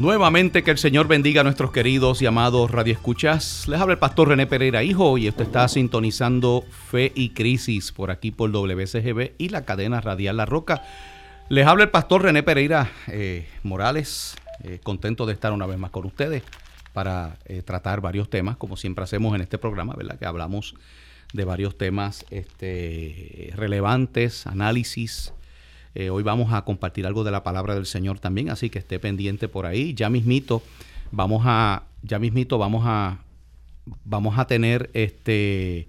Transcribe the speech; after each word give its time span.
Nuevamente 0.00 0.62
que 0.62 0.70
el 0.70 0.78
Señor 0.78 1.08
bendiga 1.08 1.42
a 1.42 1.44
nuestros 1.44 1.72
queridos 1.72 2.22
y 2.22 2.26
amados 2.26 2.70
radioescuchas. 2.70 3.68
Les 3.68 3.78
habla 3.78 3.92
el 3.92 3.98
pastor 3.98 4.28
René 4.28 4.46
Pereira 4.46 4.82
Hijo 4.82 5.18
y 5.18 5.28
usted 5.28 5.44
está 5.44 5.68
sintonizando 5.68 6.64
Fe 6.88 7.12
y 7.14 7.34
Crisis 7.34 7.92
por 7.92 8.10
aquí 8.10 8.30
por 8.30 8.50
WCGB 8.50 9.32
y 9.36 9.50
la 9.50 9.66
cadena 9.66 10.00
radial 10.00 10.38
La 10.38 10.46
Roca. 10.46 10.82
Les 11.50 11.66
habla 11.66 11.84
el 11.84 11.90
pastor 11.90 12.22
René 12.22 12.42
Pereira 12.42 12.90
eh, 13.08 13.46
Morales, 13.62 14.36
eh, 14.64 14.80
contento 14.82 15.26
de 15.26 15.34
estar 15.34 15.52
una 15.52 15.66
vez 15.66 15.76
más 15.76 15.90
con 15.90 16.06
ustedes 16.06 16.44
para 16.94 17.36
eh, 17.44 17.60
tratar 17.60 18.00
varios 18.00 18.30
temas, 18.30 18.56
como 18.56 18.78
siempre 18.78 19.04
hacemos 19.04 19.34
en 19.34 19.42
este 19.42 19.58
programa, 19.58 19.92
¿verdad? 19.94 20.18
Que 20.18 20.24
hablamos 20.24 20.76
de 21.34 21.44
varios 21.44 21.76
temas 21.76 22.24
este, 22.30 23.52
relevantes, 23.54 24.46
análisis, 24.46 25.34
eh, 25.94 26.10
hoy 26.10 26.22
vamos 26.22 26.52
a 26.52 26.64
compartir 26.64 27.06
algo 27.06 27.24
de 27.24 27.30
la 27.30 27.42
palabra 27.42 27.74
del 27.74 27.86
Señor 27.86 28.18
también, 28.18 28.50
así 28.50 28.70
que 28.70 28.78
esté 28.78 28.98
pendiente 28.98 29.48
por 29.48 29.66
ahí. 29.66 29.94
Ya 29.94 30.08
mismito 30.08 30.62
vamos 31.10 31.42
a, 31.44 31.84
ya 32.02 32.18
mismito 32.18 32.58
vamos 32.58 32.84
a, 32.86 33.18
vamos 34.04 34.38
a 34.38 34.46
tener 34.46 34.90
este 34.94 35.88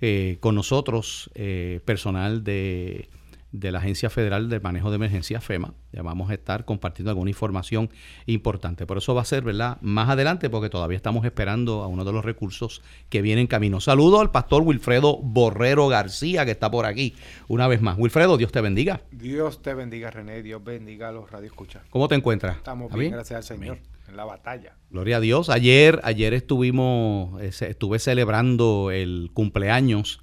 eh, 0.00 0.38
con 0.40 0.54
nosotros 0.54 1.30
eh, 1.34 1.80
personal 1.84 2.42
de 2.42 3.08
de 3.52 3.70
la 3.70 3.78
Agencia 3.78 4.10
Federal 4.10 4.48
de 4.48 4.60
Manejo 4.60 4.90
de 4.90 4.96
Emergencias 4.96 5.44
FEMA. 5.44 5.74
Ya 5.92 6.02
vamos 6.02 6.30
a 6.30 6.34
estar 6.34 6.64
compartiendo 6.64 7.10
alguna 7.10 7.30
información 7.30 7.90
importante. 8.26 8.86
Por 8.86 8.96
eso 8.98 9.14
va 9.14 9.22
a 9.22 9.26
ser, 9.26 9.44
¿verdad? 9.44 9.76
Más 9.82 10.08
adelante, 10.08 10.48
porque 10.48 10.70
todavía 10.70 10.96
estamos 10.96 11.24
esperando 11.26 11.82
a 11.82 11.86
uno 11.86 12.04
de 12.04 12.12
los 12.12 12.24
recursos 12.24 12.82
que 13.10 13.20
viene 13.20 13.42
en 13.42 13.46
camino. 13.46 13.80
Saludo 13.80 14.20
al 14.20 14.30
pastor 14.30 14.62
Wilfredo 14.62 15.18
Borrero 15.18 15.88
García, 15.88 16.46
que 16.46 16.50
está 16.50 16.70
por 16.70 16.86
aquí 16.86 17.14
una 17.46 17.68
vez 17.68 17.82
más. 17.82 17.98
Wilfredo, 17.98 18.38
Dios 18.38 18.52
te 18.52 18.62
bendiga. 18.62 19.02
Dios 19.10 19.60
te 19.60 19.74
bendiga, 19.74 20.10
René. 20.10 20.42
Dios 20.42 20.64
bendiga 20.64 21.10
a 21.10 21.12
los 21.12 21.30
radioescuchas. 21.30 21.82
¿Cómo 21.90 22.08
te 22.08 22.14
encuentras? 22.14 22.56
Estamos 22.56 22.92
bien, 22.92 23.12
gracias 23.12 23.36
al 23.36 23.44
Señor. 23.44 23.78
En 24.08 24.16
la 24.16 24.24
batalla. 24.24 24.76
Gloria 24.90 25.18
a 25.18 25.20
Dios. 25.20 25.48
Ayer, 25.48 26.00
ayer 26.04 26.34
estuvimos, 26.34 27.40
eh, 27.40 27.50
estuve 27.68 27.98
celebrando 27.98 28.90
el 28.90 29.30
cumpleaños 29.32 30.21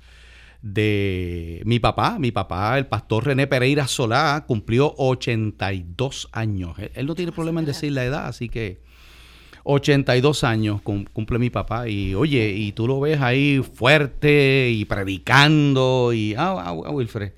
de 0.62 1.62
mi 1.66 1.80
papá. 1.80 2.18
Mi 2.20 2.32
papá, 2.32 2.78
el 2.78 2.88
pastor 2.88 3.26
René 3.26 3.48
Pereira 3.48 3.88
Solá, 3.88 4.44
cumplió 4.48 4.94
82 4.98 6.30
años. 6.32 6.78
Él, 6.94 7.06
no 7.06 7.16
tiene 7.16 7.32
problema 7.32 7.60
en 7.60 7.66
decir 7.66 7.92
la 7.92 8.06
edad, 8.06 8.28
así 8.28 8.50
que 8.50 8.82
82 9.64 10.44
años 10.44 10.82
cumple 10.82 11.40
mi 11.40 11.50
papá. 11.50 11.88
Y 11.88 12.16
oye, 12.16 12.50
y 12.50 12.72
tú 12.72 12.88
lo 12.88 13.00
ves 13.00 13.22
ahí 13.22 13.62
fuerte 13.62 14.70
y 14.70 14.86
predicando 14.86 16.12
y... 16.14 16.36
Ah, 16.36 16.56
ah, 16.58 16.76
ah 16.86 16.92
Wilfred. 16.92 17.32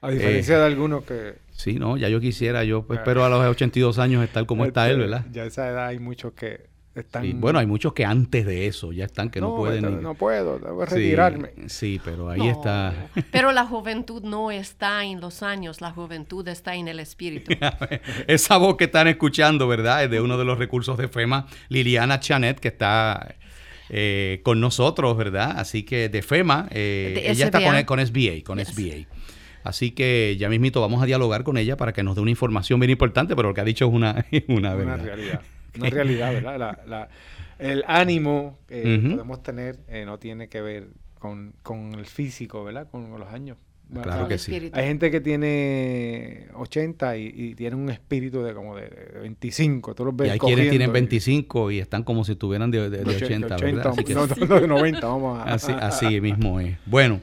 A 0.00 0.10
diferencia 0.10 0.58
de 0.58 0.64
algunos 0.64 1.04
que... 1.04 1.40
Sí, 1.52 1.78
no, 1.78 1.96
ya 1.96 2.08
yo 2.08 2.18
quisiera, 2.18 2.64
yo 2.64 2.82
pues, 2.82 2.98
espero 2.98 3.24
a 3.24 3.28
los 3.28 3.44
82 3.44 3.98
años 4.00 4.24
estar 4.24 4.44
como 4.46 4.64
está 4.64 4.90
él, 4.90 4.98
¿verdad? 4.98 5.24
Ya 5.30 5.42
a 5.42 5.46
esa 5.46 5.68
edad 5.68 5.86
hay 5.86 6.00
muchos 6.00 6.32
que 6.32 6.71
bueno, 7.36 7.58
hay 7.58 7.66
muchos 7.66 7.94
que 7.94 8.04
antes 8.04 8.44
de 8.44 8.66
eso 8.66 8.92
ya 8.92 9.06
están 9.06 9.30
que 9.30 9.40
no, 9.40 9.56
pueden. 9.56 10.02
No 10.02 10.14
puedo, 10.14 10.58
debo 10.58 10.84
retirarme. 10.84 11.50
Sí, 11.66 11.98
pero 12.04 12.28
ahí 12.28 12.48
está. 12.48 13.08
Pero 13.32 13.52
la 13.52 13.64
juventud 13.64 14.22
no 14.22 14.50
está 14.50 15.04
en 15.04 15.20
los 15.20 15.42
años, 15.42 15.80
la 15.80 15.90
juventud 15.90 16.46
está 16.48 16.74
en 16.74 16.88
el 16.88 17.00
espíritu. 17.00 17.52
Esa 18.26 18.58
voz 18.58 18.76
que 18.76 18.84
están 18.84 19.08
escuchando, 19.08 19.66
¿verdad? 19.68 20.04
Es 20.04 20.10
de 20.10 20.20
uno 20.20 20.36
de 20.36 20.44
los 20.44 20.58
recursos 20.58 20.98
de 20.98 21.08
FEMA, 21.08 21.46
Liliana 21.68 22.20
Chanet, 22.20 22.60
que 22.60 22.68
está 22.68 23.36
eh, 23.88 24.40
con 24.42 24.60
nosotros, 24.60 25.16
¿verdad? 25.16 25.54
Así 25.56 25.84
que 25.84 26.10
de 26.10 26.20
FEMA, 26.20 26.68
eh, 26.72 27.24
ella 27.26 27.46
está 27.46 27.62
con, 27.62 27.82
con 27.84 28.06
SBA, 28.06 28.42
con 28.44 28.62
SBA. 28.62 29.06
Así 29.64 29.92
que 29.92 30.36
ya 30.38 30.50
mismito 30.50 30.80
vamos 30.80 31.02
a 31.02 31.06
dialogar 31.06 31.42
con 31.42 31.56
ella 31.56 31.76
para 31.76 31.92
que 31.92 32.02
nos 32.02 32.16
dé 32.16 32.20
una 32.20 32.30
información 32.30 32.80
bien 32.80 32.90
importante, 32.90 33.34
pero 33.34 33.48
lo 33.48 33.54
que 33.54 33.62
ha 33.62 33.64
dicho 33.64 33.86
es 33.86 33.92
una, 33.94 34.26
una, 34.48 34.74
una 34.74 34.96
realidad 34.96 35.40
una 35.78 35.90
realidad, 35.90 36.32
¿verdad? 36.32 36.78
La, 36.86 37.08
el 37.58 37.84
ánimo 37.86 38.58
que 38.66 38.82
podemos 39.02 39.42
tener 39.42 39.78
eh, 39.88 40.04
no 40.04 40.18
tiene 40.18 40.48
que 40.48 40.60
ver 40.60 40.88
con, 41.18 41.54
el 41.96 42.06
físico, 42.06 42.64
¿verdad? 42.64 42.88
Con, 42.90 43.08
los 43.18 43.28
años. 43.28 43.56
Claro 44.02 44.26
que 44.26 44.38
sí. 44.38 44.70
Hay 44.72 44.86
gente 44.86 45.10
que 45.10 45.20
tiene 45.20 46.48
80 46.54 47.16
y, 47.18 47.54
tiene 47.54 47.76
un 47.76 47.90
espíritu 47.90 48.42
de 48.42 48.54
como 48.54 48.74
de 48.74 48.88
25. 49.20 49.94
Tú 49.94 50.04
los 50.06 50.16
ves 50.16 50.28
y 50.28 50.30
hay 50.32 50.38
quienes 50.38 50.70
tienen 50.70 50.92
25 50.92 51.70
y 51.70 51.78
están 51.78 52.02
como 52.02 52.24
si 52.24 52.32
estuvieran 52.32 52.70
de, 52.70 52.80
80, 52.80 53.56
¿verdad? 53.56 53.86
Así 53.88 54.04
que, 54.04 54.14
no, 54.14 54.26
no, 54.26 54.60
de 54.60 54.66
90, 54.66 55.06
vamos 55.06 55.38
a... 55.38 55.42
Así, 55.44 55.72
así 55.72 56.20
mismo 56.20 56.58
es. 56.58 56.76
Bueno, 56.86 57.20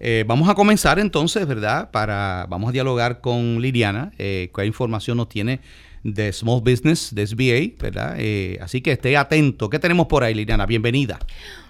eh, 0.00 0.24
vamos 0.26 0.48
a 0.48 0.54
comenzar 0.54 0.98
entonces, 0.98 1.46
¿verdad? 1.46 1.90
Para, 1.90 2.46
vamos 2.48 2.68
a 2.70 2.72
dialogar 2.72 3.20
con 3.20 3.60
Liliana. 3.62 4.12
Eh, 4.18 4.50
¿Qué 4.54 4.66
información 4.66 5.16
nos 5.16 5.28
tiene 5.28 5.60
de 6.02 6.32
Small 6.32 6.60
Business, 6.60 7.14
de 7.14 7.26
SBA, 7.26 7.82
¿verdad? 7.82 8.16
Eh, 8.18 8.58
así 8.60 8.80
que 8.80 8.92
esté 8.92 9.16
atento. 9.16 9.68
¿Qué 9.70 9.78
tenemos 9.78 10.06
por 10.06 10.24
ahí, 10.24 10.34
Liliana? 10.34 10.66
Bienvenida. 10.66 11.18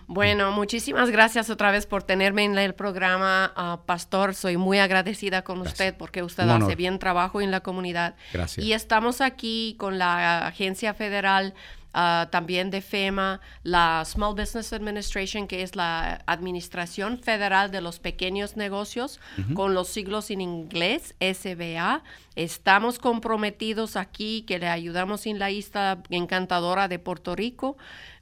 Bueno, 0.08 0.52
muchísimas 0.52 1.10
gracias 1.10 1.50
otra 1.50 1.70
vez 1.70 1.84
por 1.84 2.02
tenerme 2.02 2.44
en 2.44 2.56
el 2.56 2.74
programa, 2.74 3.52
ah, 3.54 3.80
Pastor. 3.84 4.34
Soy 4.34 4.56
muy 4.56 4.78
agradecida 4.78 5.42
con 5.42 5.60
usted 5.60 5.94
porque 5.98 6.22
usted 6.22 6.48
hace 6.48 6.76
bien 6.76 6.98
trabajo 6.98 7.42
en 7.42 7.50
la 7.50 7.60
comunidad. 7.60 8.14
Gracias. 8.32 8.64
Y 8.64 8.72
estamos 8.72 9.20
aquí 9.20 9.76
con 9.78 9.98
la 9.98 10.46
Agencia 10.46 10.94
Federal 10.94 11.52
Ah, 11.94 12.28
también 12.30 12.70
de 12.70 12.82
FEMA, 12.82 13.40
la 13.62 14.04
Small 14.04 14.34
Business 14.34 14.72
Administration, 14.74 15.48
que 15.48 15.62
es 15.62 15.74
la 15.74 16.22
Administración 16.26 17.18
Federal 17.18 17.70
de 17.70 17.80
los 17.80 17.98
Pequeños 17.98 18.56
Negocios, 18.56 19.20
con 19.54 19.74
los 19.74 19.88
siglos 19.88 20.30
en 20.30 20.42
inglés, 20.42 21.14
SBA. 21.18 22.02
Estamos 22.36 22.98
comprometidos 22.98 23.96
aquí, 23.96 24.42
que 24.42 24.58
le 24.58 24.68
ayudamos 24.68 25.26
en 25.26 25.38
la 25.38 25.50
isla 25.50 26.02
encantadora 26.10 26.88
de 26.88 26.98
Puerto 26.98 27.34
Rico 27.34 27.76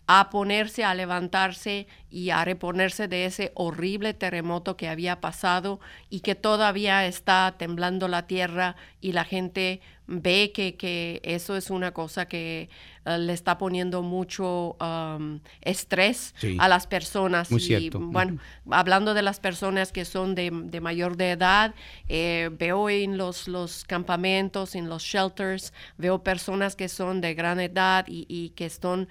a 0.07 0.31
ponerse, 0.31 0.85
a 0.85 0.95
levantarse 0.95 1.87
y 2.11 2.31
a 2.31 2.45
reponerse 2.45 3.09
de 3.09 3.27
ese 3.27 3.51
horrible 3.55 4.15
terremoto 4.15 4.77
que 4.77 4.89
había 4.89 5.21
pasado 5.21 5.81
y 6.11 6.21
que 6.21 6.35
todavía 6.35 7.07
está 7.07 7.57
temblando 7.59 8.07
la 8.07 8.27
tierra 8.27 8.77
y 9.01 9.13
la 9.13 9.25
gente 9.25 9.81
ve 10.07 10.53
que, 10.55 10.77
que 10.77 11.21
eso 11.25 11.57
es 11.57 11.71
una 11.71 11.93
cosa 11.93 12.27
que 12.27 12.69
eh, 13.05 13.19
le 13.19 13.33
está 13.33 13.59
poniendo 13.59 14.03
mucho 14.03 14.77
um, 14.81 15.41
estrés 15.61 16.35
a 16.59 16.69
las 16.69 16.87
personas. 16.87 17.51
Muy 17.51 17.63
y 17.63 17.91
bueno, 17.91 18.39
hablando 18.71 19.15
de 19.15 19.23
las 19.23 19.41
personas 19.41 19.91
que 19.91 20.05
son 20.05 20.37
de, 20.37 20.51
mayor 20.81 21.17
de 21.17 21.33
edad, 21.33 21.75
eh, 22.09 22.51
veo 22.53 22.89
en 22.89 23.19
los, 23.19 23.49
los 23.49 23.85
campamentos, 23.85 24.77
en 24.77 24.89
los 24.89 25.03
shelters, 25.03 25.73
veo 25.99 26.23
personas 26.23 26.77
que 26.77 26.89
son 26.89 27.21
de 27.21 27.35
gran 27.35 27.59
edad 27.59 28.07
y, 28.07 28.27
y 28.29 28.51
que 28.51 28.67
están 28.67 29.09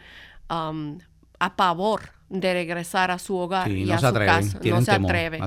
um, 0.50 1.00
a 1.39 1.50
pavor 1.50 2.01
de 2.30 2.53
regresar 2.53 3.12
a 3.12 3.19
su 3.19 3.38
hogar 3.38 3.72
y 3.72 3.90
a 3.91 4.00
su 4.00 4.13
casa. 4.13 4.59
No 4.63 4.81
se 4.81 4.91
atreve. 4.91 5.40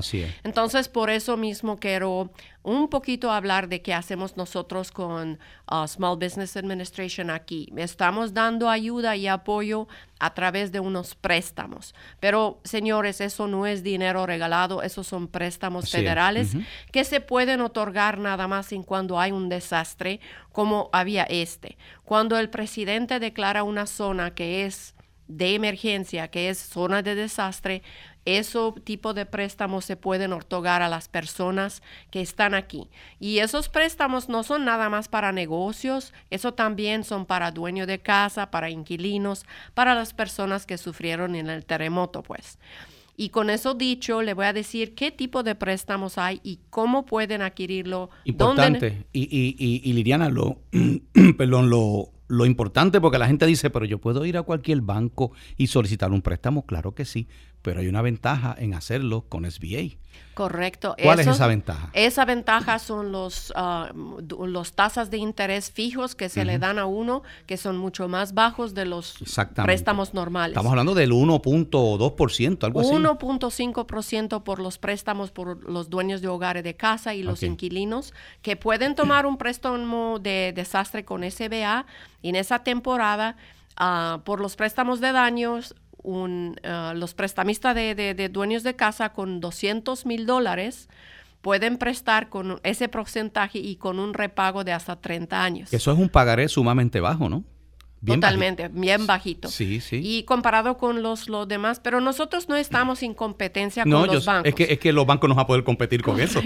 Entonces, 0.43 0.87
por 0.87 1.09
eso 1.09 1.35
mismo 1.35 1.77
quiero 1.77 2.31
un 2.63 2.89
poquito 2.89 3.31
hablar 3.31 3.67
de 3.67 3.81
qué 3.81 3.93
hacemos 3.93 4.37
nosotros 4.37 4.91
con 4.91 5.39
uh, 5.71 5.87
Small 5.87 6.17
Business 6.17 6.55
Administration 6.55 7.29
aquí. 7.29 7.71
Estamos 7.75 8.33
dando 8.33 8.69
ayuda 8.69 9.15
y 9.15 9.27
apoyo 9.27 9.87
a 10.19 10.33
través 10.33 10.71
de 10.71 10.79
unos 10.79 11.15
préstamos. 11.15 11.95
Pero, 12.19 12.59
señores, 12.63 13.21
eso 13.21 13.47
no 13.47 13.65
es 13.65 13.83
dinero 13.83 14.25
regalado, 14.25 14.81
esos 14.81 15.07
son 15.07 15.27
préstamos 15.27 15.89
federales 15.89 16.53
que 16.91 17.03
se 17.03 17.21
pueden 17.21 17.61
otorgar 17.61 18.19
nada 18.19 18.47
más 18.47 18.71
en 18.71 18.83
cuando 18.83 19.19
hay 19.19 19.31
un 19.31 19.49
desastre 19.49 20.19
como 20.51 20.89
había 20.93 21.23
este. 21.23 21.77
Cuando 22.03 22.37
el 22.37 22.49
presidente 22.49 23.19
declara 23.19 23.63
una 23.63 23.85
zona 23.85 24.31
que 24.31 24.65
es 24.65 24.95
de 25.29 25.55
emergencia, 25.55 26.27
que 26.27 26.49
es 26.49 26.57
zona 26.57 27.01
de 27.01 27.15
desastre, 27.15 27.83
ese 28.25 28.59
tipo 28.83 29.13
de 29.13 29.25
préstamos 29.25 29.85
se 29.85 29.95
pueden 29.95 30.33
otorgar 30.33 30.81
a 30.81 30.89
las 30.89 31.07
personas 31.07 31.81
que 32.11 32.19
están 32.19 32.53
aquí. 32.53 32.89
Y 33.19 33.39
esos 33.39 33.69
préstamos 33.69 34.27
no 34.27 34.43
son 34.43 34.65
nada 34.65 34.89
más 34.89 35.07
para 35.07 35.31
negocios, 35.31 36.13
eso 36.29 36.53
también 36.53 37.03
son 37.03 37.25
para 37.25 37.51
dueños 37.51 37.87
de 37.87 37.99
casa, 37.99 38.51
para 38.51 38.69
inquilinos, 38.69 39.45
para 39.73 39.95
las 39.95 40.13
personas 40.13 40.65
que 40.65 40.77
sufrieron 40.77 41.35
en 41.35 41.49
el 41.49 41.65
terremoto, 41.65 42.23
pues. 42.23 42.59
Y 43.15 43.29
con 43.29 43.49
eso 43.49 43.73
dicho, 43.73 44.21
le 44.21 44.33
voy 44.33 44.45
a 44.45 44.53
decir 44.53 44.95
qué 44.95 45.11
tipo 45.11 45.43
de 45.43 45.53
préstamos 45.53 46.17
hay 46.17 46.39
y 46.41 46.59
cómo 46.69 47.05
pueden 47.05 47.41
adquirirlo. 47.41 48.09
Importante. 48.23 49.05
Y, 49.11 49.23
y, 49.23 49.81
y, 49.83 49.93
Liliana, 49.93 50.29
lo, 50.29 50.59
perdón, 51.37 51.69
lo, 51.69 52.11
lo 52.29 52.45
importante, 52.45 53.01
porque 53.01 53.17
la 53.17 53.27
gente 53.27 53.45
dice, 53.45 53.69
pero 53.69 53.85
yo 53.85 53.99
puedo 53.99 54.23
ir 54.23 54.37
a 54.37 54.43
cualquier 54.43 54.81
banco 54.81 55.31
y 55.57 55.67
solicitar 55.67 56.11
un 56.11 56.21
préstamo, 56.21 56.65
claro 56.65 56.93
que 56.93 57.03
sí, 57.03 57.27
pero 57.61 57.81
hay 57.81 57.87
una 57.87 58.01
ventaja 58.01 58.55
en 58.57 58.73
hacerlo 58.73 59.25
con 59.27 59.49
SBA. 59.49 59.97
Correcto. 60.33 60.95
¿Cuál 61.01 61.19
es 61.19 61.27
esa 61.27 61.47
ventaja? 61.47 61.89
Esa 61.93 62.23
ventaja 62.23 62.79
son 62.79 63.11
los, 63.11 63.51
uh, 63.51 64.21
los 64.45 64.73
tasas 64.73 65.09
de 65.09 65.17
interés 65.17 65.69
fijos 65.69 66.15
que 66.15 66.29
se 66.29 66.45
le 66.45 66.57
dan 66.59 66.79
a 66.79 66.85
uno, 66.85 67.23
que 67.45 67.57
son 67.57 67.77
mucho 67.77 68.07
más 68.07 68.33
bajos 68.33 68.73
de 68.73 68.85
los 68.85 69.15
préstamos 69.65 70.13
normales. 70.13 70.53
Estamos 70.53 70.69
hablando 70.69 70.95
del 70.95 71.11
1.2%, 71.11 72.63
algo 72.63 72.79
así. 72.79 72.89
1.5% 72.89 74.43
por 74.43 74.59
los 74.59 74.77
préstamos 74.77 75.31
por 75.31 75.69
los 75.69 75.89
dueños 75.89 76.21
de 76.21 76.29
hogares 76.29 76.63
de 76.63 76.75
casa 76.75 77.13
y 77.13 77.23
los 77.23 77.43
inquilinos, 77.43 78.13
que 78.41 78.55
pueden 78.55 78.95
tomar 78.95 79.25
un 79.25 79.37
préstamo 79.37 80.19
de 80.19 80.53
desastre 80.55 81.03
con 81.03 81.29
SBA 81.29 81.85
y 82.21 82.29
en 82.29 82.35
esa 82.35 82.63
temporada, 82.63 83.35
uh, 83.79 84.19
por 84.21 84.41
los 84.41 84.55
préstamos 84.55 84.99
de 84.99 85.11
daños, 85.11 85.75
un, 86.01 86.55
uh, 86.63 86.95
los 86.95 87.13
prestamistas 87.13 87.75
de, 87.75 88.29
dueños 88.31 88.63
de 88.63 88.75
casa 88.75 89.09
con 89.13 89.39
200 89.39 90.05
mil 90.05 90.25
dólares 90.25 90.89
pueden 91.41 91.77
prestar 91.77 92.29
con 92.29 92.59
ese 92.63 92.89
porcentaje 92.89 93.59
y 93.59 93.77
con 93.77 93.99
un 93.99 94.13
repago 94.13 94.63
de 94.63 94.73
hasta 94.73 94.97
30 94.97 95.43
años. 95.43 95.73
Eso 95.73 95.91
es 95.91 95.97
un 95.97 96.09
pagaré 96.09 96.47
sumamente 96.49 96.99
bajo, 96.99 97.29
¿no? 97.29 97.43
Totalmente, 98.05 98.69
bien 98.69 99.05
bajito. 99.07 99.49
Sí, 99.49 99.81
sí. 99.81 99.99
Y 100.03 100.23
comparado 100.23 100.77
con 100.77 101.03
los, 101.03 101.27
los 101.27 101.47
demás, 101.47 101.81
pero 101.81 101.99
nosotros 101.99 102.47
no 102.47 102.55
estamos 102.55 103.03
en 103.03 103.13
competencia 103.13 103.83
con 103.83 104.07
los 104.07 104.25
bancos. 104.25 104.47
Es 104.47 104.55
que, 104.55 104.73
es 104.73 104.79
que 104.79 104.93
los 104.93 105.05
bancos 105.05 105.27
no 105.27 105.35
van 105.35 105.43
a 105.43 105.47
poder 105.47 105.63
competir 105.63 106.01
con 106.01 106.19
eso. 106.19 106.41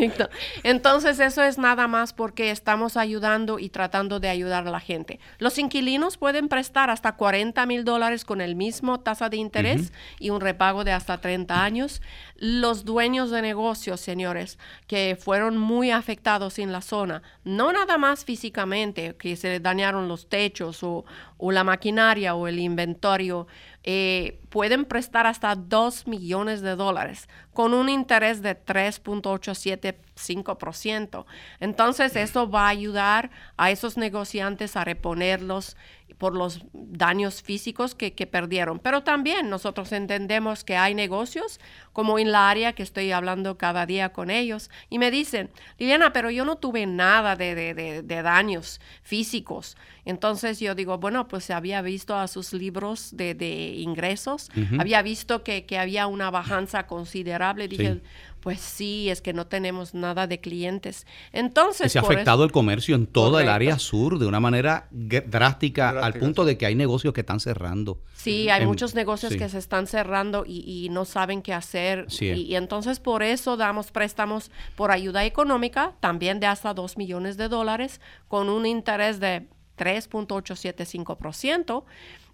Entonces, 0.64 1.20
eso 1.20 1.44
es 1.44 1.58
nada 1.58 1.88
más 1.88 2.14
porque 2.14 2.50
estamos 2.50 2.98
ayudando 2.98 3.60
y 3.60 3.70
tratando 3.70 4.20
de 4.20 4.30
ayudar 4.30 4.68
a 4.68 4.72
la 4.72 4.80
gente. 4.80 5.20
Los 5.38 5.58
inquilinos 5.60 6.18
pueden 6.18 6.48
prestar 6.48 6.90
hasta 6.90 7.14
40 7.14 7.66
mil 7.66 7.84
dólares 7.84 8.26
con 8.26 8.42
el 8.42 8.56
mismo 8.56 9.00
tasa 9.00 9.30
de 9.30 9.38
interés 9.38 9.92
y 10.20 10.32
un 10.32 10.42
repago 10.42 10.84
de 10.84 10.92
hasta 10.92 11.20
30 11.20 11.64
años. 11.64 12.02
Los 12.46 12.84
dueños 12.84 13.32
de 13.32 13.42
negocios, 13.42 14.02
señores, 14.02 14.60
que 14.88 15.18
fueron 15.18 15.58
muy 15.58 15.92
afectados 15.92 16.60
en 16.60 16.74
la 16.74 16.82
zona, 16.82 17.24
no 17.46 17.72
nada 17.72 17.98
más 17.98 18.26
físicamente, 18.26 19.16
que 19.16 19.38
se 19.38 19.62
dañaron 19.62 20.10
los 20.10 20.28
techos 20.28 20.84
o 20.84 21.06
la 21.40 21.64
maquinaria 21.64 22.36
o 22.36 22.50
el 22.50 22.60
inventario 22.60 23.48
eh, 23.86 24.40
pueden 24.50 24.86
prestar 24.86 25.28
hasta 25.28 25.56
2 25.56 26.08
millones 26.08 26.62
de 26.62 26.78
dólares 26.78 27.28
con 27.52 27.74
un 27.74 27.90
interés 27.90 28.42
de 28.42 28.58
3.875%. 28.58 31.26
Entonces, 31.60 32.16
eso 32.16 32.50
va 32.50 32.68
a 32.68 32.70
ayudar 32.70 33.30
a 33.58 33.72
esos 33.72 33.98
negociantes 33.98 34.78
a 34.78 34.86
reponerlos 34.86 35.76
por 36.18 36.36
los 36.36 36.62
daños 36.74 37.42
físicos 37.42 37.96
que, 37.96 38.12
perdieron. 38.28 38.80
Pero 38.80 39.04
también 39.04 39.50
nosotros 39.50 39.92
entendemos 39.92 40.64
que 40.64 40.78
hay 40.78 40.96
negocios, 40.96 41.60
como 41.92 42.20
en 42.20 42.32
la 42.32 42.50
área 42.50 42.74
que 42.74 42.84
estoy 42.84 43.12
hablando 43.12 43.58
cada 43.58 43.86
día 43.86 44.14
con 44.14 44.30
ellos, 44.30 44.70
y 44.90 45.00
me 45.00 45.12
dicen, 45.12 45.50
Liliana, 45.78 46.14
pero 46.14 46.30
yo 46.30 46.46
no 46.46 46.58
tuve 46.58 46.86
nada 46.86 47.36
de, 47.36 48.04
daños 48.24 48.80
físicos. 49.02 49.76
Entonces 50.06 50.60
yo 50.60 50.76
digo, 50.76 50.98
bueno, 50.98 51.28
pues 51.28 51.46
se 51.46 51.54
había 51.54 51.82
visto 51.82 52.16
a 52.16 52.28
sus 52.28 52.54
libros 52.54 53.10
de, 53.14 53.76
ingresos, 53.78 54.50
había 54.78 55.02
visto 55.02 55.44
que, 55.44 55.66
había 55.78 56.08
una 56.08 56.30
bajanza 56.30 56.88
considerable. 56.88 57.68
Dije, 57.68 58.02
pues 58.44 58.60
sí, 58.60 59.10
es 59.10 59.22
que 59.22 59.32
no 59.32 59.48
tenemos 59.48 59.94
nada 59.94 60.28
de 60.28 60.42
clientes. 60.42 61.08
Entonces... 61.32 61.94
se 61.94 62.00
ha 62.00 62.02
afectado 62.02 62.44
el 62.44 62.52
comercio 62.52 62.94
en 62.96 63.08
toda 63.08 63.42
el 63.42 63.48
área 63.48 63.80
sur 63.80 64.20
de 64.20 64.26
una 64.26 64.42
manera 64.42 64.88
drástica, 64.92 65.92
al 65.92 66.14
punto 66.16 66.44
de 66.44 66.58
que 66.58 66.66
hay 66.66 66.76
negocios 66.76 67.14
que 67.14 67.22
están 67.22 67.40
cerrando. 67.40 68.02
Sí, 68.16 68.50
hay 68.50 68.66
muchos 68.66 68.96
negocios 68.96 69.34
que 69.36 69.48
se 69.48 69.58
están 69.58 69.88
cerrando 69.88 70.44
y, 70.46 70.90
no 70.92 71.06
saben 71.06 71.42
qué 71.42 71.54
hacer. 71.54 72.08
Y, 72.20 72.56
entonces 72.56 73.00
por 73.00 73.24
eso 73.24 73.56
damos 73.56 73.92
préstamos 73.92 74.52
por 74.76 74.92
ayuda 74.92 75.24
económica, 75.24 75.94
también 76.02 76.42
de 76.42 76.48
hasta 76.48 76.74
2 76.74 76.98
millones 76.98 77.38
de 77.38 77.48
dólares, 77.48 78.02
con 78.28 78.50
un 78.50 78.66
interés 78.66 79.22
de 79.22 79.48
3.875%. 79.78 81.84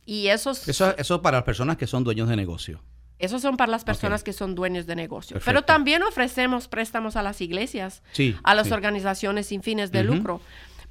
Y 0.05 0.27
esos... 0.27 0.67
Eso, 0.67 0.95
eso 0.97 1.21
para 1.21 1.37
las 1.37 1.45
personas 1.45 1.77
que 1.77 1.87
son 1.87 2.03
dueños 2.03 2.27
de 2.29 2.35
negocio. 2.35 2.81
Esos 3.19 3.41
son 3.41 3.57
para 3.57 3.69
las 3.69 3.83
personas 3.83 4.23
que 4.23 4.31
son 4.31 4.55
dueños 4.55 4.87
de 4.87 4.95
negocios. 4.95 5.43
Pero 5.45 5.63
también 5.63 6.01
ofrecemos 6.03 6.69
préstamos 6.69 7.17
a 7.17 7.21
las 7.21 7.41
iglesias, 7.41 8.01
a 8.43 8.55
las 8.55 8.71
organizaciones 8.71 9.47
sin 9.47 9.61
fines 9.61 9.91
de 9.91 10.03
lucro. 10.03 10.41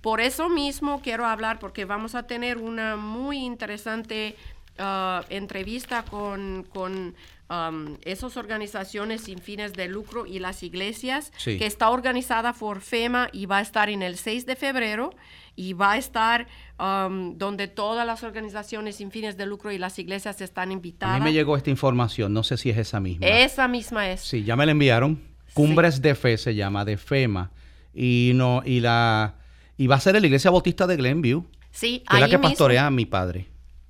Por 0.02 0.20
eso 0.20 0.48
mismo 0.48 1.00
quiero 1.00 1.26
hablar, 1.26 1.58
porque 1.58 1.86
vamos 1.86 2.14
a 2.14 2.24
tener 2.24 2.58
una 2.58 2.96
muy 2.96 3.38
interesante 3.38 4.36
uh, 4.78 5.24
entrevista 5.30 6.04
con, 6.04 6.66
con 6.70 7.16
um, 7.50 7.96
esas 8.02 8.36
organizaciones 8.36 9.22
sin 9.22 9.38
fines 9.38 9.72
de 9.72 9.88
lucro 9.88 10.26
y 10.26 10.38
las 10.38 10.62
iglesias, 10.62 11.32
que 11.44 11.66
está 11.66 11.90
organizada 11.90 12.52
por 12.52 12.80
FEMA 12.80 13.28
y 13.32 13.46
va 13.46 13.58
a 13.58 13.60
estar 13.60 13.88
en 13.88 14.02
el 14.02 14.16
6 14.16 14.46
de 14.46 14.56
febrero 14.56 15.14
y 15.56 15.72
va 15.72 15.92
a 15.92 15.98
estar 15.98 16.46
um, 16.78 17.36
donde 17.36 17.66
todas 17.66 18.06
las 18.06 18.22
organizaciones 18.22 18.96
sin 18.96 19.10
fines 19.10 19.36
de 19.36 19.46
lucro 19.46 19.72
y 19.72 19.78
las 19.78 19.98
iglesias 19.98 20.40
están 20.40 20.70
invitadas. 20.70 21.16
A 21.16 21.18
mí 21.18 21.24
me 21.24 21.32
llegó 21.32 21.56
esta 21.56 21.70
información, 21.70 22.32
no 22.32 22.42
sé 22.42 22.56
si 22.56 22.70
es 22.70 22.78
esa 22.78 23.00
misma. 23.00 23.26
Esa 23.26 23.66
misma 23.66 24.08
es. 24.10 24.20
Sí, 24.20 24.44
ya 24.44 24.56
me 24.56 24.64
la 24.66 24.72
enviaron. 24.72 25.20
Cumbres 25.54 26.00
de 26.00 26.14
Fe 26.14 26.38
se 26.38 26.54
llama, 26.54 26.84
de 26.84 26.96
FEMA. 26.96 27.50
Y 27.94 28.32
no 28.34 28.62
y 28.64 28.78
la 28.78 29.34
y 29.76 29.88
va 29.88 29.96
a 29.96 30.00
ser 30.00 30.14
en 30.14 30.22
la 30.22 30.26
Iglesia 30.28 30.50
Bautista 30.50 30.86
de 30.86 30.96
Glenview. 30.96 31.44
Sí, 31.72 32.04
que 32.08 32.16
es 32.16 32.20
la 32.20 32.28
que 32.28 32.38
pastorea 32.38 32.86
a 32.86 32.90
mi 32.90 33.06
padre. 33.06 33.48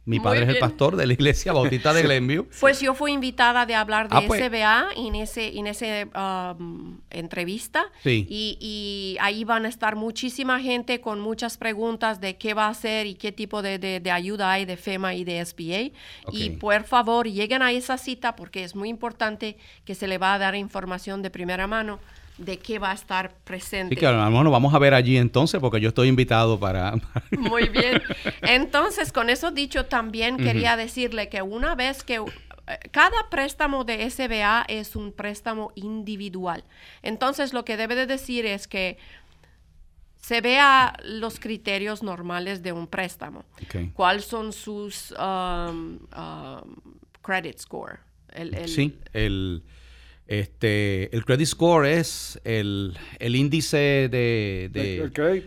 Mi 0.09 0.21
padre 0.21 0.45
es 0.45 0.49
el 0.49 0.59
pastor 0.59 0.97
de 0.97 1.07
la 1.07 1.13
iglesia 1.13 1.53
bautista 1.53 1.93
de 1.93 2.03
Glenview. 2.03 2.47
Pues 2.61 2.81
yo 2.81 2.95
fui 2.95 3.13
invitada 3.13 3.67
de 3.67 3.75
hablar 3.75 4.09
de 4.09 4.17
ah, 4.17 4.23
pues. 4.27 4.43
SBA 4.43 4.89
en 4.97 5.15
ese, 5.15 5.59
en 5.59 5.67
ese 5.67 6.09
um, 6.17 6.99
entrevista. 7.11 7.85
Sí. 8.03 8.27
Y, 8.29 9.19
ahí 9.21 9.45
van 9.45 9.67
a 9.67 9.69
estar 9.69 9.97
muchísima 9.97 10.61
gente 10.61 11.03
con 11.03 11.21
muchas 11.21 11.59
preguntas 11.59 12.21
de 12.21 12.39
qué 12.39 12.55
va 12.55 12.67
a 12.67 12.71
hacer 12.71 13.07
y 13.07 13.17
qué 13.17 13.33
tipo 13.33 13.61
de, 13.61 14.01
ayuda 14.11 14.51
hay 14.53 14.65
de 14.65 14.79
FEMA 14.79 15.15
y 15.15 15.25
de 15.25 15.45
SBA. 15.45 15.91
Y 16.33 16.51
por 16.59 16.85
favor, 16.85 17.29
lleguen 17.29 17.61
a 17.61 17.73
esa 17.73 17.99
cita 17.99 18.35
porque 18.35 18.65
es 18.65 18.75
muy 18.75 18.89
importante 18.89 19.59
que 19.85 19.95
se 19.95 20.09
le 20.09 20.17
va 20.17 20.35
a 20.35 20.39
dar 20.39 20.55
información 20.55 21.21
de 21.21 21.29
primera 21.31 21.67
mano 21.67 21.99
de 22.39 22.59
qué 22.59 22.79
va 22.79 22.93
a 22.93 22.95
estar 22.95 23.35
presente. 23.45 23.95
Sí, 23.95 24.01
que 24.01 24.07
a 24.07 24.13
lo 24.13 24.25
mejor 24.31 24.45
nos 24.45 24.53
vamos 24.53 24.73
a 24.73 24.79
ver 24.79 24.95
allí 24.95 25.17
entonces, 25.17 25.61
porque 25.61 25.81
yo 25.81 25.89
estoy 25.89 26.09
invitado 26.09 26.59
para... 26.59 26.95
Muy 27.39 27.69
bien. 27.69 28.01
Entonces, 28.43 29.13
con 29.13 29.29
eso 29.29 29.51
dicho, 29.51 29.87
también 29.87 30.37
quería 30.37 30.77
decirle 30.77 31.29
que 31.29 31.43
una 31.43 31.75
vez 31.75 32.03
que... 32.03 32.17
Eh, 32.17 32.79
cada 32.93 33.29
préstamo 33.31 33.85
de 33.85 34.09
SBA 34.09 34.65
es 34.69 34.95
un 34.95 35.13
préstamo 35.13 35.73
individual. 35.75 36.65
Entonces, 37.03 37.53
lo 37.53 37.65
que 37.65 37.77
debe 37.77 37.95
de 37.95 38.07
decir 38.07 38.47
es 38.47 38.69
que 38.69 38.99
se 40.21 40.41
vea 40.41 40.95
los 41.05 41.41
criterios 41.41 42.03
normales 42.03 42.63
de 42.63 42.73
un 42.73 42.87
préstamo. 42.87 43.45
¿Cuáles 43.95 44.27
son 44.27 44.53
sus 44.53 45.13
um, 45.13 45.99
um, 46.17 46.77
credit 47.23 47.59
score? 47.59 48.01
sí, 48.67 48.99
el 49.15 49.63
este, 50.29 51.15
el 51.17 51.25
credit 51.25 51.47
score 51.47 51.87
es 51.87 52.39
el, 52.45 52.95
el 53.19 53.35
índice 53.35 54.11
de, 54.11 54.71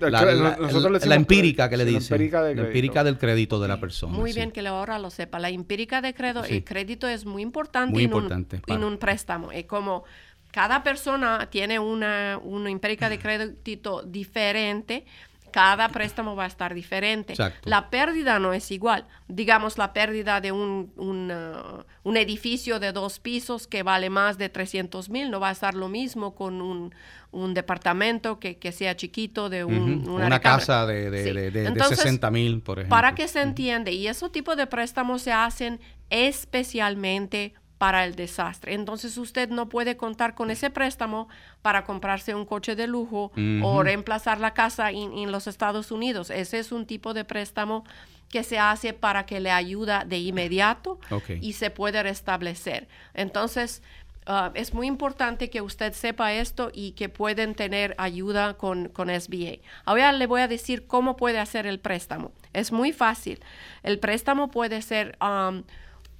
la, 0.02 1.16
empírica 1.16 1.70
que 1.70 1.78
le 1.78 1.86
dicen. 1.86 2.18
La 2.32 2.64
empírica, 2.64 3.04
del 3.04 3.20
crédito 3.20 3.62
de 3.62 3.68
la 3.68 3.80
persona. 3.80 4.18
Muy 4.18 4.34
bien 4.34 4.52
que 4.52 4.68
ahora 4.68 4.98
lo 4.98 5.12
sepa. 5.12 5.38
La 5.38 5.50
empírica 5.50 6.02
de 6.02 6.16
crédito, 6.16 6.44
el 6.46 6.64
crédito 6.64 7.08
es 7.08 7.26
muy 7.26 7.44
importante, 7.44 8.02
en, 8.02 8.12
un, 8.12 8.84
un, 8.84 8.98
préstamo. 8.98 9.52
Es 9.52 9.66
como 9.66 10.04
cada 10.50 10.82
persona 10.82 11.48
tiene 11.52 11.78
una, 11.78 12.40
una 12.42 12.72
empírica 12.72 13.08
de 13.08 13.20
crédito 13.20 14.02
diferente 14.02 15.06
cada 15.52 15.90
préstamo 15.90 16.36
va 16.36 16.46
a 16.46 16.48
estar 16.48 16.74
diferente. 16.74 17.34
La 17.64 17.90
pérdida 17.90 18.40
no 18.40 18.54
es 18.54 18.72
igual. 18.72 19.06
Digamos, 19.28 19.78
la 19.78 19.94
pérdida 19.94 20.42
de 20.42 20.52
un, 20.52 20.92
uh, 20.98 21.84
un, 22.04 22.18
edificio 22.18 22.80
de 22.80 22.92
dos 22.92 23.20
pisos 23.20 23.68
que 23.68 23.84
vale 23.84 24.10
más 24.10 24.38
de 24.38 24.50
300 24.50 25.10
mil 25.10 25.30
no 25.30 25.40
va 25.40 25.50
a 25.50 25.52
estar 25.52 25.74
lo 25.74 25.90
mismo 25.90 26.36
con 26.36 26.62
un, 26.62 26.94
un 27.32 27.54
departamento 27.54 28.40
que, 28.40 28.58
que, 28.58 28.72
sea 28.72 28.96
chiquito 28.96 29.50
de 29.50 29.64
un, 29.64 30.08
una, 30.10 30.40
casa 30.40 30.86
de, 30.86 31.10
de, 31.10 31.52
de, 31.52 31.84
60 31.84 32.32
mil, 32.32 32.62
por 32.62 32.80
ejemplo. 32.80 32.96
Para 32.96 33.16
que 33.16 33.28
se 33.28 33.42
entiende, 33.42 33.92
y 33.92 34.08
ese 34.08 34.30
tipo 34.30 34.56
de 34.56 34.68
préstamos 34.68 35.22
se 35.22 35.32
hacen 35.32 35.80
especialmente 36.10 37.54
para 37.82 38.06
el 38.06 38.14
desastre. 38.14 38.76
Entonces 38.76 39.18
usted 39.18 39.50
no 39.50 39.68
puede 39.68 39.98
contar 39.98 40.36
con 40.36 40.52
ese 40.52 40.70
préstamo 40.70 41.28
para 41.64 41.84
comprarse 41.84 42.36
un 42.36 42.46
coche 42.46 42.76
de 42.76 42.86
lujo 42.86 43.32
o 43.64 43.82
reemplazar 43.82 44.40
la 44.40 44.54
casa 44.54 44.92
en, 44.92 45.32
los 45.32 45.48
Estados 45.48 45.90
Unidos. 45.90 46.30
Ese 46.30 46.60
es 46.60 46.72
un 46.72 46.86
tipo 46.86 47.16
de 47.16 47.26
préstamo 47.26 47.84
que 48.30 48.44
se 48.44 48.60
hace 48.60 48.94
para 48.94 49.26
que 49.26 49.40
le 49.40 49.50
ayuda 49.50 50.06
de 50.06 50.20
inmediato 50.20 51.00
y 51.42 51.54
se 51.54 51.72
puede 51.72 52.04
restablecer. 52.04 52.88
Entonces, 53.16 53.82
ah, 54.28 54.52
es 54.54 54.76
muy 54.76 54.86
importante 54.86 55.50
que 55.50 55.62
usted 55.62 55.94
sepa 55.94 56.34
esto 56.34 56.70
y 56.72 56.92
que 56.92 57.10
pueden 57.10 57.56
tener 57.56 57.96
ayuda 57.98 58.58
con, 58.58 58.90
con 58.90 59.10
SBA. 59.10 59.58
Ahora 59.86 60.12
le 60.12 60.28
voy 60.28 60.42
a 60.42 60.48
decir 60.48 60.86
cómo 60.86 61.18
puede 61.18 61.40
hacer 61.40 61.66
el 61.66 61.80
préstamo. 61.80 62.32
Es 62.54 62.72
muy 62.72 62.92
fácil. 62.92 63.40
El 63.82 63.98
préstamo 63.98 64.52
puede 64.52 64.84
ser 64.84 65.18
um, 65.20 65.64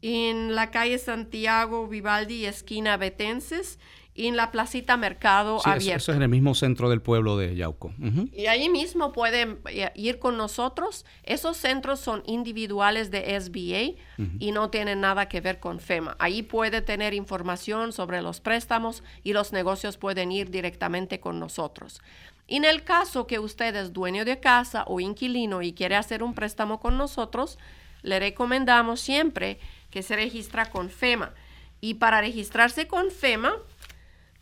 en 0.00 0.54
la 0.54 0.70
calle 0.70 0.96
Santiago 0.96 1.88
Vivaldi, 1.88 2.46
esquina 2.46 2.96
Betenses 2.96 3.80
en 4.16 4.36
la 4.36 4.50
placita 4.50 4.96
Mercado 4.96 5.60
Abierto. 5.64 5.96
Eso, 5.96 6.12
es 6.12 6.16
en 6.16 6.22
el 6.22 6.28
mismo 6.28 6.54
centro 6.54 6.88
del 6.88 7.02
pueblo 7.02 7.36
de 7.36 7.54
Yauco. 7.54 7.92
Y 8.32 8.46
ahí 8.46 8.68
mismo 8.68 9.12
pueden 9.12 9.58
eh, 9.68 9.90
ir 9.94 10.18
con 10.18 10.36
nosotros. 10.36 11.04
Esos 11.22 11.56
centros 11.56 12.00
son 12.00 12.22
individuales 12.26 13.10
de 13.10 13.38
SBA 13.40 14.00
y 14.38 14.52
no 14.52 14.70
tienen 14.70 15.00
nada 15.00 15.28
que 15.28 15.40
ver 15.40 15.60
con 15.60 15.80
FEMA. 15.80 16.16
Ahí 16.18 16.42
puede 16.42 16.80
tener 16.80 17.14
información 17.14 17.92
sobre 17.92 18.22
los 18.22 18.40
préstamos 18.40 19.02
y 19.22 19.32
los 19.32 19.52
negocios 19.52 19.96
pueden 19.98 20.32
ir 20.32 20.50
directamente 20.50 21.20
con 21.20 21.38
nosotros. 21.38 22.00
En 22.48 22.64
el 22.64 22.84
caso 22.84 23.26
que 23.26 23.38
usted 23.40 23.74
es 23.74 23.92
dueño 23.92 24.24
de 24.24 24.38
casa 24.38 24.84
o 24.86 25.00
inquilino 25.00 25.62
y 25.62 25.72
quiere 25.72 25.96
hacer 25.96 26.22
un 26.22 26.32
préstamo 26.32 26.78
con 26.78 26.96
nosotros, 26.96 27.58
le 28.02 28.20
recomendamos 28.20 29.00
siempre 29.00 29.58
que 29.90 30.02
se 30.02 30.14
registra 30.14 30.66
con 30.66 30.88
FEMA. 30.88 31.34
Y 31.80 31.94
para 31.94 32.20
registrarse 32.20 32.86
con 32.86 33.10
FEMA, 33.10 33.54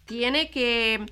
tiene 0.06 0.50
que 0.50 1.04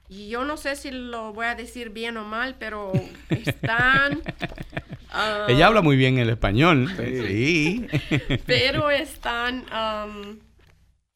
Y 0.08 0.30
yo 0.30 0.46
no 0.46 0.56
sé 0.58 0.76
si 0.76 0.92
lo 0.92 1.34
voy 1.34 1.48
a 1.48 1.56
decir 1.56 1.90
bien 1.90 2.18
o 2.18 2.24
mal, 2.24 2.56
pero 2.60 2.92
están... 3.30 4.22
Ella 5.48 5.68
habla 5.68 5.82
muy 5.82 5.96
bien 5.96 6.18
el 6.18 6.30
español. 6.30 6.92
Sí. 6.98 7.88
pero 8.46 8.90
están 8.90 9.66
um, 9.72 10.40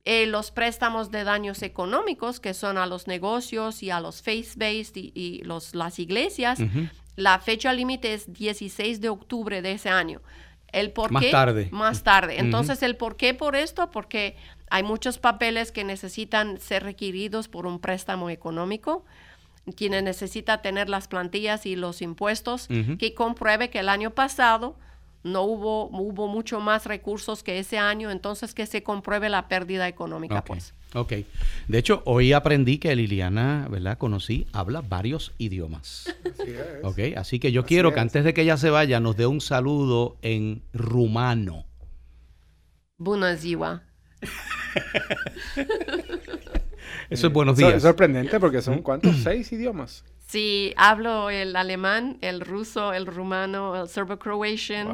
Eh, 0.06 0.26
los 0.26 0.52
préstamos 0.52 1.12
de 1.12 1.24
daños 1.26 1.62
económicos, 1.64 2.40
que 2.40 2.54
son 2.54 2.78
a 2.78 2.86
los 2.86 3.08
negocios 3.08 3.84
y 3.84 3.90
a 3.90 4.00
los 4.00 4.22
face-based 4.22 4.96
y, 4.96 5.42
los, 5.44 5.76
las 5.76 6.00
iglesias, 6.00 6.60
la 7.18 7.40
fecha 7.40 7.74
límite 7.74 8.14
es 8.14 8.32
16 8.32 9.02
de 9.02 9.10
octubre 9.10 9.62
de 9.62 9.74
ese 9.74 9.90
año. 9.90 10.22
El 10.72 10.92
por 10.92 11.12
más 11.12 11.30
tarde. 11.30 11.70
Más 11.72 12.04
tarde. 12.04 12.40
Entonces, 12.40 12.84
el 12.84 12.96
por 12.96 13.18
qué 13.18 13.34
por 13.34 13.56
esto, 13.56 13.90
porque 13.90 14.38
hay 14.70 14.84
muchos 14.84 15.18
papeles 15.18 15.72
que 15.72 15.84
necesitan 15.84 16.60
ser 16.60 16.84
requeridos 16.84 17.48
por 17.48 17.66
un 17.66 17.80
préstamo 17.80 18.30
económico 18.30 19.06
quien 19.76 20.04
necesita 20.04 20.62
tener 20.62 20.90
las 20.90 21.08
plantillas 21.08 21.66
y 21.66 21.76
los 21.76 22.02
impuestos 22.02 22.68
que 23.00 23.14
compruebe 23.14 23.70
que 23.70 23.80
el 23.80 23.90
año 23.90 24.12
pasado 24.12 24.76
no 25.24 25.44
hubo, 25.44 25.90
hubo 25.90 26.28
mucho 26.28 26.60
más 26.60 26.86
recursos 26.86 27.44
que 27.44 27.60
ese 27.60 27.78
año, 27.78 28.12
entonces 28.12 28.54
que 28.54 28.66
se 28.66 28.84
compruebe 28.84 29.30
la 29.30 29.48
pérdida 29.48 29.88
económica, 29.88 30.44
pues. 30.44 30.74
Ok. 30.94 31.14
De 31.68 31.78
hecho, 31.78 32.02
hoy 32.06 32.34
aprendí 32.34 32.78
que 32.78 32.96
Liliana, 32.96 33.68
¿verdad? 33.70 33.98
Conocí, 33.98 34.48
habla 34.54 34.82
varios 34.82 35.34
idiomas. 35.38 36.16
Así 36.24 36.52
es. 36.52 36.84
Ok, 36.84 37.00
así 37.18 37.40
que 37.40 37.52
yo 37.52 37.66
quiero 37.66 37.94
que 37.94 38.00
antes 38.00 38.24
de 38.24 38.34
que 38.34 38.44
ella 38.44 38.58
se 38.58 38.70
vaya 38.70 39.00
nos 39.00 39.18
dé 39.18 39.28
un 39.28 39.42
saludo 39.42 40.18
en 40.22 40.62
rumano. 40.74 41.66
Bună 43.00 43.36
ziua. 43.36 43.84
Eso 47.10 47.28
es 47.28 47.34
buenos 47.34 47.58
días. 47.58 47.76
Es 47.76 47.84
sorprendente 47.84 48.40
porque 48.40 48.62
son 48.62 48.82
cuántos, 48.82 49.16
seis 49.24 49.52
idiomas. 49.52 50.04
Sí, 50.28 50.74
hablo 50.76 51.30
el 51.30 51.56
alemán, 51.56 52.18
el 52.22 52.42
ruso, 52.42 52.92
el 52.92 53.06
rumano, 53.06 53.82
el 53.82 53.88
serbo-croatian, 53.88 54.90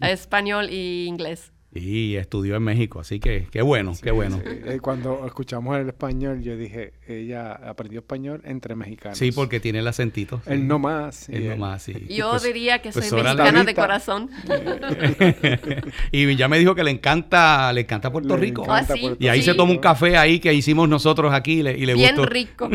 español 0.00 0.68
y 0.70 1.06
inglés. 1.06 1.53
Y 1.74 2.14
estudió 2.14 2.54
en 2.54 2.62
México, 2.62 3.00
así 3.00 3.18
que 3.18 3.48
qué 3.50 3.60
bueno, 3.60 3.94
qué 4.00 4.12
bueno. 4.12 4.40
Eh, 4.44 4.78
cuando 4.80 5.26
escuchamos 5.26 5.76
el 5.76 5.88
español, 5.88 6.40
yo 6.40 6.56
dije, 6.56 6.92
ella 7.08 7.52
aprendió 7.52 7.98
español 7.98 8.42
entre 8.44 8.76
mexicanos. 8.76 9.18
Sí, 9.18 9.32
porque 9.32 9.58
tiene 9.58 9.80
el 9.80 9.88
acentito. 9.88 10.40
El 10.46 10.68
no 10.68 10.78
más. 10.78 11.28
El 11.28 11.48
no 11.48 11.56
más, 11.56 11.82
sí. 11.82 12.06
Yo 12.08 12.30
pues, 12.30 12.44
diría 12.44 12.80
que 12.80 12.92
pues 12.92 13.08
soy 13.08 13.24
mexicana 13.24 13.64
de 13.64 13.74
corazón. 13.74 14.30
y 16.12 16.36
ya 16.36 16.46
me 16.46 16.60
dijo 16.60 16.76
que 16.76 16.84
le 16.84 16.92
encanta, 16.92 17.72
le 17.72 17.80
encanta 17.80 18.12
Puerto 18.12 18.36
Rico. 18.36 18.64
Ah, 18.68 18.86
y 19.18 19.26
ahí 19.26 19.42
se 19.42 19.54
toma 19.54 19.72
un 19.72 19.78
café 19.78 20.16
ahí 20.16 20.38
que 20.38 20.54
hicimos 20.54 20.88
nosotros 20.88 21.34
aquí 21.34 21.54
y 21.54 21.62
le, 21.64 21.76
y 21.76 21.94
Bien 21.94 22.22
rico. 22.24 22.68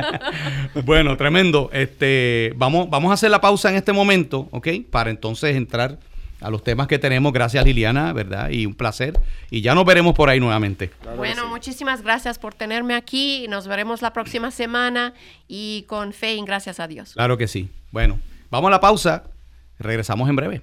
bueno, 0.84 1.16
tremendo. 1.16 1.70
Este, 1.72 2.52
vamos, 2.56 2.90
vamos 2.90 3.10
a 3.10 3.14
hacer 3.14 3.30
la 3.30 3.40
pausa 3.40 3.70
en 3.70 3.76
este 3.76 3.94
momento, 3.94 4.48
¿ok? 4.50 4.68
Para 4.90 5.08
entonces 5.08 5.56
entrar 5.56 5.98
a 6.40 6.50
los 6.50 6.62
temas 6.62 6.86
que 6.86 6.98
tenemos. 6.98 7.32
Gracias 7.32 7.64
Liliana, 7.64 8.12
¿verdad? 8.12 8.50
Y 8.50 8.66
un 8.66 8.74
placer. 8.74 9.18
Y 9.50 9.60
ya 9.60 9.74
nos 9.74 9.84
veremos 9.84 10.14
por 10.14 10.28
ahí 10.28 10.40
nuevamente. 10.40 10.90
bueno, 11.16 11.46
muchísimas 11.48 12.02
gracias 12.02 12.38
por 12.38 12.54
tenerme 12.54 12.94
aquí. 12.94 13.46
Nos 13.48 13.66
veremos 13.66 14.02
la 14.02 14.12
próxima 14.12 14.50
semana 14.50 15.14
y 15.48 15.84
con 15.88 16.12
fe 16.12 16.34
y 16.34 16.44
gracias 16.44 16.80
a 16.80 16.86
Dios. 16.86 17.14
Claro 17.14 17.36
que 17.36 17.48
sí. 17.48 17.68
Bueno, 17.90 18.18
vamos 18.50 18.68
a 18.68 18.72
la 18.72 18.80
pausa. 18.80 19.24
Regresamos 19.78 20.28
en 20.28 20.36
breve. 20.36 20.62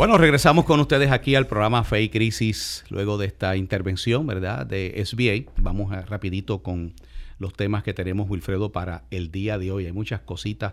Bueno, 0.00 0.16
regresamos 0.16 0.64
con 0.64 0.80
ustedes 0.80 1.10
aquí 1.10 1.34
al 1.34 1.46
programa 1.46 1.84
Fe 1.84 2.00
y 2.00 2.08
Crisis 2.08 2.86
luego 2.88 3.18
de 3.18 3.26
esta 3.26 3.54
intervención, 3.54 4.26
¿verdad? 4.26 4.64
De 4.64 4.98
SBA. 5.04 5.52
Vamos 5.60 5.92
a, 5.92 6.00
rapidito 6.00 6.62
con 6.62 6.94
los 7.38 7.52
temas 7.52 7.82
que 7.82 7.92
tenemos, 7.92 8.30
Wilfredo, 8.30 8.72
para 8.72 9.04
el 9.10 9.30
día 9.30 9.58
de 9.58 9.70
hoy. 9.70 9.84
Hay 9.84 9.92
muchas 9.92 10.22
cositas 10.22 10.72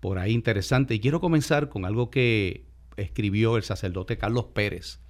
por 0.00 0.18
ahí 0.18 0.32
interesantes. 0.32 0.96
Y 0.96 1.00
quiero 1.00 1.20
comenzar 1.20 1.68
con 1.68 1.84
algo 1.84 2.08
que 2.08 2.64
escribió 2.96 3.58
el 3.58 3.62
sacerdote 3.62 4.16
Carlos 4.16 4.46
Pérez, 4.54 5.00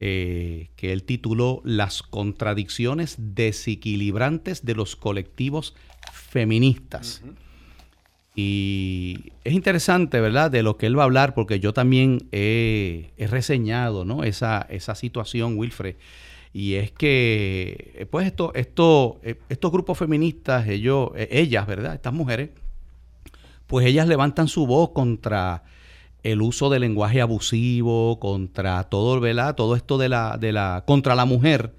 eh, 0.00 0.70
que 0.74 0.92
él 0.92 1.04
tituló 1.04 1.62
Las 1.64 2.02
contradicciones 2.02 3.14
desequilibrantes 3.16 4.64
de 4.64 4.74
los 4.74 4.96
colectivos 4.96 5.76
feministas. 6.12 7.22
Y 8.34 9.32
es 9.44 9.52
interesante, 9.52 10.20
¿verdad?, 10.20 10.50
de 10.50 10.62
lo 10.62 10.76
que 10.78 10.86
él 10.86 10.98
va 10.98 11.02
a 11.02 11.04
hablar, 11.04 11.34
porque 11.34 11.60
yo 11.60 11.74
también 11.74 12.28
he, 12.32 13.10
reseñado, 13.18 14.04
¿no? 14.04 14.24
Esa, 14.24 14.66
esa 14.70 14.94
situación, 14.94 15.58
Wilfred. 15.58 15.96
Y 16.54 16.74
es 16.74 16.92
que, 16.92 17.92
eh, 17.94 18.06
pues, 18.06 18.26
esto, 18.26 18.52
esto, 18.54 19.20
eh, 19.22 19.36
estos 19.48 19.70
grupos 19.70 19.98
feministas, 19.98 20.66
ellos, 20.68 21.10
eh, 21.16 21.28
ellas, 21.30 21.66
¿verdad?, 21.66 21.94
estas 21.94 22.12
mujeres, 22.14 22.50
pues 23.66 23.86
ellas 23.86 24.08
levantan 24.08 24.48
su 24.48 24.66
voz 24.66 24.90
contra 24.90 25.64
el 26.22 26.40
uso 26.42 26.70
del 26.70 26.82
lenguaje 26.82 27.20
abusivo, 27.20 28.18
contra 28.18 28.84
todo, 28.84 29.20
¿verdad?, 29.20 29.54
todo 29.54 29.76
esto 29.76 29.98
de 29.98 30.08
la, 30.08 30.38
de 30.38 30.52
la, 30.52 30.84
contra 30.86 31.14
la 31.14 31.24
mujer 31.26 31.72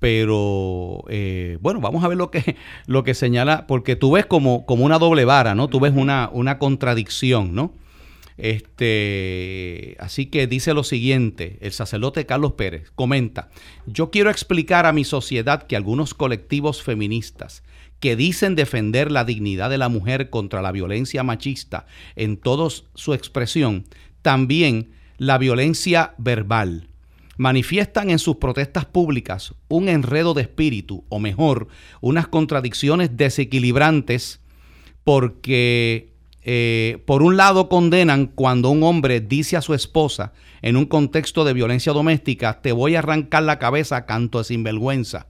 pero 0.00 1.04
eh, 1.08 1.58
bueno, 1.60 1.80
vamos 1.80 2.02
a 2.02 2.08
ver 2.08 2.16
lo 2.16 2.30
que, 2.30 2.56
lo 2.86 3.04
que 3.04 3.14
señala, 3.14 3.66
porque 3.68 3.94
tú 3.94 4.12
ves 4.12 4.26
como, 4.26 4.66
como 4.66 4.84
una 4.84 4.98
doble 4.98 5.24
vara, 5.24 5.54
¿no? 5.54 5.68
Tú 5.68 5.78
ves 5.78 5.92
una, 5.94 6.30
una 6.32 6.58
contradicción, 6.58 7.54
¿no? 7.54 7.74
Este, 8.38 9.96
así 10.00 10.26
que 10.26 10.46
dice 10.46 10.72
lo 10.72 10.82
siguiente, 10.82 11.58
el 11.60 11.72
sacerdote 11.72 12.24
Carlos 12.24 12.54
Pérez 12.54 12.90
comenta, 12.94 13.50
yo 13.86 14.10
quiero 14.10 14.30
explicar 14.30 14.86
a 14.86 14.94
mi 14.94 15.04
sociedad 15.04 15.64
que 15.64 15.76
algunos 15.76 16.14
colectivos 16.14 16.82
feministas 16.82 17.62
que 18.00 18.16
dicen 18.16 18.56
defender 18.56 19.12
la 19.12 19.24
dignidad 19.24 19.68
de 19.68 19.76
la 19.76 19.90
mujer 19.90 20.30
contra 20.30 20.62
la 20.62 20.72
violencia 20.72 21.22
machista 21.22 21.84
en 22.16 22.38
toda 22.38 22.70
su 22.94 23.12
expresión, 23.12 23.84
también 24.22 24.92
la 25.18 25.36
violencia 25.36 26.14
verbal, 26.16 26.88
manifiestan 27.40 28.10
en 28.10 28.18
sus 28.18 28.36
protestas 28.36 28.84
públicas 28.84 29.54
un 29.68 29.88
enredo 29.88 30.34
de 30.34 30.42
espíritu, 30.42 31.06
o 31.08 31.18
mejor, 31.18 31.68
unas 32.02 32.28
contradicciones 32.28 33.16
desequilibrantes, 33.16 34.40
porque 35.04 36.12
eh, 36.42 37.02
por 37.06 37.22
un 37.22 37.38
lado 37.38 37.70
condenan 37.70 38.26
cuando 38.26 38.68
un 38.68 38.82
hombre 38.82 39.22
dice 39.22 39.56
a 39.56 39.62
su 39.62 39.72
esposa 39.72 40.34
en 40.60 40.76
un 40.76 40.84
contexto 40.84 41.46
de 41.46 41.54
violencia 41.54 41.94
doméstica, 41.94 42.60
te 42.60 42.72
voy 42.72 42.94
a 42.94 42.98
arrancar 42.98 43.44
la 43.44 43.58
cabeza 43.58 44.04
canto 44.04 44.36
de 44.36 44.44
sinvergüenza. 44.44 45.26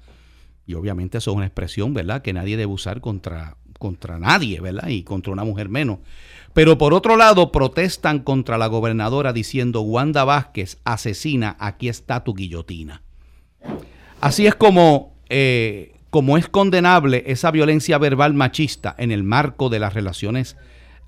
Y 0.66 0.74
obviamente 0.74 1.18
eso 1.18 1.30
es 1.30 1.36
una 1.36 1.46
expresión, 1.46 1.94
¿verdad?, 1.94 2.22
que 2.22 2.32
nadie 2.32 2.56
debe 2.56 2.72
usar 2.72 3.00
contra, 3.00 3.56
contra 3.78 4.18
nadie, 4.18 4.60
¿verdad? 4.60 4.88
Y 4.88 5.04
contra 5.04 5.32
una 5.32 5.44
mujer 5.44 5.68
menos. 5.68 6.00
Pero 6.52 6.78
por 6.78 6.94
otro 6.94 7.16
lado, 7.16 7.52
protestan 7.52 8.20
contra 8.20 8.58
la 8.58 8.66
gobernadora 8.66 9.32
diciendo, 9.32 9.82
Wanda 9.82 10.24
Vázquez, 10.24 10.78
asesina, 10.84 11.56
aquí 11.60 11.88
está 11.88 12.24
tu 12.24 12.34
guillotina. 12.34 13.02
Así 14.20 14.46
es 14.46 14.54
como, 14.54 15.14
eh, 15.28 15.94
como 16.10 16.36
es 16.36 16.48
condenable 16.48 17.22
esa 17.26 17.50
violencia 17.50 17.98
verbal 17.98 18.34
machista 18.34 18.94
en 18.98 19.12
el 19.12 19.22
marco 19.22 19.68
de 19.68 19.78
las 19.78 19.94
relaciones 19.94 20.56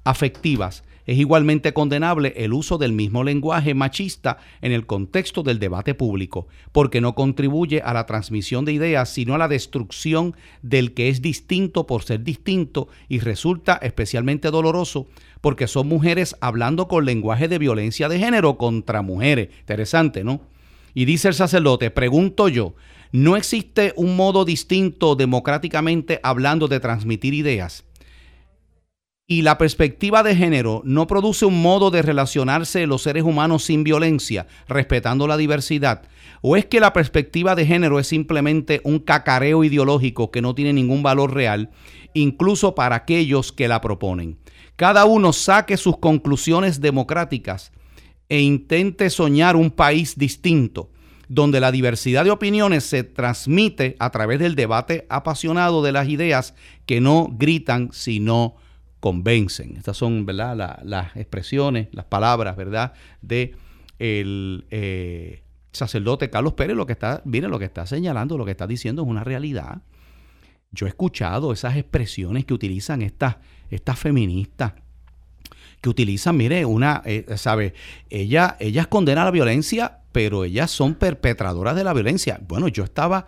afectivas, 0.04 0.84
es 1.06 1.18
igualmente 1.18 1.72
condenable 1.72 2.32
el 2.36 2.52
uso 2.52 2.78
del 2.78 2.92
mismo 2.92 3.24
lenguaje 3.24 3.74
machista 3.74 4.38
en 4.60 4.72
el 4.72 4.86
contexto 4.86 5.42
del 5.42 5.58
debate 5.58 5.94
público, 5.94 6.46
porque 6.70 7.00
no 7.00 7.14
contribuye 7.14 7.82
a 7.82 7.92
la 7.92 8.06
transmisión 8.06 8.64
de 8.64 8.72
ideas, 8.72 9.08
sino 9.08 9.34
a 9.34 9.38
la 9.38 9.48
destrucción 9.48 10.36
del 10.62 10.94
que 10.94 11.08
es 11.08 11.20
distinto 11.20 11.86
por 11.86 12.04
ser 12.04 12.22
distinto 12.22 12.88
y 13.08 13.18
resulta 13.18 13.80
especialmente 13.82 14.50
doloroso 14.50 15.08
porque 15.42 15.66
son 15.66 15.88
mujeres 15.88 16.34
hablando 16.40 16.88
con 16.88 17.04
lenguaje 17.04 17.48
de 17.48 17.58
violencia 17.58 18.08
de 18.08 18.18
género 18.18 18.56
contra 18.56 19.02
mujeres. 19.02 19.50
Interesante, 19.60 20.24
¿no? 20.24 20.40
Y 20.94 21.04
dice 21.04 21.28
el 21.28 21.34
sacerdote, 21.34 21.90
pregunto 21.90 22.48
yo, 22.48 22.74
¿no 23.10 23.36
existe 23.36 23.92
un 23.96 24.16
modo 24.16 24.44
distinto 24.46 25.16
democráticamente 25.16 26.20
hablando 26.22 26.68
de 26.68 26.80
transmitir 26.80 27.34
ideas? 27.34 27.84
Y 29.26 29.42
la 29.42 29.58
perspectiva 29.58 30.22
de 30.22 30.36
género 30.36 30.82
no 30.84 31.06
produce 31.06 31.44
un 31.44 31.60
modo 31.60 31.90
de 31.90 32.02
relacionarse 32.02 32.86
los 32.86 33.02
seres 33.02 33.24
humanos 33.24 33.64
sin 33.64 33.82
violencia, 33.82 34.46
respetando 34.68 35.26
la 35.26 35.36
diversidad. 35.36 36.02
¿O 36.40 36.56
es 36.56 36.66
que 36.66 36.80
la 36.80 36.92
perspectiva 36.92 37.54
de 37.54 37.66
género 37.66 37.98
es 37.98 38.06
simplemente 38.06 38.80
un 38.84 38.98
cacareo 38.98 39.64
ideológico 39.64 40.30
que 40.30 40.42
no 40.42 40.54
tiene 40.54 40.72
ningún 40.72 41.02
valor 41.02 41.34
real, 41.34 41.70
incluso 42.14 42.74
para 42.74 42.96
aquellos 42.96 43.52
que 43.52 43.68
la 43.68 43.80
proponen? 43.80 44.41
Cada 44.82 45.04
uno 45.04 45.32
saque 45.32 45.76
sus 45.76 45.98
conclusiones 45.98 46.80
democráticas 46.80 47.70
e 48.28 48.40
intente 48.40 49.10
soñar 49.10 49.54
un 49.54 49.70
país 49.70 50.18
distinto, 50.18 50.90
donde 51.28 51.60
la 51.60 51.70
diversidad 51.70 52.24
de 52.24 52.32
opiniones 52.32 52.82
se 52.82 53.04
transmite 53.04 53.94
a 54.00 54.10
través 54.10 54.40
del 54.40 54.56
debate 54.56 55.06
apasionado 55.08 55.84
de 55.84 55.92
las 55.92 56.08
ideas 56.08 56.56
que 56.84 57.00
no 57.00 57.28
gritan, 57.30 57.90
sino 57.92 58.56
convencen. 58.98 59.76
Estas 59.76 59.98
son 59.98 60.26
¿verdad? 60.26 60.80
las 60.82 61.16
expresiones, 61.16 61.86
las 61.92 62.06
palabras, 62.06 62.56
¿verdad? 62.56 62.92
De 63.20 63.54
el 64.00 64.66
eh, 64.72 65.44
sacerdote 65.70 66.28
Carlos 66.28 66.54
Pérez, 66.54 66.74
lo 66.74 66.86
que 66.86 66.94
está, 66.94 67.22
mire, 67.24 67.46
lo 67.46 67.60
que 67.60 67.66
está 67.66 67.86
señalando, 67.86 68.36
lo 68.36 68.44
que 68.44 68.50
está 68.50 68.66
diciendo 68.66 69.02
es 69.02 69.08
una 69.08 69.22
realidad. 69.22 69.82
Yo 70.72 70.86
he 70.86 70.88
escuchado 70.88 71.52
esas 71.52 71.76
expresiones 71.76 72.44
que 72.44 72.54
utilizan 72.54 73.02
estas 73.02 73.36
estas 73.72 73.98
feministas 73.98 74.74
que 75.80 75.90
utilizan, 75.90 76.36
mire, 76.36 76.64
una, 76.64 77.02
eh, 77.04 77.26
¿sabe? 77.36 77.74
Ella, 78.08 78.56
ellas 78.60 78.86
condenan 78.86 79.24
la 79.24 79.32
violencia, 79.32 79.98
pero 80.12 80.44
ellas 80.44 80.70
son 80.70 80.94
perpetradoras 80.94 81.74
de 81.74 81.82
la 81.82 81.92
violencia. 81.92 82.40
Bueno, 82.46 82.68
yo 82.68 82.84
estaba, 82.84 83.26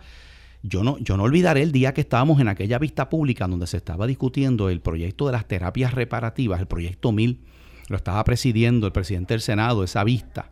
yo 0.63 0.81
no, 0.81 0.97
yo 0.99 1.17
no 1.17 1.23
olvidaré 1.23 1.63
el 1.63 1.73
día 1.73 1.93
que 1.93 1.99
estábamos 1.99 2.39
en 2.39 2.47
aquella 2.47 2.79
vista 2.79 3.09
pública 3.09 3.45
donde 3.45 3.67
se 3.67 3.75
estaba 3.75 4.07
discutiendo 4.07 4.69
el 4.69 4.79
proyecto 4.79 5.25
de 5.25 5.33
las 5.33 5.45
terapias 5.49 5.93
reparativas, 5.93 6.61
el 6.61 6.67
proyecto 6.67 7.11
1000, 7.11 7.41
lo 7.89 7.97
estaba 7.97 8.23
presidiendo 8.23 8.87
el 8.87 8.93
presidente 8.93 9.33
del 9.33 9.41
Senado, 9.41 9.83
esa 9.83 10.05
vista. 10.05 10.51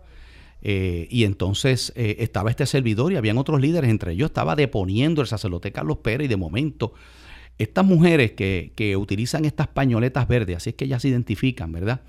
Eh, 0.65 1.09
y 1.11 1.25
entonces 1.25 1.91
eh, 1.97 2.15
estaba 2.19 2.49
este 2.49 2.65
servidor 2.65 3.11
y 3.11 3.17
habían 3.17 3.37
otros 3.37 3.59
líderes, 3.59 3.89
entre 3.89 4.13
ellos 4.13 4.27
estaba 4.27 4.55
deponiendo 4.55 5.21
el 5.21 5.27
sacerdote 5.27 5.73
Carlos 5.73 5.97
Pérez 5.97 6.25
y 6.25 6.29
de 6.29 6.37
momento 6.37 6.93
estas 7.57 7.85
mujeres 7.85 8.31
que, 8.31 8.95
utilizan 8.97 9.43
estas 9.43 9.67
pañoletas 9.67 10.27
verdes, 10.27 10.57
así 10.57 10.69
es 10.69 10.75
que 10.75 10.85
ellas 10.85 11.01
se 11.01 11.09
identifican, 11.09 11.71
¿verdad? 11.71 12.01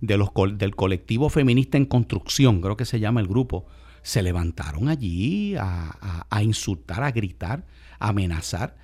De 0.00 0.16
los, 0.16 0.30
del 0.54 0.74
colectivo 0.74 1.28
feminista 1.28 1.78
en 1.78 1.86
construcción, 1.86 2.60
creo 2.60 2.76
que 2.76 2.84
se 2.84 2.98
llama 2.98 3.20
el 3.20 3.28
grupo, 3.28 3.66
se 4.02 4.20
levantaron 4.22 4.88
allí 4.88 5.54
a, 5.56 6.42
insultar, 6.42 7.04
a 7.04 7.12
gritar, 7.12 7.64
a 8.00 8.08
amenazar 8.08 8.76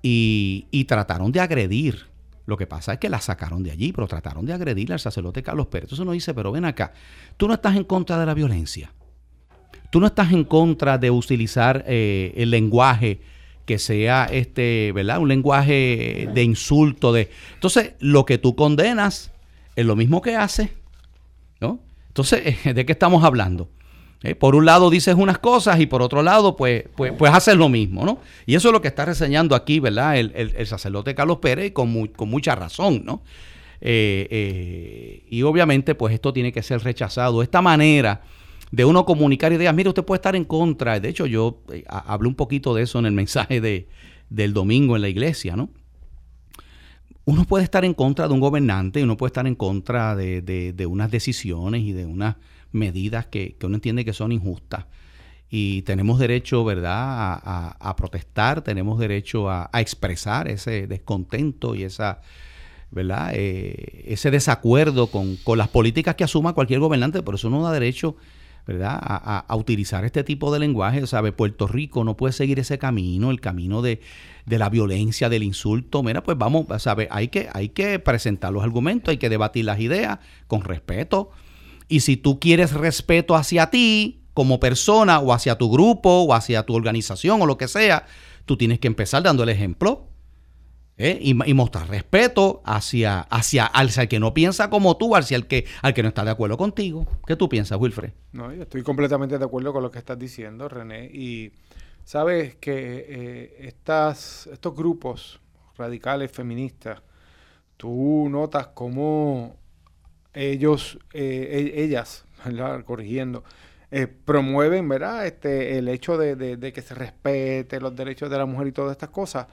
y, 0.00 0.84
trataron 0.88 1.30
de 1.30 1.40
agredir. 1.40 2.06
Lo 2.46 2.56
que 2.56 2.66
pasa 2.66 2.94
es 2.94 2.98
que 2.98 3.08
la 3.08 3.20
sacaron 3.20 3.62
de 3.62 3.70
allí, 3.70 3.92
pero 3.92 4.08
trataron 4.08 4.44
de 4.44 4.52
agredir 4.52 4.92
al 4.92 5.00
sacerdote 5.00 5.42
Carlos 5.42 5.68
Pérez. 5.68 5.84
Entonces 5.84 6.02
uno 6.02 6.12
dice, 6.12 6.34
pero 6.34 6.50
ven 6.52 6.64
acá, 6.64 6.92
tú 7.36 7.46
no 7.46 7.54
estás 7.54 7.76
en 7.76 7.84
contra 7.84 8.18
de 8.18 8.26
la 8.26 8.34
violencia. 8.34 8.92
Tú 9.90 10.00
no 10.00 10.06
estás 10.06 10.32
en 10.32 10.44
contra 10.44 10.98
de 10.98 11.10
utilizar 11.10 11.84
eh, 11.86 12.32
el 12.36 12.50
lenguaje 12.50 13.20
que 13.66 13.78
sea 13.78 14.24
este, 14.24 14.90
¿verdad? 14.92 15.18
Un 15.18 15.28
lenguaje 15.28 16.28
de 16.32 16.42
insulto. 16.42 17.12
De... 17.12 17.30
Entonces, 17.54 17.92
lo 18.00 18.24
que 18.24 18.38
tú 18.38 18.56
condenas 18.56 19.30
es 19.76 19.86
lo 19.86 19.94
mismo 19.94 20.20
que 20.20 20.36
hace. 20.36 20.72
¿no? 21.60 21.80
Entonces, 22.08 22.56
¿de 22.74 22.86
qué 22.86 22.92
estamos 22.92 23.24
hablando? 23.24 23.70
¿Eh? 24.22 24.34
Por 24.34 24.54
un 24.54 24.64
lado 24.64 24.88
dices 24.90 25.14
unas 25.16 25.38
cosas 25.38 25.80
y 25.80 25.86
por 25.86 26.02
otro 26.02 26.22
lado, 26.22 26.56
pues, 26.56 26.84
pues, 26.94 27.12
pues 27.12 27.32
haces 27.32 27.56
lo 27.56 27.68
mismo, 27.68 28.04
¿no? 28.04 28.20
Y 28.46 28.54
eso 28.54 28.68
es 28.68 28.72
lo 28.72 28.80
que 28.80 28.88
está 28.88 29.04
reseñando 29.04 29.54
aquí, 29.56 29.80
¿verdad? 29.80 30.16
El, 30.16 30.66
sacerdote 30.66 31.14
Carlos 31.14 31.38
Pérez 31.38 31.72
con, 31.72 31.90
mucha 31.90 32.54
razón, 32.54 33.02
¿no? 33.04 33.22
Eh, 33.80 34.28
eh, 34.30 35.26
y 35.28 35.42
obviamente, 35.42 35.96
pues 35.96 36.14
esto 36.14 36.32
tiene 36.32 36.52
que 36.52 36.62
ser 36.62 36.82
rechazado. 36.84 37.42
Esta 37.42 37.60
manera 37.60 38.22
de 38.70 38.84
uno 38.84 39.04
comunicar 39.04 39.52
ideas. 39.52 39.74
Mire, 39.74 39.90
usted 39.90 40.04
puede 40.04 40.18
estar 40.18 40.34
en 40.34 40.44
contra. 40.44 40.98
De 40.98 41.08
hecho, 41.08 41.26
yo 41.26 41.62
hablé 41.86 42.28
un 42.28 42.34
poquito 42.34 42.74
de 42.74 42.82
eso 42.82 42.98
en 42.98 43.06
el 43.06 43.12
mensaje 43.12 43.60
de, 43.60 43.88
del 44.30 44.52
domingo 44.52 44.96
en 44.96 45.02
la 45.02 45.08
iglesia, 45.08 45.54
¿no? 45.54 45.68
Uno 47.24 47.44
puede 47.44 47.62
estar 47.64 47.84
en 47.84 47.94
contra 47.94 48.26
de 48.26 48.34
un 48.34 48.40
gobernante, 48.40 49.02
uno 49.02 49.16
puede 49.16 49.28
estar 49.28 49.46
en 49.46 49.54
contra 49.54 50.16
de, 50.16 50.86
unas 50.88 51.10
decisiones 51.10 51.82
y 51.82 51.92
de 51.92 52.04
unas 52.04 52.36
medidas 52.72 53.26
que, 53.26 53.56
uno 53.62 53.76
entiende 53.76 54.04
que 54.04 54.12
son 54.12 54.32
injustas. 54.32 54.86
Y 55.48 55.82
tenemos 55.82 56.18
derecho, 56.18 56.64
¿verdad?, 56.64 57.40
a, 57.44 57.96
protestar, 57.96 58.62
tenemos 58.62 58.98
derecho 58.98 59.50
a, 59.50 59.70
expresar 59.74 60.48
ese 60.48 60.86
descontento 60.86 61.74
y 61.74 61.84
esa, 61.84 62.22
¿verdad?, 62.90 63.32
eh, 63.34 64.04
ese 64.06 64.30
desacuerdo 64.30 65.08
con, 65.08 65.36
con, 65.36 65.58
las 65.58 65.68
políticas 65.68 66.14
que 66.14 66.24
asuma 66.24 66.54
cualquier 66.54 66.80
gobernante. 66.80 67.22
Por 67.22 67.34
eso 67.34 67.48
uno 67.48 67.62
da 67.62 67.72
derecho 67.72 68.16
¿verdad? 68.66 68.98
A, 69.02 69.56
utilizar 69.56 70.04
este 70.04 70.22
tipo 70.24 70.52
de 70.52 70.60
lenguaje. 70.60 71.06
¿Sabe? 71.06 71.32
Puerto 71.32 71.66
Rico 71.66 72.04
no 72.04 72.16
puede 72.16 72.32
seguir 72.32 72.58
ese 72.58 72.78
camino, 72.78 73.30
el 73.30 73.40
camino 73.40 73.82
de, 73.82 74.00
la 74.46 74.68
violencia, 74.68 75.28
del 75.28 75.42
insulto. 75.42 76.02
Mira, 76.02 76.22
pues 76.22 76.38
vamos, 76.38 76.66
¿sabe? 76.82 77.08
Hay 77.10 77.28
que, 77.28 77.48
hay 77.52 77.70
que 77.70 77.98
presentar 77.98 78.52
los 78.52 78.62
argumentos, 78.62 79.10
hay 79.10 79.18
que 79.18 79.28
debatir 79.28 79.64
las 79.64 79.80
ideas 79.80 80.18
con 80.46 80.62
respeto. 80.62 81.30
Y 81.92 82.00
si 82.00 82.16
tú 82.16 82.40
quieres 82.40 82.72
respeto 82.72 83.36
hacia 83.36 83.68
ti 83.68 84.22
como 84.32 84.58
persona 84.58 85.20
o 85.20 85.34
hacia 85.34 85.58
tu 85.58 85.70
grupo 85.70 86.22
o 86.22 86.32
hacia 86.32 86.62
tu 86.62 86.74
organización 86.74 87.42
o 87.42 87.44
lo 87.44 87.58
que 87.58 87.68
sea, 87.68 88.06
tú 88.46 88.56
tienes 88.56 88.78
que 88.78 88.86
empezar 88.86 89.22
dando 89.22 89.42
el 89.42 89.50
ejemplo. 89.50 90.08
¿eh? 90.96 91.18
y, 91.20 91.34
mostrar 91.52 91.90
respeto 91.90 92.62
hacia, 92.64 93.20
hacia, 93.20 93.70
el 93.74 94.08
que 94.08 94.18
no 94.20 94.32
piensa 94.32 94.70
como 94.70 94.96
tú, 94.96 95.14
hacia 95.16 95.36
el 95.36 95.46
que, 95.46 95.66
al 95.82 95.92
que 95.92 96.02
no 96.02 96.08
está 96.08 96.24
de 96.24 96.30
acuerdo 96.30 96.56
contigo. 96.56 97.06
¿Qué 97.26 97.36
tú 97.36 97.50
piensas, 97.50 97.78
Wilfred? 97.78 98.12
No, 98.32 98.50
yo 98.54 98.62
estoy 98.62 98.82
completamente 98.82 99.38
de 99.38 99.44
acuerdo 99.44 99.74
con 99.74 99.82
lo 99.82 99.90
que 99.90 99.98
estás 99.98 100.18
diciendo, 100.18 100.70
René. 100.70 101.10
Y 101.12 101.52
sabes 102.04 102.54
que 102.54 103.04
eh, 103.06 103.56
estas, 103.66 104.46
estos 104.46 104.74
grupos 104.74 105.40
radicales 105.76 106.32
feministas, 106.32 107.02
tú 107.76 108.28
notas 108.30 108.68
cómo 108.68 109.60
ellos, 110.34 110.98
eh, 111.12 111.72
e, 111.74 111.82
ellas, 111.82 112.24
corrigiendo, 112.84 113.44
promueven, 114.24 114.88
¿verdad? 114.88 115.26
Este, 115.26 115.76
el 115.78 115.88
hecho 115.88 116.16
de, 116.16 116.34
de, 116.34 116.72
que 116.72 116.80
se 116.80 116.94
respete 116.94 117.78
los 117.78 117.94
derechos 117.94 118.30
de 118.30 118.38
la 118.38 118.46
mujer 118.46 118.68
y 118.68 118.72
todas 118.72 118.92
estas 118.92 119.10
cosas. 119.10 119.46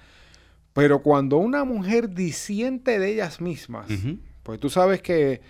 Pero 0.73 1.01
cuando 1.01 1.37
una 1.37 1.65
mujer 1.65 2.13
disiente 2.13 2.99
de 2.99 3.11
ellas 3.11 3.41
mismas, 3.41 3.87
pues 4.43 4.59
tú 4.59 4.69
sabes 4.69 5.01
que 5.01 5.41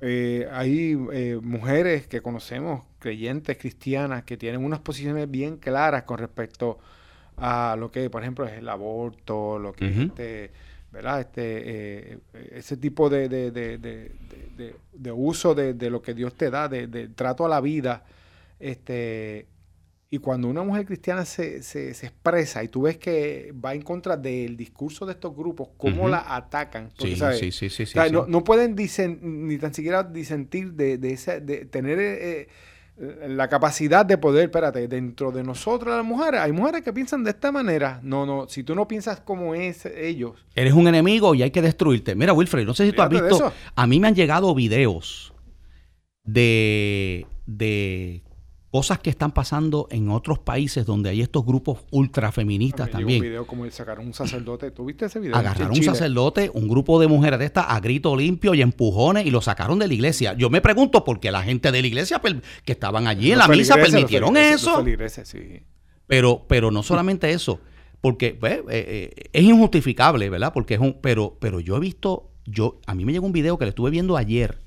eh, 0.00 0.48
hay 0.50 0.96
eh, 1.12 1.38
mujeres 1.42 2.06
que 2.06 2.22
conocemos, 2.22 2.84
creyentes 2.98 3.58
cristianas, 3.58 4.24
que 4.24 4.36
tienen 4.36 4.64
unas 4.64 4.80
posiciones 4.80 5.30
bien 5.30 5.56
claras 5.56 6.04
con 6.04 6.18
respecto 6.18 6.78
a 7.36 7.76
lo 7.78 7.90
que, 7.90 8.08
por 8.08 8.22
ejemplo, 8.22 8.46
es 8.46 8.52
el 8.52 8.68
aborto, 8.68 9.58
lo 9.58 9.72
que 9.72 9.90
es 9.90 9.98
este, 9.98 10.50
¿verdad? 10.92 11.20
Este, 11.20 12.12
eh, 12.12 12.18
ese 12.52 12.76
tipo 12.76 13.08
de, 13.08 13.28
de, 13.28 13.50
de, 13.50 13.78
de 15.00 15.12
uso 15.12 15.54
de, 15.54 15.90
lo 15.90 16.02
que 16.02 16.14
Dios 16.14 16.34
te 16.34 16.50
da, 16.50 16.68
de, 16.68 17.08
trato 17.08 17.46
a 17.46 17.48
la 17.48 17.60
vida, 17.60 18.04
este, 18.58 19.46
y 20.10 20.18
cuando 20.18 20.48
una 20.48 20.62
mujer 20.62 20.84
cristiana 20.84 21.24
se, 21.24 21.62
se, 21.62 21.90
expresa 21.90 22.62
y 22.62 22.68
tú 22.68 22.82
ves 22.82 22.98
que 22.98 23.54
va 23.64 23.74
en 23.74 23.82
contra 23.82 24.16
del 24.16 24.56
discurso 24.56 25.06
de 25.06 25.12
estos 25.12 25.34
grupos, 25.34 25.68
cómo 25.76 26.08
la 26.08 26.36
atacan. 26.36 26.90
sí, 26.98 27.16
sí, 27.16 27.70
sí, 27.70 27.86
sí, 27.86 27.98
no, 28.12 28.26
no, 28.26 28.44
pueden 28.44 28.76
ni 28.76 29.58
tan 29.58 29.72
siquiera 29.72 30.02
disentir 30.02 30.72
de, 30.72 30.98
de, 30.98 31.12
ese, 31.12 31.40
de 31.40 31.64
tener 31.64 31.98
eh, 31.98 32.48
la 33.00 33.48
capacidad 33.48 34.04
de 34.04 34.18
poder, 34.18 34.44
espérate, 34.44 34.86
dentro 34.86 35.32
de 35.32 35.42
nosotras 35.42 35.96
las 35.96 36.04
mujeres, 36.04 36.40
hay 36.40 36.52
mujeres 36.52 36.82
que 36.82 36.92
piensan 36.92 37.24
de 37.24 37.30
esta 37.30 37.50
manera. 37.50 37.98
No, 38.02 38.26
no, 38.26 38.46
si 38.46 38.62
tú 38.62 38.74
no 38.74 38.86
piensas 38.86 39.20
como 39.20 39.54
es 39.54 39.86
ellos. 39.86 40.46
Eres 40.54 40.74
un 40.74 40.86
enemigo 40.86 41.34
y 41.34 41.42
hay 41.42 41.50
que 41.50 41.62
destruirte. 41.62 42.14
Mira, 42.14 42.34
Wilfred, 42.34 42.66
no 42.66 42.74
sé 42.74 42.86
si 42.86 42.92
tú 42.92 43.00
has 43.00 43.08
visto. 43.08 43.52
A 43.74 43.86
mí 43.86 44.00
me 44.00 44.08
han 44.08 44.14
llegado 44.14 44.54
videos 44.54 45.32
de, 46.24 47.26
de 47.46 48.22
cosas 48.70 49.00
que 49.00 49.10
están 49.10 49.32
pasando 49.32 49.88
en 49.90 50.10
otros 50.10 50.38
países 50.38 50.86
donde 50.86 51.10
hay 51.10 51.20
estos 51.20 51.44
grupos 51.44 51.80
ultrafeministas 51.90 52.86
Me 52.86 52.92
llegó 52.92 52.98
un 52.98 53.02
también. 53.02 53.22
video 53.22 53.46
como 53.46 53.64
el 53.64 53.72
sacaron 53.72 54.06
un 54.06 54.14
sacerdote. 54.14 54.70
¿Tú 54.70 54.84
viste 54.84 55.06
ese 55.06 55.18
video? 55.18 55.36
Agarraron 55.36 55.76
un 55.76 55.82
sacerdote, 55.82 56.50
un 56.54 56.68
grupo 56.68 57.00
de 57.00 57.08
mujeres 57.08 57.38
de 57.40 57.46
estas 57.46 57.66
a 57.68 57.80
grito 57.80 58.16
limpio 58.16 58.54
y 58.54 58.62
empujones 58.62 59.26
y 59.26 59.30
lo 59.30 59.40
sacaron 59.40 59.78
de 59.78 59.88
la 59.88 59.94
iglesia. 59.94 60.34
Yo 60.34 60.50
me 60.50 60.60
pregunto 60.60 61.04
por 61.04 61.18
qué 61.18 61.32
la 61.32 61.42
gente 61.42 61.72
de 61.72 61.80
la 61.80 61.86
iglesia 61.86 62.20
que 62.64 62.72
estaban 62.72 63.06
allí 63.06 63.32
en 63.32 63.38
Los 63.38 63.48
la 63.48 63.54
misa 63.56 63.74
permitieron 63.74 64.36
eso. 64.36 64.84
sí. 65.24 65.62
Pero, 66.06 66.44
pero 66.48 66.72
no 66.72 66.82
solamente 66.82 67.30
eso, 67.30 67.60
porque 68.00 68.34
pues, 68.34 68.58
eh, 68.58 68.62
eh, 68.68 69.30
es 69.32 69.44
injustificable, 69.44 70.28
¿verdad? 70.28 70.52
Porque 70.52 70.74
es 70.74 70.80
un, 70.80 70.94
pero, 71.00 71.36
pero 71.40 71.60
yo 71.60 71.76
he 71.76 71.80
visto, 71.80 72.30
yo, 72.46 72.80
a 72.86 72.96
mí 72.96 73.04
me 73.04 73.12
llegó 73.12 73.26
un 73.26 73.32
video 73.32 73.58
que 73.58 73.64
le 73.64 73.68
estuve 73.68 73.90
viendo 73.90 74.16
ayer, 74.16 74.58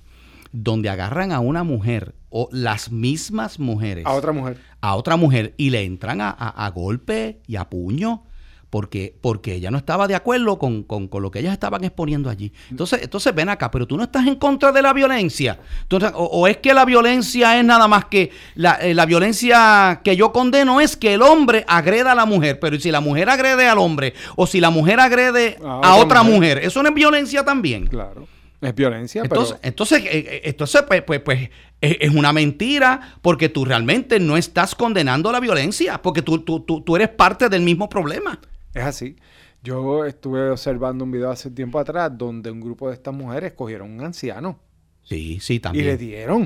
donde 0.54 0.88
agarran 0.90 1.34
a 1.34 1.42
una 1.42 1.64
mujer, 1.64 2.16
o 2.30 2.48
las 2.52 2.92
mismas 2.92 3.60
mujeres, 3.60 4.06
A 4.06 4.14
otra 4.14 4.32
mujer. 4.32 4.58
a 4.82 4.96
otra 4.96 5.18
mujer, 5.18 5.54
y 5.58 5.70
le 5.72 5.84
entran 5.84 6.22
a, 6.22 6.30
a- 6.30 6.66
a 6.66 6.70
golpe 6.70 7.42
y 7.48 7.58
a 7.58 7.70
puño. 7.70 8.24
Porque, 8.70 9.16
porque 9.22 9.54
ella 9.54 9.70
no 9.70 9.78
estaba 9.78 10.08
de 10.08 10.16
acuerdo 10.16 10.58
con, 10.58 10.82
con- 10.82 11.08
con 11.08 11.22
lo 11.22 11.30
que 11.30 11.38
ellas 11.38 11.54
estaban 11.54 11.84
exponiendo 11.84 12.28
allí. 12.28 12.52
Entonces, 12.72 13.02
entonces 13.04 13.36
ven 13.36 13.48
acá, 13.50 13.70
pero 13.70 13.86
tú 13.86 13.96
no 13.98 14.04
estás 14.04 14.26
en 14.26 14.34
contra 14.36 14.72
de 14.72 14.82
la 14.82 14.94
violencia. 14.94 15.60
Entonces, 15.84 16.12
o, 16.16 16.24
o 16.24 16.48
es 16.48 16.58
que 16.58 16.74
la 16.74 16.84
violencia 16.84 17.60
es 17.60 17.64
nada 17.64 17.88
más 17.88 18.06
que 18.06 18.32
la, 18.56 18.74
eh, 18.82 18.96
la 18.96 19.06
violencia 19.06 20.02
que 20.04 20.16
yo 20.16 20.32
condeno 20.32 20.82
es 20.82 20.98
que 20.98 21.14
el 21.14 21.22
hombre 21.22 21.64
agreda 21.68 22.14
a 22.14 22.16
la 22.16 22.26
mujer. 22.26 22.60
Pero 22.60 22.80
si 22.80 22.90
la 22.90 23.00
mujer 23.00 23.30
agrede 23.30 23.68
al 23.68 23.78
hombre 23.78 24.16
o 24.36 24.48
si 24.48 24.60
la 24.60 24.72
mujer 24.72 25.00
agrede 25.00 25.60
A 25.64 25.74
a, 25.74 25.78
otra 25.78 25.96
otra 25.98 26.24
mujer. 26.24 26.34
mujer, 26.40 26.58
eso 26.60 26.82
no 26.82 26.90
es 26.90 26.96
violencia 26.96 27.46
también. 27.46 27.86
Claro. 27.86 28.28
Es 28.64 28.76
violencia, 28.76 29.22
Entonces, 29.24 29.58
pero... 29.60 29.68
entonces, 29.70 30.04
eh, 30.06 30.10
eh, 30.12 30.42
entonces 30.46 30.84
pues, 30.88 31.02
pues, 31.04 31.20
pues 31.20 31.50
es, 31.82 32.10
una 32.14 32.32
mentira 32.34 33.18
porque 33.22 33.50
tú 33.50 33.66
realmente 33.66 34.20
no 34.20 34.38
estás 34.38 34.76
condenando 34.76 35.32
la 35.32 35.40
violencia, 35.40 36.02
porque 36.02 36.22
tú, 36.22 36.40
tú, 36.40 36.62
tú, 36.62 36.82
tú 36.82 36.96
eres 36.96 37.10
parte 37.10 37.50
del 37.50 37.62
mismo 37.62 37.90
problema. 37.90 38.40
Es 38.74 38.84
así. 38.84 39.16
Yo 39.64 40.06
estuve 40.06 40.50
observando 40.50 41.04
un 41.06 41.12
video 41.12 41.30
hace 41.30 41.50
tiempo 41.52 41.80
atrás 41.80 42.12
donde 42.18 42.52
un 42.52 42.60
grupo 42.60 42.90
de 42.90 42.96
estas 42.96 43.14
mujeres 43.14 43.54
cogieron 43.54 43.92
un 43.92 44.02
anciano 44.04 44.60
Sí, 45.04 45.40
sí, 45.42 45.54
y 45.54 45.58
le 45.58 45.60
también. 45.62 45.98
dieron. 45.98 46.46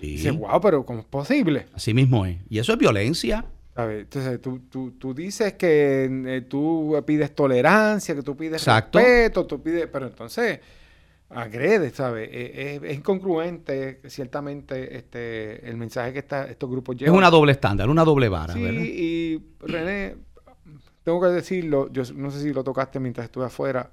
Sí. 0.00 0.06
Y 0.06 0.10
dice, 0.16 0.30
wow, 0.30 0.60
pero 0.60 0.84
¿cómo 0.84 1.00
es 1.00 1.06
posible? 1.06 1.66
Así 1.74 1.94
mismo 1.94 2.26
es. 2.26 2.38
Y 2.48 2.58
eso 2.58 2.72
es 2.72 2.78
violencia. 2.78 3.44
Entonces, 3.76 4.40
tú, 4.40 4.60
tú, 4.70 4.92
tú 4.92 5.14
dices 5.14 5.54
que 5.54 6.04
eh, 6.26 6.42
tú 6.42 7.02
pides 7.04 7.34
tolerancia, 7.34 8.14
que 8.14 8.22
tú 8.22 8.36
pides 8.36 8.62
Exacto. 8.62 8.98
respeto, 8.98 9.46
tú 9.46 9.60
pides... 9.62 9.88
Pero 9.90 10.06
entonces, 10.06 10.60
agrede, 11.30 11.90
¿sabes? 11.90 12.28
Eh, 12.32 12.76
Es, 12.76 12.82
es 12.90 12.96
incongruente, 12.98 14.00
ciertamente, 14.08 14.96
este 14.96 15.68
el 15.68 15.76
mensaje 15.76 16.12
que 16.12 16.20
está, 16.20 16.44
estos 16.48 16.70
grupos 16.70 16.94
Es 16.96 17.00
llevan. 17.02 17.16
una 17.16 17.30
doble 17.30 17.52
estándar, 17.52 17.88
una 17.88 18.04
doble 18.04 18.28
vara, 18.28 18.54
Sí, 18.54 18.62
¿verdad? 18.62 18.80
y 18.82 19.42
René, 19.60 20.16
tengo 21.02 21.20
que 21.20 21.28
decirlo, 21.28 21.90
yo 21.92 22.02
no 22.14 22.30
sé 22.30 22.40
si 22.40 22.52
lo 22.52 22.62
tocaste 22.64 23.00
mientras 23.00 23.24
estuve 23.26 23.46
afuera. 23.46 23.90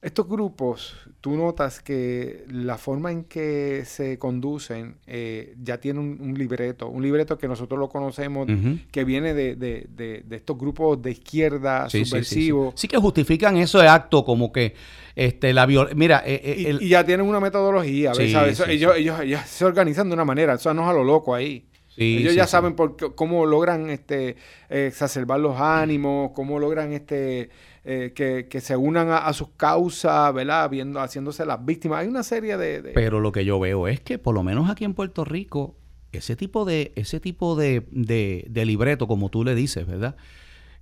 Estos 0.00 0.28
grupos, 0.28 0.94
tú 1.20 1.36
notas 1.36 1.80
que 1.82 2.44
la 2.52 2.78
forma 2.78 3.10
en 3.10 3.24
que 3.24 3.82
se 3.84 4.16
conducen 4.16 4.98
eh, 5.08 5.56
ya 5.60 5.78
tiene 5.80 5.98
un, 5.98 6.16
un 6.20 6.34
libreto, 6.38 6.86
un 6.88 7.02
libreto 7.02 7.36
que 7.36 7.48
nosotros 7.48 7.80
lo 7.80 7.88
conocemos, 7.88 8.48
Ujú. 8.48 8.78
que 8.92 9.02
viene 9.02 9.34
de, 9.34 9.56
de- 9.56 9.86
de- 9.90 10.22
de 10.24 10.36
estos 10.36 10.56
grupos 10.56 11.02
de 11.02 11.10
izquierda, 11.10 11.90
Sí, 11.90 11.98
sí, 11.98 12.04
sí, 12.04 12.04
sí. 12.04 12.10
subversivos, 12.10 12.74
Sí 12.76 12.86
que 12.86 12.96
justifican 12.96 13.56
ese 13.56 13.78
acto 13.88 14.24
como 14.24 14.52
que 14.52 14.74
este 15.16 15.52
la 15.52 15.66
violencia. 15.66 15.96
Mira, 15.98 16.22
eh, 16.24 16.40
eh, 16.44 16.54
y, 16.58 16.66
el- 16.66 16.82
y 16.82 16.88
ya 16.90 17.04
tienen 17.04 17.26
una 17.26 17.40
metodología, 17.40 18.14
¿sabes? 18.14 18.32
Eso- 18.52 18.66
sí, 18.66 18.70
ellos, 18.70 18.94
ellos, 18.96 19.18
ellos 19.20 19.40
se 19.46 19.64
organizan 19.64 20.06
de 20.08 20.14
una 20.14 20.24
manera, 20.24 20.54
eso 20.54 20.72
no 20.74 20.82
es 20.82 20.88
a 20.90 20.92
lo 20.92 21.02
loco 21.02 21.34
ahí. 21.34 21.66
sí, 21.88 22.18
Ellos 22.18 22.30
sí, 22.34 22.36
ya 22.36 22.44
sí. 22.46 22.52
saben 22.52 22.76
por 22.76 22.94
qué- 22.94 23.10
cómo 23.16 23.44
logran 23.46 23.90
este, 23.90 24.36
eh, 24.70 24.86
exacerbar 24.86 25.40
los 25.40 25.60
ánimos, 25.60 26.30
cómo 26.36 26.60
logran 26.60 26.92
este, 26.92 27.50
eh, 27.90 28.12
que, 28.14 28.48
que 28.50 28.60
se 28.60 28.76
unan 28.76 29.08
a, 29.08 29.18
a 29.18 29.32
sus 29.32 29.48
causas, 29.56 30.34
¿verdad? 30.34 30.68
Viendo, 30.68 31.00
haciéndose 31.00 31.46
las 31.46 31.64
víctimas. 31.64 32.00
Hay 32.02 32.08
una 32.08 32.22
serie 32.22 32.56
de... 32.58 32.82
de- 32.82 32.92
Pero 32.92 33.18
lo 33.20 33.32
que 33.32 33.44
yo 33.46 33.58
veo 33.58 33.88
es 33.88 34.00
que 34.00 34.18
por 34.18 34.34
lo 34.34 34.42
menos 34.42 34.68
aquí 34.68 34.84
en 34.84 34.92
Puerto 34.92 35.24
Rico, 35.24 35.76
ese 36.12 36.36
tipo 36.36 36.64
de, 36.66 36.92
ese 36.96 37.18
tipo 37.20 37.56
de, 37.56 37.86
de- 37.90 38.44
de 38.48 38.64
libreto, 38.66 39.06
como 39.08 39.30
tú 39.30 39.42
le 39.42 39.54
dices, 39.54 39.86
¿verdad? 39.86 40.16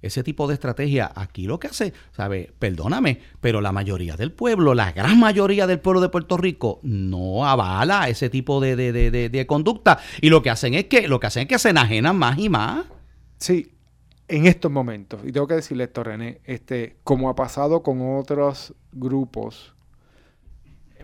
Ese 0.03 0.23
tipo 0.23 0.47
de 0.47 0.55
estrategia, 0.55 1.11
aquí 1.15 1.47
lo 1.47 1.59
que 1.59 1.69
hace, 1.69 1.93
¿sabes? 2.13 2.49
Perdóname, 2.59 3.21
pero 3.41 3.61
la 3.61 3.73
mayoría 3.73 4.17
del 4.17 4.31
pueblo, 4.31 4.75
la 4.75 4.93
gran 4.93 5.19
mayoría 5.19 5.67
del 5.67 5.81
pueblo 5.81 6.01
de 6.01 6.11
Puerto 6.11 6.37
Rico, 6.37 6.81
no 6.83 7.47
avala 7.47 8.09
ese 8.09 8.29
tipo 8.29 8.61
de, 8.61 8.77
de- 8.77 8.93
de- 8.93 9.11
de- 9.11 9.29
de 9.31 9.47
conducta. 9.47 9.99
Y 10.21 10.29
lo 10.29 10.43
que 10.43 10.51
hacen 10.51 10.75
es 10.75 10.85
que, 10.85 11.09
lo 11.09 11.19
que 11.19 11.29
hacen 11.29 11.43
es 11.43 11.49
que 11.49 11.59
se 11.59 11.71
enajenan 11.71 12.17
más 12.19 12.37
y 12.39 12.49
más. 12.49 12.85
Sí, 13.39 13.73
en 14.29 14.47
estos 14.47 14.71
momentos, 14.73 15.21
y 15.25 15.31
tengo 15.33 15.47
que 15.47 15.55
decirle 15.55 15.85
esto, 15.85 16.03
René, 16.03 16.41
este, 16.45 16.97
como 17.05 17.29
ha 17.29 17.35
pasado 17.35 17.83
con 17.83 18.01
otros 18.17 18.75
grupos, 18.93 19.75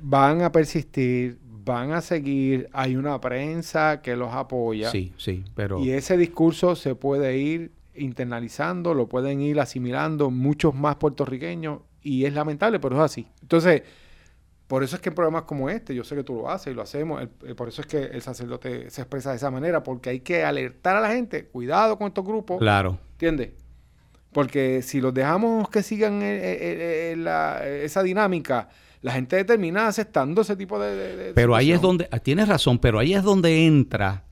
van 0.01 0.43
a 0.43 0.51
persistir, 0.51 1.39
van 1.43 1.93
a 1.93 2.01
seguir, 2.01 2.69
hay 2.73 2.97
una 2.97 3.21
prensa 3.21 4.01
que 4.03 4.17
los 4.17 4.33
apoya. 4.35 4.91
Sí, 4.91 5.13
sí, 5.17 5.45
pero... 5.55 5.79
Y 5.79 5.91
ese 5.93 6.17
discurso 6.17 6.75
se 6.75 6.95
puede 6.95 7.39
ir 7.39 7.73
internalizando, 7.95 8.95
lo 8.95 9.07
pueden 9.09 9.41
ir 9.41 9.61
asimilando 9.61 10.31
muchos 10.31 10.75
más 10.75 10.97
puertorriqueños 10.97 11.81
y 12.03 12.25
es 12.25 12.33
lamentable, 12.35 12.81
pero 12.81 12.97
es 12.97 13.03
así. 13.03 13.29
Entonces, 13.43 13.83
por 14.67 14.83
eso 14.83 14.97
es 14.97 15.03
que 15.03 15.11
en 15.11 15.15
programas 15.15 15.43
como 15.43 15.69
este, 15.69 15.95
yo 15.95 16.03
sé 16.03 16.17
que 16.17 16.25
tú 16.25 16.35
lo 16.35 16.51
haces 16.51 16.73
y 16.73 16.75
lo 16.75 16.83
hacemos, 16.83 17.21
el- 17.45 17.55
por 17.55 17.69
eso 17.69 17.83
es 17.83 17.87
que 17.87 18.03
el 18.05 18.23
sacerdote 18.23 18.91
se 18.91 19.03
expresa 19.03 19.31
de 19.31 19.37
esa 19.37 19.51
manera, 19.51 19.83
porque 19.83 20.11
hay 20.11 20.21
que 20.21 20.43
alertar 20.45 20.97
a 20.97 21.01
la 21.01 21.11
gente, 21.11 21.45
cuidado 21.47 21.99
con 21.99 22.09
estos 22.09 22.25
grupos, 22.25 22.59
Claro. 22.59 22.99
¿Entiendes? 23.23 23.51
Porque 24.33 24.83
si 24.83 25.01
los 25.01 25.15
dejamos 25.15 25.69
que 25.69 25.83
sigan 25.83 26.23
eh, 26.23 26.37
eh, 26.37 27.13
eh, 27.13 27.17
la- 27.17 27.65
esa 27.67 28.03
dinámica, 28.03 28.69
la 29.03 29.13
gente 29.13 29.45
termina 29.45 29.87
aceptando 29.87 30.41
ese 30.43 30.57
tipo 30.57 30.79
de... 30.81 30.95
de- 30.97 31.17
de 31.17 31.33
Pero 31.35 31.55
ahí 31.55 31.71
es 31.73 31.81
donde, 31.81 32.09
ah, 32.11 32.19
tienes 32.19 32.49
razón, 32.49 32.79
pero 32.79 32.99
ahí 32.99 33.15
es 33.15 33.23
donde 33.23 33.67
entra 33.67 34.25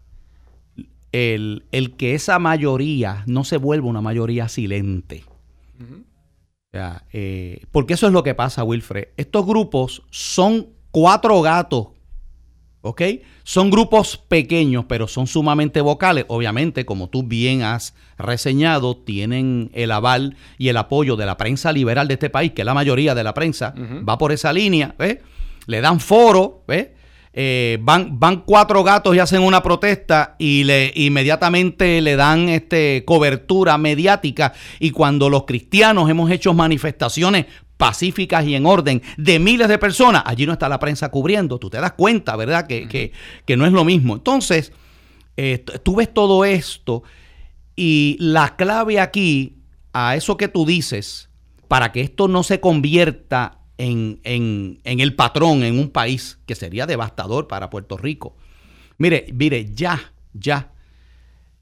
el, 1.12 1.64
el 1.70 1.96
que 1.96 2.14
esa 2.14 2.38
mayoría 2.38 3.22
no 3.26 3.44
se 3.44 3.58
vuelva 3.58 3.88
una 3.88 4.00
mayoría 4.00 4.48
silente. 4.48 5.24
Ujú. 5.80 6.00
O 6.02 6.70
sea, 6.72 7.04
eh, 7.12 7.62
porque 7.70 7.94
eso 7.94 8.06
es 8.06 8.12
lo 8.12 8.22
que 8.22 8.34
pasa, 8.34 8.64
Wilfred. 8.64 9.08
Estos 9.16 9.44
grupos 9.46 10.02
son 10.10 10.68
cuatro 10.92 11.42
gatos, 11.42 11.88
¿ok? 12.82 13.02
Son 13.44 13.70
grupos 13.70 14.16
pequeños, 14.16 14.84
pero 14.88 15.08
son 15.08 15.26
sumamente 15.26 15.80
vocales. 15.80 16.24
Obviamente, 16.28 16.84
como 16.84 17.08
tú 17.08 17.22
bien 17.22 17.62
has 17.62 17.94
reseñado, 18.18 18.96
tienen 18.96 19.70
el 19.74 19.90
aval 19.90 20.36
y 20.58 20.68
el 20.68 20.76
apoyo 20.76 21.16
de 21.16 21.26
la 21.26 21.36
prensa 21.36 21.72
liberal 21.72 22.08
de 22.08 22.14
este 22.14 22.30
país, 22.30 22.52
que 22.52 22.64
la 22.64 22.74
mayoría 22.74 23.14
de 23.14 23.24
la 23.24 23.34
prensa 23.34 23.74
va 24.08 24.18
por 24.18 24.32
esa 24.32 24.52
línea, 24.52 24.94
¿ves? 24.98 25.18
Le 25.66 25.80
dan 25.80 26.00
foro, 26.00 26.64
¿ves? 26.66 26.88
Eh, 27.32 27.78
van, 27.80 28.18
van 28.18 28.42
cuatro 28.44 28.82
gatos 28.82 29.14
y 29.14 29.20
hacen 29.20 29.42
una 29.42 29.62
protesta 29.62 30.34
y 30.36 30.64
le 30.64 30.92
inmediatamente 30.96 32.00
le 32.00 32.16
dan 32.16 32.48
este 32.48 33.04
cobertura 33.06 33.78
mediática 33.78 34.52
y 34.80 34.90
cuando 34.90 35.30
los 35.30 35.44
cristianos 35.44 36.10
hemos 36.10 36.28
hecho 36.32 36.54
manifestaciones 36.54 37.46
pacíficas 37.80 38.44
y 38.46 38.54
en 38.54 38.66
orden 38.66 39.02
de 39.16 39.38
miles 39.40 39.66
de 39.68 39.78
personas, 39.78 40.22
allí 40.26 40.46
no 40.46 40.52
está 40.52 40.68
la 40.68 40.78
prensa 40.78 41.10
cubriendo, 41.10 41.58
tú 41.58 41.70
te 41.70 41.80
das 41.80 41.92
cuenta, 41.94 42.36
¿verdad? 42.36 42.66
Que, 42.66 42.86
que- 42.86 43.10
que 43.46 43.56
no 43.56 43.64
es 43.66 43.72
lo 43.72 43.84
mismo. 43.84 44.14
Entonces, 44.14 44.72
eh, 45.36 45.64
tú 45.82 45.96
ves 45.96 46.12
todo 46.12 46.44
esto 46.44 47.02
y 47.74 48.16
la 48.20 48.54
clave 48.56 49.00
aquí 49.00 49.56
a 49.92 50.14
eso 50.14 50.36
que 50.36 50.48
tú 50.48 50.66
dices, 50.66 51.30
para 51.68 51.90
que 51.90 52.02
esto 52.02 52.28
no 52.28 52.42
se 52.42 52.60
convierta 52.60 53.58
en, 53.78 54.20
en- 54.24 54.80
en 54.84 55.00
el 55.00 55.14
patrón 55.16 55.62
en 55.64 55.78
un 55.78 55.88
país 55.88 56.38
que 56.46 56.54
sería 56.54 56.86
devastador 56.86 57.48
para 57.48 57.70
Puerto 57.70 57.96
Rico. 57.96 58.36
Mire, 58.98 59.26
mire, 59.32 59.72
ya, 59.74 60.12
ya. 60.34 60.72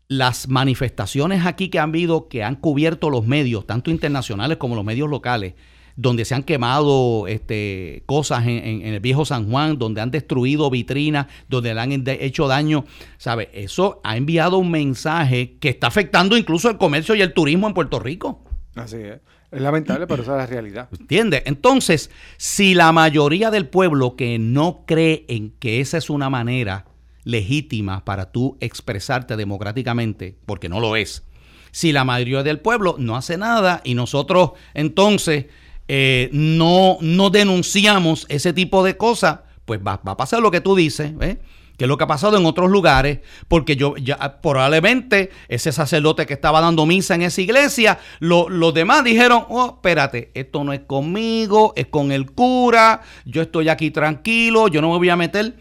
Las 0.09 0.49
manifestaciones 0.49 1.45
aquí 1.47 1.69
que 1.69 1.79
han 1.79 1.91
habido, 1.91 2.29
que 2.29 2.43
han 2.43 2.57
cubierto 2.57 3.11
los 3.11 3.27
medios, 3.27 3.67
tanto 3.67 3.91
internacionales 3.91 4.57
como 4.57 4.75
los 4.75 4.85
medios 4.85 5.09
locales, 5.11 5.55
donde 6.01 6.25
se 6.25 6.33
han 6.37 6.45
quemado 6.45 7.27
este, 7.27 8.05
cosas 8.07 8.45
en, 8.45 8.51
en- 8.65 8.87
en 8.87 8.95
el 8.95 9.01
viejo 9.01 9.25
San 9.25 9.51
Juan, 9.51 9.79
donde 9.79 10.01
han 10.01 10.13
destruido 10.13 10.71
vitrinas, 10.71 11.27
donde 11.49 11.75
le 11.75 11.81
han 11.81 11.91
hecho 12.07 12.47
daño, 12.47 12.85
¿sabe? 13.19 13.51
Eso 13.53 14.01
ha 14.05 14.17
enviado 14.17 14.59
un 14.59 14.71
mensaje 14.71 15.57
que 15.59 15.69
está 15.69 15.89
afectando 15.89 16.37
incluso 16.37 16.71
el 16.71 16.79
comercio 16.79 17.17
y 17.17 17.21
el 17.21 17.35
turismo 17.35 17.67
en 17.67 17.75
Puerto 17.75 17.99
Rico. 17.99 18.45
Así 18.77 18.99
es. 18.99 19.19
Es 19.51 19.61
lamentable, 19.61 20.07
pero 20.07 20.23
esa 20.23 20.33
es 20.33 20.39
la 20.39 20.47
realidad. 20.47 20.89
¿Entiendes? 21.01 21.43
Entonces, 21.47 22.11
si 22.37 22.75
la 22.75 22.93
mayoría 22.93 23.51
del 23.51 23.67
pueblo 23.67 24.15
que 24.15 24.39
no 24.39 24.85
cree 24.87 25.25
en 25.29 25.51
que 25.59 25.81
esa 25.81 25.99
es 25.99 26.11
una 26.11 26.31
manera 26.31 26.85
legítima 27.25 28.05
para 28.05 28.31
tú 28.31 28.57
expresarte 28.61 29.37
democráticamente, 29.37 30.37
porque 30.47 30.69
no 30.69 30.79
lo 30.81 30.95
es. 30.97 31.25
Si 31.71 31.93
la 31.93 32.05
mayoría 32.05 32.43
del 32.43 32.61
pueblo 32.61 32.97
no 32.99 33.17
hace 33.17 33.37
nada 33.37 33.81
y 33.85 33.95
nosotros 33.95 34.53
entonces 34.75 35.47
eh, 35.89 36.29
no, 36.33 36.99
no 37.01 37.31
denunciamos 37.31 38.27
ese 38.29 38.53
tipo 38.53 38.85
de 38.85 38.97
cosas, 38.97 39.41
pues 39.65 39.81
va, 39.81 40.01
va 40.07 40.13
a 40.13 40.17
pasar 40.17 40.41
lo 40.41 40.51
que 40.51 40.61
tú 40.61 40.77
dices, 40.77 41.17
¿ves? 41.17 41.39
que 41.79 41.85
es 41.85 41.89
lo 41.89 41.97
que 41.97 42.05
ha 42.05 42.09
pasado 42.09 42.37
en 42.37 42.45
otros 42.45 42.71
lugares, 42.71 43.21
porque 43.47 43.77
yo 43.77 43.97
ya 43.97 44.41
probablemente 44.43 45.31
ese 45.47 45.71
sacerdote 45.71 46.27
que 46.27 46.35
estaba 46.35 46.61
dando 46.61 46.85
misa 46.87 47.15
en 47.15 47.23
esa 47.23 47.41
iglesia, 47.41 48.01
los 48.19 48.75
demás 48.75 49.05
dijeron, 49.05 49.45
oh, 49.49 49.75
espérate, 49.77 50.33
esto 50.35 50.65
no 50.65 50.73
es 50.73 50.81
conmigo, 50.81 51.73
es 51.77 51.87
con 51.87 52.11
el 52.11 52.33
cura, 52.33 53.03
yo 53.25 53.43
estoy 53.43 53.69
aquí 53.69 53.93
tranquilo, 53.93 54.67
yo 54.67 54.83
no 54.83 54.91
me 54.91 54.99
voy 54.99 55.09
a 55.09 55.17
meter. 55.17 55.55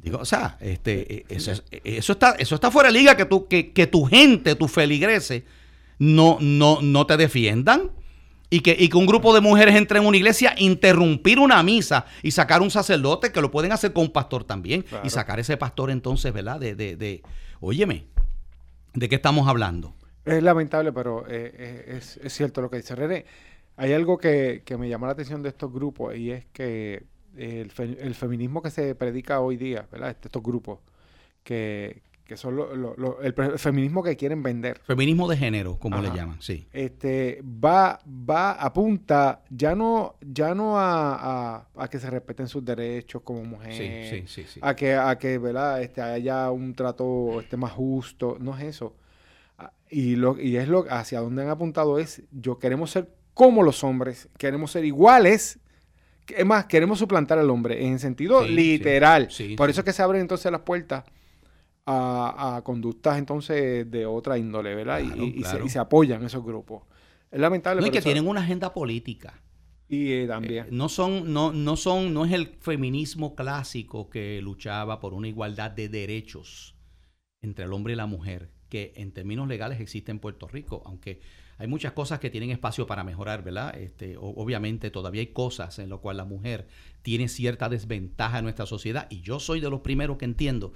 Digo, 0.00 0.18
o 0.18 0.24
sea, 0.24 0.56
este, 0.60 1.14
e, 1.14 1.24
eso, 1.28 1.52
eso, 1.82 2.12
está, 2.12 2.36
eso 2.38 2.54
está 2.54 2.70
fuera 2.70 2.88
de 2.88 2.98
liga, 2.98 3.16
que, 3.16 3.24
tú, 3.24 3.48
que, 3.48 3.72
que 3.72 3.88
tu 3.88 4.04
gente, 4.04 4.54
tus 4.54 4.70
feligreses, 4.70 5.42
no, 5.98 6.38
no, 6.40 6.78
no 6.80 7.06
te 7.06 7.16
defiendan 7.16 7.90
y 8.50 8.60
que, 8.60 8.76
y 8.78 8.88
que 8.88 8.96
un 8.96 9.06
grupo 9.06 9.32
de 9.32 9.40
mujeres 9.40 9.76
entre 9.76 10.00
en 10.00 10.06
una 10.06 10.16
iglesia, 10.16 10.54
interrumpir 10.58 11.38
una 11.38 11.62
misa 11.62 12.04
y 12.22 12.32
sacar 12.32 12.60
un 12.60 12.70
sacerdote, 12.70 13.30
que 13.30 13.40
lo 13.40 13.50
pueden 13.50 13.70
hacer 13.70 13.92
con 13.92 14.04
un 14.04 14.12
pastor 14.12 14.44
también, 14.44 14.84
y 15.04 15.10
sacar 15.10 15.38
ese 15.38 15.56
pastor 15.56 15.90
entonces, 15.90 16.32
¿verdad? 16.32 16.58
De, 16.58 16.74
de, 16.74 16.96
de, 16.96 17.22
óyeme, 17.60 18.06
¿de 18.92 19.08
qué 19.08 19.14
estamos 19.14 19.46
hablando? 19.46 19.94
Es 20.24 20.42
lamentable, 20.42 20.92
pero 20.92 21.26
eh, 21.28 21.54
eh, 21.56 21.96
es, 21.96 22.18
es, 22.22 22.32
cierto 22.32 22.60
lo 22.60 22.68
que 22.68 22.76
dice 22.78 22.94
René. 22.94 23.24
Hay 23.76 23.92
algo 23.92 24.18
que, 24.18 24.62
que, 24.64 24.76
me 24.76 24.88
llama 24.88 25.06
la 25.06 25.14
atención 25.14 25.42
de 25.42 25.48
estos 25.48 25.72
grupos 25.72 26.14
y 26.16 26.32
es 26.32 26.44
que 26.52 27.04
el, 27.36 27.70
fe, 27.70 27.96
el 28.00 28.14
feminismo 28.14 28.60
que 28.60 28.70
se 28.70 28.94
predica 28.94 29.40
hoy 29.40 29.56
día, 29.56 29.86
¿verdad? 29.90 30.10
Estos 30.10 30.42
grupos, 30.42 30.80
que, 31.44 32.02
que 32.30 32.36
son 32.36 32.54
lo, 32.54 32.76
lo, 32.76 32.94
lo, 32.96 33.20
el, 33.22 33.34
feminismo 33.58 34.04
que 34.04 34.16
quieren 34.16 34.40
vender. 34.40 34.78
Feminismo 34.84 35.26
de 35.26 35.36
género, 35.36 35.76
como 35.80 35.96
Ajá. 35.96 36.06
le 36.08 36.16
llaman, 36.16 36.40
sí. 36.40 36.64
Este, 36.72 37.42
va, 37.42 37.98
va, 38.06 38.52
apunta 38.52 39.42
ya 39.50 39.74
no, 39.74 40.14
ya 40.20 40.54
no 40.54 40.78
a, 40.78 41.56
a, 41.56 41.66
a 41.76 41.88
que 41.88 41.98
se 41.98 42.08
respeten 42.08 42.46
sus 42.46 42.64
derechos 42.64 43.22
como 43.22 43.42
mujer, 43.42 43.72
sí, 43.72 44.22
sí, 44.28 44.44
sí, 44.48 44.60
a 44.62 44.76
que, 44.76 44.94
a 44.94 45.18
que 45.18 45.38
¿verdad? 45.38 45.82
Este, 45.82 46.02
haya 46.02 46.48
un 46.52 46.72
trato 46.72 47.40
este, 47.40 47.56
más 47.56 47.72
justo, 47.72 48.36
no 48.38 48.56
es 48.56 48.62
eso. 48.62 48.94
Y, 49.90 50.14
lo, 50.14 50.40
y 50.40 50.56
es 50.56 50.68
lo 50.68 50.86
hacia 50.88 51.18
donde 51.18 51.42
han 51.42 51.48
apuntado 51.48 51.98
es, 51.98 52.22
yo 52.30 52.60
queremos 52.60 52.92
ser 52.92 53.12
como 53.34 53.64
los 53.64 53.82
hombres, 53.82 54.28
queremos 54.38 54.70
ser 54.70 54.84
iguales, 54.84 55.58
es 56.28 56.46
más, 56.46 56.66
queremos 56.66 57.00
suplantar 57.00 57.40
al 57.40 57.50
hombre 57.50 57.84
en 57.84 57.98
sentido 57.98 58.46
literal. 58.46 59.28
Por 59.56 59.68
eso 59.68 59.80
es 59.80 59.84
que 59.84 59.92
se 59.92 60.00
abren 60.00 60.20
entonces 60.20 60.52
las 60.52 60.60
puertas 60.60 61.02
a, 61.86 62.56
a, 62.56 62.62
conductas 62.62 63.18
entonces 63.18 63.90
de 63.90 64.06
otra 64.06 64.38
índole, 64.38 64.74
¿verdad? 64.74 65.00
Claro, 65.02 65.24
y, 65.24 65.42
se, 65.42 65.64
y, 65.64 65.68
se, 65.68 65.78
apoyan 65.78 66.24
esos 66.24 66.44
grupos. 66.44 66.82
Es 67.30 67.40
lamentable. 67.40 67.80
No, 67.80 67.86
y 67.86 67.90
que 67.90 67.98
eso, 67.98 68.06
tienen 68.06 68.26
una 68.26 68.40
agenda 68.40 68.72
política. 68.72 69.40
Y 69.88 70.12
eh, 70.12 70.26
también. 70.26 70.66
Eh, 70.66 70.68
no 70.70 70.88
son, 70.88 71.32
no, 71.32 71.52
no 71.52 71.76
son, 71.76 72.14
no 72.14 72.24
es 72.24 72.32
el 72.32 72.46
feminismo 72.60 73.34
clásico 73.34 74.08
que 74.08 74.40
luchaba 74.40 75.00
por 75.00 75.14
una 75.14 75.28
igualdad 75.28 75.72
de 75.72 75.88
derechos 75.88 76.76
entre 77.42 77.64
el 77.64 77.72
hombre 77.72 77.94
y 77.94 77.96
la 77.96 78.06
mujer, 78.06 78.50
que 78.68 78.92
en 78.96 79.12
términos 79.12 79.48
legales 79.48 79.80
existe 79.80 80.12
en 80.12 80.20
Puerto 80.20 80.46
Rico, 80.46 80.82
aunque 80.86 81.20
hay 81.58 81.66
muchas 81.66 81.92
cosas 81.92 82.20
que 82.20 82.30
tienen 82.30 82.50
espacio 82.50 82.86
para 82.86 83.04
mejorar, 83.04 83.42
¿verdad? 83.42 83.76
Este, 83.76 84.16
obviamente 84.16 84.90
todavía 84.90 85.20
hay 85.20 85.28
cosas 85.28 85.78
en 85.78 85.90
las 85.90 85.98
cuales 85.98 86.18
la 86.18 86.24
mujer 86.24 86.68
tiene 87.02 87.28
cierta 87.28 87.68
desventaja 87.68 88.38
en 88.38 88.44
nuestra 88.44 88.66
sociedad 88.66 89.06
y 89.10 89.20
yo 89.20 89.40
soy 89.40 89.60
de 89.60 89.68
los 89.68 89.80
primeros 89.80 90.16
que 90.16 90.24
entiendo 90.24 90.72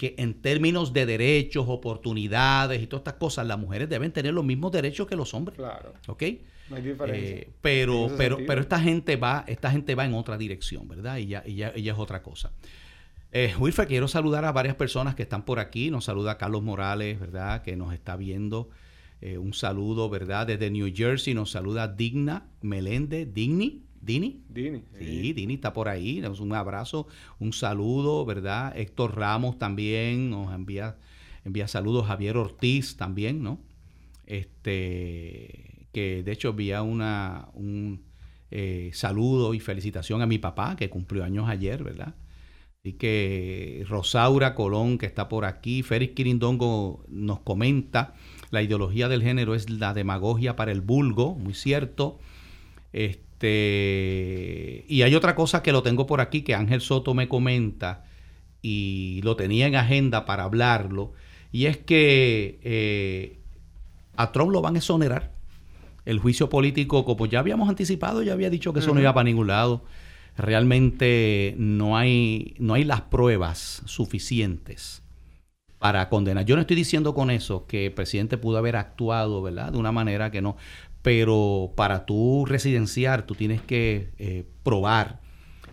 que 0.00 0.14
en 0.16 0.32
términos 0.32 0.94
de 0.94 1.04
derechos, 1.04 1.66
oportunidades 1.68 2.80
y 2.80 2.86
todas 2.86 3.02
estas 3.02 3.20
cosas, 3.20 3.46
las 3.46 3.58
mujeres 3.58 3.86
deben 3.86 4.10
tener 4.12 4.32
los 4.32 4.46
mismos 4.46 4.72
derechos 4.72 5.06
que 5.06 5.14
los 5.14 5.34
hombres. 5.34 5.58
Claro. 5.58 5.92
¿Ok? 6.06 6.22
No 6.70 6.76
hay 6.76 6.82
diferencia. 6.82 7.36
Eh, 7.36 7.50
pero, 7.60 8.08
pero, 8.16 8.36
sentido. 8.36 8.46
pero 8.46 8.60
esta 8.62 8.80
gente 8.80 9.16
va, 9.16 9.44
esta 9.46 9.70
gente 9.70 9.94
va 9.94 10.06
en 10.06 10.14
otra 10.14 10.38
dirección, 10.38 10.88
¿verdad? 10.88 11.18
Y 11.18 11.26
ya, 11.26 11.42
y 11.44 11.56
ya, 11.56 11.74
y 11.76 11.82
ya 11.82 11.92
es 11.92 11.98
otra 11.98 12.22
cosa. 12.22 12.50
Eh, 13.30 13.52
Wilfred, 13.58 13.88
quiero 13.88 14.08
saludar 14.08 14.46
a 14.46 14.52
varias 14.52 14.74
personas 14.74 15.14
que 15.14 15.22
están 15.22 15.44
por 15.44 15.58
aquí. 15.58 15.90
Nos 15.90 16.06
saluda 16.06 16.38
Carlos 16.38 16.62
Morales, 16.62 17.20
¿verdad? 17.20 17.60
Que 17.60 17.76
nos 17.76 17.92
está 17.92 18.16
viendo. 18.16 18.70
Eh, 19.20 19.36
un 19.36 19.52
saludo, 19.52 20.08
¿verdad? 20.08 20.46
Desde 20.46 20.70
New 20.70 20.90
Jersey 20.96 21.34
nos 21.34 21.50
saluda 21.50 21.88
Digna 21.88 22.46
Meléndez, 22.62 23.34
Digni. 23.34 23.82
Dini. 24.00 24.42
Dini. 24.48 24.82
Sí, 24.98 25.32
Dini 25.32 25.54
está 25.54 25.72
por 25.72 25.88
ahí. 25.88 26.22
Un 26.40 26.54
abrazo, 26.54 27.06
un 27.38 27.52
saludo, 27.52 28.24
¿verdad? 28.24 28.76
Héctor 28.76 29.16
Ramos 29.16 29.58
también 29.58 30.30
nos 30.30 30.52
envía, 30.54 30.96
envía 31.44 31.68
saludos. 31.68 32.06
Javier 32.06 32.36
Ortiz 32.36 32.96
también, 32.96 33.42
¿no? 33.42 33.60
Este, 34.26 35.86
que 35.92 36.22
de 36.22 36.32
hecho 36.32 36.50
envía 36.50 36.82
una, 36.82 37.48
un 37.54 38.04
eh, 38.50 38.90
saludo 38.94 39.54
y 39.54 39.60
felicitación 39.60 40.22
a 40.22 40.26
mi 40.26 40.38
papá, 40.38 40.76
que 40.76 40.88
cumplió 40.88 41.24
años 41.24 41.48
ayer, 41.48 41.84
¿verdad? 41.84 42.14
Así 42.78 42.94
que 42.94 43.84
Rosaura 43.88 44.54
Colón, 44.54 44.96
que 44.96 45.04
está 45.04 45.28
por 45.28 45.44
aquí, 45.44 45.82
Félix 45.82 46.14
Quirindongo 46.14 47.04
nos 47.08 47.40
comenta, 47.40 48.14
la 48.50 48.62
ideología 48.62 49.08
del 49.08 49.22
género 49.22 49.54
es 49.54 49.68
la 49.68 49.92
demagogia 49.92 50.56
para 50.56 50.72
el 50.72 50.80
vulgo, 50.80 51.34
muy 51.34 51.52
cierto. 51.52 52.18
Este, 52.92 53.29
este, 53.40 54.84
y 54.86 55.02
hay 55.02 55.14
otra 55.14 55.34
cosa 55.34 55.62
que 55.62 55.72
lo 55.72 55.82
tengo 55.82 56.06
por 56.06 56.20
aquí 56.20 56.42
que 56.42 56.54
Ángel 56.54 56.82
Soto 56.82 57.14
me 57.14 57.26
comenta 57.26 58.04
y 58.60 59.20
lo 59.22 59.34
tenía 59.36 59.66
en 59.66 59.76
agenda 59.76 60.26
para 60.26 60.44
hablarlo, 60.44 61.14
y 61.50 61.64
es 61.64 61.78
que 61.78 62.60
eh, 62.62 63.38
a 64.16 64.30
Trump 64.32 64.52
lo 64.52 64.60
van 64.60 64.74
a 64.74 64.78
exonerar. 64.78 65.32
El 66.04 66.18
juicio 66.18 66.50
político, 66.50 67.04
como 67.04 67.26
ya 67.26 67.38
habíamos 67.38 67.68
anticipado, 67.68 68.22
ya 68.22 68.34
había 68.34 68.50
dicho 68.50 68.72
que 68.72 68.80
eso 68.80 68.90
uh 68.90 68.92
-huh. 68.92 68.96
no 68.96 69.00
iba 69.00 69.14
para 69.14 69.24
ningún 69.24 69.46
lado. 69.46 69.84
Realmente 70.36 71.54
no 71.58 71.96
hay, 71.96 72.54
no 72.58 72.74
hay 72.74 72.84
las 72.84 73.02
pruebas 73.02 73.82
suficientes 73.86 75.02
para 75.78 76.08
condenar. 76.08 76.44
Yo 76.44 76.56
no 76.56 76.60
estoy 76.62 76.76
diciendo 76.76 77.14
con 77.14 77.30
eso 77.30 77.66
que 77.66 77.86
el 77.86 77.92
presidente 77.92 78.36
pudo 78.36 78.58
haber 78.58 78.76
actuado, 78.76 79.42
¿verdad? 79.42 79.72
De 79.72 79.78
una 79.78 79.92
manera 79.92 80.30
que 80.30 80.42
no 80.42 80.56
pero 81.02 81.72
para 81.76 82.04
tú 82.04 82.44
residenciar 82.46 83.26
tú 83.26 83.34
tienes 83.34 83.62
que 83.62 84.10
eh, 84.18 84.44
probar 84.62 85.20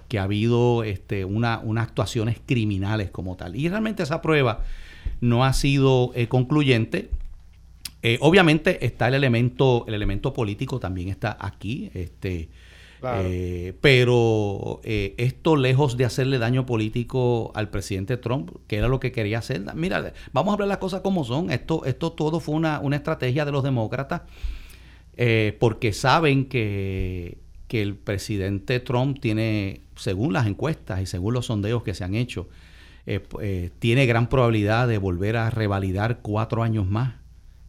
que 0.07 0.19
ha 0.19 0.23
habido 0.23 0.83
este, 0.83 1.25
una, 1.25 1.59
unas 1.59 1.87
actuaciones 1.87 2.37
criminales 2.45 3.11
como 3.11 3.35
tal. 3.35 3.57
Y 3.57 3.67
realmente 3.67 4.03
esa 4.03 4.21
prueba 4.21 4.61
no 5.19 5.43
ha 5.43 5.51
sido 5.51 6.11
eh, 6.15 6.29
concluyente. 6.29 7.09
Eh, 8.03 8.17
obviamente 8.21 8.85
está 8.85 9.09
el 9.09 9.15
elemento, 9.15 9.83
el 9.87 9.95
elemento 9.95 10.31
político 10.31 10.79
también 10.79 11.09
está 11.09 11.35
aquí, 11.41 11.91
este, 11.93 12.47
claro. 13.01 13.27
pero 13.81 14.79
esto 14.83 15.57
lejos 15.57 15.97
de 15.97 16.05
hacerle 16.05 16.37
daño 16.37 16.65
político 16.65 17.51
al 17.53 17.69
presidente 17.69 18.15
Trump, 18.15 18.51
que 18.67 18.77
era 18.77 18.87
lo 18.87 19.01
que 19.01 19.11
quería 19.11 19.39
hacer. 19.39 19.61
Mira, 19.75 20.13
vamos 20.31 20.51
a 20.51 20.53
hablar 20.53 20.69
las 20.69 20.77
cosas 20.77 21.01
como 21.01 21.25
son. 21.25 21.51
Esto, 21.51 21.83
esto 21.83 22.13
todo 22.13 22.39
fue 22.39 22.55
una, 22.55 22.79
una 22.79 22.95
estrategia 22.95 23.43
de 23.43 23.51
los 23.51 23.63
demócratas 23.63 24.21
eh, 25.17 25.57
porque 25.59 25.93
saben 25.93 26.45
que, 26.45 27.39
que, 27.67 27.81
el 27.81 27.95
presidente 27.95 28.79
Trump 28.79 29.19
tiene, 29.19 29.81
según 29.95 30.31
las 30.31 30.47
encuestas 30.47 31.01
y 31.01 31.05
según 31.05 31.33
los 31.33 31.47
sondeos 31.47 31.83
que 31.83 31.93
se 31.93 32.03
han 32.03 32.15
hecho, 32.15 32.47
eh, 33.09 33.21
eh, 33.41 33.69
tiene 33.79 34.05
gran 34.05 34.27
probabilidad 34.27 34.85
de 34.85 34.97
volver 34.97 35.37
a 35.37 35.49
revalidar 35.49 36.19
cuatro 36.21 36.61
años 36.61 36.85
más 36.85 37.15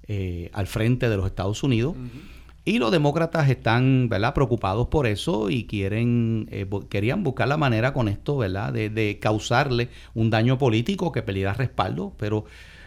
eh, 0.09 0.51
al 0.53 0.67
frente 0.67 1.09
de 1.09 1.17
los 1.17 1.27
Estados 1.27 1.63
Unidos. 1.63 1.95
Uh 1.97 2.03
-huh. 2.03 2.23
Y 2.65 2.79
los 2.81 2.91
demócratas 2.91 3.49
están 3.49 4.09
¿verdad? 4.11 4.35
preocupados 4.35 4.89
por 4.89 5.07
eso 5.07 5.49
y 5.49 5.65
quieren, 5.65 6.51
querían 6.91 7.23
buscar 7.23 7.49
la 7.49 7.57
manera 7.57 7.95
con 7.95 8.09
esto 8.09 8.37
¿verdad? 8.37 8.75
De, 8.75 8.91
de 8.91 9.19
causarle 9.21 9.89
un 10.13 10.29
daño 10.29 10.59
político 10.59 11.11
que 11.11 11.23
peligra 11.23 11.55
respaldo, 11.55 12.13
pero 12.19 12.45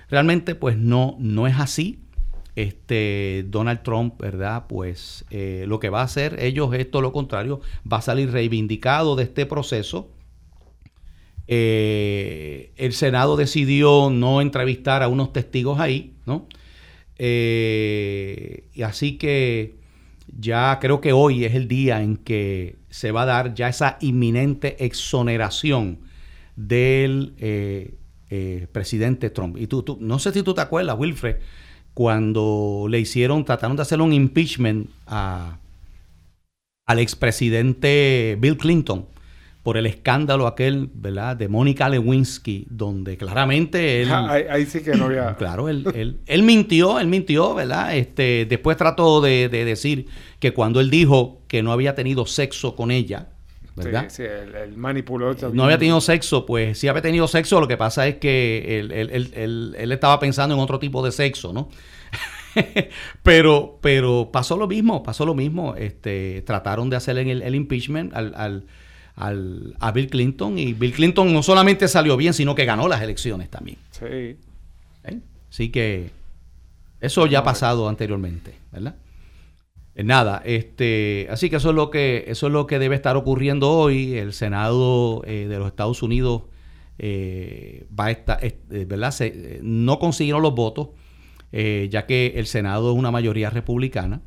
realmente 0.07 0.53
pues 0.53 0.77
no, 0.77 1.15
no 1.19 1.47
es 1.47 1.57
así 1.57 1.99
este 2.55 3.45
Donald 3.47 3.81
Trump, 3.83 4.19
¿verdad? 4.19 4.65
Pues 4.67 5.25
eh, 5.29 5.65
lo 5.67 5.79
que 5.79 5.89
va 5.89 6.01
a 6.01 6.05
hacer 6.05 6.37
ellos 6.39 6.73
es 6.73 6.89
todo 6.89 7.01
lo 7.01 7.13
contrario, 7.13 7.61
va 7.91 7.97
a 7.97 8.01
salir 8.01 8.31
reivindicado 8.31 9.15
de 9.15 9.23
este 9.23 9.45
proceso. 9.45 10.09
Eh, 11.47 12.71
el 12.77 12.93
Senado 12.93 13.35
decidió 13.35 14.09
no 14.09 14.41
entrevistar 14.41 15.03
a 15.03 15.07
unos 15.07 15.33
testigos 15.33 15.79
ahí, 15.79 16.13
¿no? 16.25 16.47
Eh, 17.17 18.65
y 18.73 18.81
así 18.83 19.17
que 19.17 19.75
ya 20.37 20.79
creo 20.79 21.01
que 21.01 21.13
hoy 21.13 21.45
es 21.45 21.55
el 21.55 21.67
día 21.67 22.01
en 22.01 22.17
que 22.17 22.77
se 22.89 23.11
va 23.11 23.23
a 23.23 23.25
dar 23.25 23.53
ya 23.53 23.67
esa 23.69 23.97
inminente 24.01 24.83
exoneración 24.83 25.99
del 26.55 27.33
presidente 28.71 29.29
Trump. 29.29 29.57
Y 29.57 29.67
tú, 29.67 29.83
tú, 29.83 29.97
no 29.99 30.17
sé 30.19 30.31
si 30.31 30.41
tú 30.41 30.53
te 30.53 30.61
acuerdas, 30.61 30.95
Wilfred, 30.97 31.35
cuando 31.93 32.87
le 32.89 32.99
hicieron, 32.99 33.45
trataron 33.45 33.75
de 33.75 33.81
hacer 33.81 34.01
un 34.01 34.13
impeachment 34.13 34.89
a, 35.07 35.57
al 36.85 36.99
expresidente 36.99 38.37
Bill 38.39 38.57
Clinton 38.57 39.05
por 39.63 39.77
el 39.77 39.85
escándalo 39.85 40.47
aquel, 40.47 40.89
¿verdad? 40.93 41.37
De 41.37 41.47
Mónica 41.47 41.87
Lewinsky, 41.87 42.65
donde 42.69 43.15
claramente 43.17 44.01
él... 44.01 44.09
Ah, 44.11 44.31
ahí, 44.31 44.43
ahí 44.49 44.65
sí 44.65 44.81
que 44.81 44.95
no 44.95 45.05
había... 45.05 45.35
Claro, 45.37 45.69
él, 45.69 45.85
él, 45.93 46.19
él 46.25 46.43
mintió, 46.43 46.99
él 46.99 47.07
mintió, 47.07 47.53
¿verdad? 47.53 47.95
Este, 47.95 48.47
después 48.49 48.77
trató 48.77 49.21
de, 49.21 49.49
de 49.49 49.65
decir 49.65 50.07
que 50.39 50.53
cuando 50.53 50.79
él 50.79 50.89
dijo 50.89 51.41
que 51.47 51.61
no 51.61 51.71
había 51.71 51.93
tenido 51.93 52.25
sexo 52.25 52.75
con 52.75 52.89
ella, 52.89 53.30
¿verdad? 53.75 54.05
Sí, 54.09 54.23
sí, 54.23 54.75
manipuló. 54.75 55.33
No 55.53 55.63
había 55.63 55.77
tenido 55.77 56.01
sexo, 56.01 56.45
pues 56.45 56.77
sí 56.77 56.87
había 56.87 57.01
tenido 57.01 57.27
sexo, 57.27 57.59
lo 57.61 57.67
que 57.67 57.77
pasa 57.77 58.07
es 58.07 58.15
que 58.15 58.79
él, 58.79 58.91
él- 58.91 59.09
él- 59.11 59.31
él- 59.35 59.75
él 59.77 59.91
estaba 59.91 60.19
pensando 60.19 60.53
en 60.55 60.61
otro 60.61 60.77
tipo 60.79 61.03
de 61.03 61.11
sexo, 61.11 61.53
¿no? 61.53 61.69
pero, 63.23 63.79
pero 63.81 64.29
pasó 64.31 64.57
lo 64.57 64.67
mismo, 64.67 65.03
pasó 65.03 65.25
lo 65.25 65.33
mismo. 65.33 65.75
Este, 65.75 66.41
trataron 66.45 66.89
de 66.89 66.95
hacer 66.97 67.17
el, 67.17 67.41
el 67.41 67.55
impeachment 67.55 68.13
al, 68.13 68.33
al- 68.35 68.65
al- 69.15 69.75
a 69.79 69.91
Bill 69.91 70.09
Clinton 70.09 70.57
y 70.57 70.73
Bill 70.73 70.93
Clinton 70.93 71.31
no 71.33 71.43
solamente 71.43 71.87
salió 71.87 72.17
bien, 72.17 72.33
sino 72.33 72.55
que 72.55 72.65
ganó 72.65 72.87
las 72.87 73.01
elecciones 73.01 73.49
también. 73.49 73.77
Sí. 73.91 74.05
¿eh? 74.05 75.19
Así 75.49 75.69
que 75.69 76.11
eso 76.99 77.25
ya 77.27 77.39
ha 77.39 77.43
pasado 77.43 77.87
anteriormente, 77.89 78.55
¿verdad? 78.71 78.95
Eh, 79.95 80.03
Nada, 80.03 80.41
este, 80.45 81.27
así 81.29 81.49
que 81.49 81.57
eso 81.57 81.69
es 81.69 81.75
lo 81.75 81.89
que 81.89 82.25
eso 82.27 82.47
es 82.47 82.53
lo 82.53 82.65
que 82.67 82.79
debe 82.79 82.95
estar 82.95 83.17
ocurriendo 83.17 83.69
hoy. 83.71 84.17
El 84.17 84.33
Senado 84.33 85.21
eh, 85.25 85.47
de 85.49 85.59
los 85.59 85.67
Estados 85.67 86.01
Unidos 86.01 86.43
eh, 86.97 87.87
va 87.97 88.05
a 88.05 88.11
estar, 88.11 88.39
¿verdad? 88.69 89.13
No 89.61 89.99
consiguieron 89.99 90.41
los 90.41 90.55
votos, 90.55 90.89
ya 91.51 92.05
que 92.05 92.33
el 92.35 92.47
Senado 92.47 92.91
es 92.91 92.97
una 92.97 93.11
mayoría 93.11 93.49
republicana. 93.49 94.21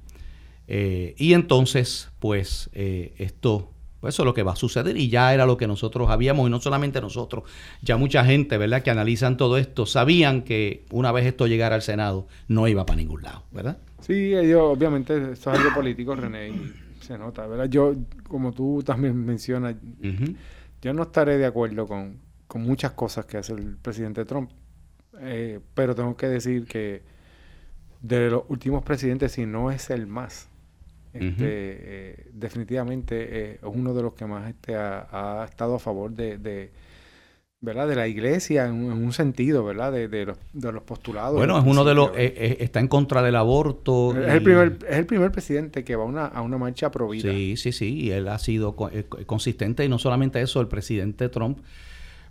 Y 0.66 1.34
entonces, 1.34 2.10
pues, 2.18 2.70
esto, 2.72 3.70
pues 4.00 4.14
eso 4.14 4.22
es 4.22 4.26
lo 4.26 4.34
que 4.34 4.42
va 4.42 4.52
a 4.52 4.56
suceder 4.56 4.96
y 4.96 5.08
ya 5.08 5.32
era 5.32 5.46
lo 5.46 5.56
que 5.56 5.66
nosotros 5.66 6.10
habíamos, 6.10 6.48
y 6.48 6.50
no 6.50 6.60
solamente 6.60 7.00
nosotros, 7.00 7.44
ya 7.80 7.96
mucha 7.96 8.24
gente, 8.24 8.58
¿verdad?, 8.58 8.82
que 8.82 8.90
analizan 8.90 9.36
todo 9.36 9.56
esto, 9.56 9.86
sabían 9.86 10.42
que 10.42 10.84
una 10.90 11.12
vez 11.12 11.26
esto 11.26 11.46
llegara 11.46 11.76
al 11.76 11.82
Senado, 11.82 12.26
no 12.48 12.66
iba 12.66 12.84
para 12.86 12.96
ningún 12.96 13.22
lado, 13.22 13.44
¿verdad? 13.52 13.78
Sí, 14.06 14.34
ellos, 14.34 14.60
obviamente, 14.62 15.32
esto 15.32 15.52
es 15.52 15.58
algo 15.58 15.74
político, 15.74 16.14
René, 16.14 16.50
y 16.50 16.74
se 17.00 17.16
nota, 17.16 17.46
¿verdad? 17.46 17.66
Yo, 17.70 17.94
como 18.28 18.52
tú 18.52 18.82
también 18.84 19.16
mencionas, 19.24 19.76
yo 20.82 20.92
no 20.92 21.04
estaré 21.04 21.38
de 21.38 21.46
acuerdo 21.46 21.86
con, 21.86 22.18
con 22.46 22.62
muchas 22.62 22.92
cosas 22.92 23.24
que 23.24 23.38
hace 23.38 23.54
el 23.54 23.76
presidente 23.76 24.26
Trump, 24.26 24.50
eh, 25.20 25.58
pero 25.74 25.94
tengo 25.94 26.16
que 26.16 26.26
decir 26.26 26.66
que 26.66 27.02
de 28.02 28.28
los 28.28 28.42
últimos 28.48 28.84
presidentes, 28.84 29.32
si 29.32 29.46
no 29.46 29.70
es 29.70 29.88
el 29.88 30.06
más, 30.06 30.50
este, 31.14 31.36
eh, 31.40 32.30
definitivamente 32.32 33.52
eh, 33.52 33.52
es 33.54 33.60
uno 33.62 33.94
de 33.94 34.02
los 34.02 34.14
que 34.14 34.26
más 34.26 34.50
este, 34.50 34.74
ha, 34.74 35.42
ha 35.42 35.44
estado 35.46 35.76
a 35.76 35.78
favor 35.78 36.10
de, 36.10 36.36
de, 36.36 36.72
¿verdad? 37.64 37.88
de 37.88 37.96
la 37.96 38.06
iglesia 38.06 38.66
en 38.66 38.74
un, 38.74 38.92
en 38.92 39.04
un 39.04 39.12
sentido, 39.12 39.64
¿verdad? 39.64 39.90
De, 39.92 40.06
de 40.08 40.26
los, 40.26 40.38
de 40.52 40.70
los 40.72 40.82
postulados. 40.82 41.34
Bueno, 41.36 41.58
es 41.58 41.64
uno 41.66 41.84
de 41.84 41.94
los, 41.94 42.10
principio, 42.10 42.42
eh, 42.42 42.46
eh, 42.52 42.56
está 42.60 42.80
en 42.80 42.88
contra 42.88 43.22
del 43.22 43.36
aborto. 43.36 44.14
Es 44.16 44.32
el, 44.34 44.42
primer, 44.42 44.78
es 44.88 44.96
el 44.96 45.06
primer 45.06 45.32
presidente 45.32 45.82
que 45.84 45.96
va 45.96 46.04
a 46.04 46.06
una, 46.06 46.26
a 46.26 46.42
una 46.42 46.58
marcha 46.58 46.90
pro 46.90 47.08
vida. 47.08 47.30
Sí, 47.32 47.56
sí, 47.56 47.72
sí, 47.72 47.94
y 48.00 48.10
él 48.10 48.28
ha 48.28 48.38
sido 48.38 48.76
co- 48.76 48.90
eh, 48.90 49.04
co- 49.08 49.18
consistente 49.26 49.84
y 49.84 49.88
no 49.88 49.98
solamente 49.98 50.40
eso, 50.40 50.60
el 50.60 50.68
presidente 50.68 51.28
Trump. 51.28 51.58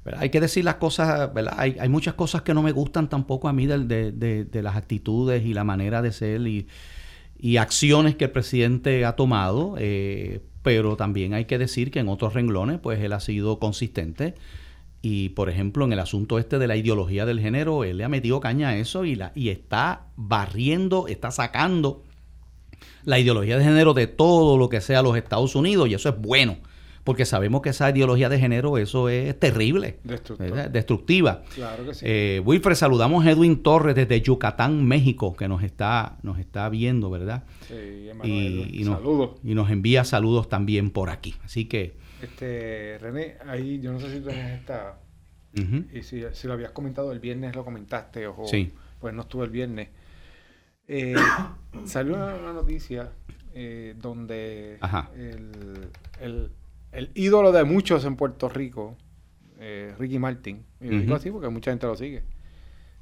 ¿verdad? 0.06 0.22
Hay 0.22 0.30
que 0.30 0.42
decir 0.42 0.66
las 0.66 0.76
cosas, 0.76 1.34
¿verdad? 1.34 1.54
Hay, 1.58 1.78
hay 1.80 1.90
muchas 1.90 2.14
cosas 2.14 2.42
que 2.42 2.54
no 2.54 2.62
me 2.62 2.72
gustan 2.74 3.10
tampoco 3.10 3.48
a 3.48 3.54
mí 3.54 3.66
de- 3.68 4.46
de 4.46 4.62
las 4.62 4.76
actitudes 4.76 5.46
y 5.46 5.54
la 5.54 5.64
manera 5.64 6.02
de 6.02 6.12
ser 6.12 6.42
y, 6.48 6.68
y 7.40 7.58
acciones 7.58 8.16
que 8.16 8.26
el 8.26 8.32
presidente 8.32 9.06
ha 9.06 9.16
tomado, 9.16 9.76
eh, 9.78 10.42
pero 10.62 10.96
también 10.98 11.34
hay 11.34 11.46
que 11.46 11.58
decir 11.58 11.90
que 11.92 12.00
en 12.00 12.08
otros 12.10 12.34
renglones, 12.34 12.80
pues 12.80 13.00
él 13.02 13.12
ha 13.14 13.20
sido 13.20 13.60
consistente. 13.60 14.36
Y 15.06 15.30
por 15.30 15.50
ejemplo, 15.50 15.84
en 15.84 15.92
el 15.92 16.00
asunto 16.00 16.40
este 16.40 16.60
de 16.60 16.66
la 16.66 16.78
ideología 16.78 17.26
del 17.26 17.42
género, 17.42 17.84
él 17.84 17.98
le 17.98 18.06
ha 18.06 18.10
metido 18.10 18.40
caña 18.40 18.70
a 18.70 18.78
eso 18.78 19.04
y, 19.04 19.16
la, 19.16 19.34
y 19.36 19.50
está 19.50 20.08
barriendo, 20.16 21.10
está 21.10 21.30
sacando 21.30 22.04
la 23.04 23.20
ideología 23.20 23.58
de 23.58 23.66
género 23.66 23.94
de 23.94 24.08
todo 24.08 24.58
lo 24.58 24.70
que 24.70 24.80
sea 24.80 25.02
los 25.02 25.18
Estados 25.18 25.56
Unidos 25.56 25.90
y 25.90 25.94
eso 25.94 26.08
es 26.08 26.18
bueno, 26.18 26.56
porque 27.04 27.26
sabemos 27.26 27.62
que 27.62 27.70
esa 27.70 27.90
ideología 27.90 28.30
de 28.30 28.40
género, 28.40 28.78
eso 28.78 29.10
es 29.10 29.38
terrible, 29.40 30.00
destructiva. 30.72 31.44
Claro 31.54 31.86
que 31.86 31.94
sí. 31.94 32.06
Eh, 32.08 32.42
Wilfred, 32.46 32.76
saludamos 32.76 33.26
a 33.26 33.32
Edwin 33.32 33.62
Torres 33.62 33.96
desde 33.96 34.22
Yucatán, 34.22 34.86
México, 34.86 35.36
que 35.36 35.48
nos 35.48 35.64
está, 35.64 36.18
nos 36.24 36.40
está 36.40 36.70
viendo, 36.70 37.10
¿verdad? 37.10 37.44
Sí, 37.68 38.08
Emanuel, 38.10 38.70
Y, 38.72 38.82
y 38.82 38.84
nos, 38.86 38.98
saludos. 39.00 39.32
y 39.44 39.54
nos 39.54 39.70
envía 39.70 40.04
saludos 40.06 40.48
también 40.50 40.92
por 40.92 41.10
aquí. 41.10 41.36
Así 41.44 41.66
que, 41.66 41.94
Este, 42.22 42.98
René, 43.00 43.36
ahí 43.48 43.80
yo 43.82 43.92
no 43.92 44.00
sé 44.00 44.10
si 44.12 44.20
tú 44.22 44.30
tienes 44.30 44.60
esta, 44.60 45.00
y 45.94 46.02
si, 46.04 46.24
si 46.32 46.48
lo 46.48 46.54
habías 46.54 46.72
comentado 46.72 47.12
el 47.12 47.20
viernes, 47.20 47.56
lo 47.56 47.66
comentaste, 47.66 48.28
o 48.28 48.46
Sí. 48.48 48.72
pues 49.02 49.14
no 49.14 49.24
estuve 49.24 49.44
el 49.46 49.52
viernes. 49.52 49.90
Eh, 50.88 51.16
salió 51.86 52.16
una, 52.16 52.34
una 52.36 52.54
noticia 52.54 53.10
eh, 53.54 53.94
donde 54.02 54.78
Ajá. 54.82 55.10
el, 55.16 55.90
el- 56.22 56.50
el 56.94 57.12
ídolo 57.16 57.52
de 57.52 57.64
muchos 57.64 58.06
en 58.06 58.16
Puerto 58.16 58.50
Rico, 58.50 58.96
eh, 59.60 59.94
Ricky 59.98 60.20
Martin, 60.20 60.64
y 60.82 60.88
lo 60.90 61.00
digo 61.00 61.16
así 61.16 61.32
porque 61.32 61.50
mucha 61.50 61.72
gente 61.72 61.88
lo 61.88 61.96
sigue, 61.96 62.24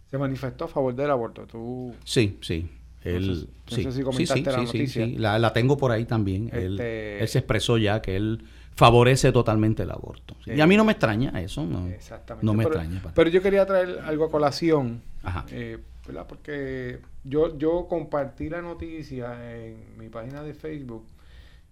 se 0.09 0.17
manifestó 0.17 0.65
a 0.65 0.67
favor 0.67 0.93
del 0.95 1.09
aborto. 1.11 1.45
Tú, 1.47 1.93
sí, 2.03 2.37
sí. 2.41 2.69
Él, 3.03 3.27
No 3.27 3.35
sé- 3.35 3.45
no 3.45 3.75
sí, 3.77 3.83
sé 3.83 3.91
si 3.93 4.01
comentaste 4.03 4.39
sí, 4.39 4.45
la 4.45 4.51
sí, 4.51 4.57
sí, 4.67 4.77
noticia. 4.77 5.05
sí. 5.05 5.15
La, 5.17 5.39
la 5.39 5.53
tengo 5.53 5.75
por 5.77 5.91
ahí 5.91 6.05
también. 6.05 6.49
Él, 6.53 6.73
Este- 6.73 7.19
él 7.19 7.27
se 7.27 7.39
expresó 7.39 7.77
ya 7.79 7.99
que 8.01 8.15
él 8.15 8.43
favorece 8.75 9.31
totalmente 9.31 9.83
el 9.83 9.91
aborto. 9.91 10.35
Y 10.45 10.61
a 10.61 10.67
mí 10.67 10.77
no 10.77 10.85
me 10.85 10.91
extraña 10.91 11.31
eso, 11.41 11.65
no, 11.65 11.87
Exactamente. 11.87 12.45
no 12.45 12.53
me 12.53 12.63
pero, 12.63 12.75
extraña. 12.75 13.01
para- 13.01 13.15
Pero 13.15 13.29
yo 13.31 13.41
quería 13.41 13.65
traer 13.65 13.99
algo 14.05 14.25
a 14.25 14.29
colación, 14.31 15.01
Ajá. 15.23 15.45
eh, 15.51 15.79
¿verdad? 16.05 16.27
Porque 16.27 16.99
yo, 17.23 17.57
yo 17.57 17.87
compartí 17.89 18.49
la 18.49 18.61
noticia 18.61 19.55
en 19.57 19.77
mi 19.97 20.09
página 20.09 20.43
de 20.43 20.53
Facebook 20.53 21.05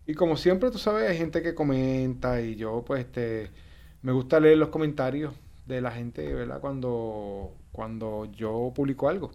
y 0.09 0.15
como 0.15 0.37
siempre, 0.37 0.71
tú 0.71 0.79
sabes, 0.79 1.07
hay 1.07 1.15
gente 1.19 1.43
que 1.43 1.53
comenta 1.53 2.41
y 2.41 2.55
yo 2.55 2.83
pues 2.83 3.01
este, 3.01 3.51
me 4.01 4.11
gusta 4.11 4.39
leer 4.39 4.57
los 4.57 4.69
comentarios 4.69 5.35
de 5.67 5.81
la 5.81 5.91
gente, 5.91 6.33
¿verdad? 6.33 6.59
Cuando, 6.59 7.53
cuando 7.71 8.25
yo 8.31 8.71
publico 8.73 9.07
algo. 9.07 9.31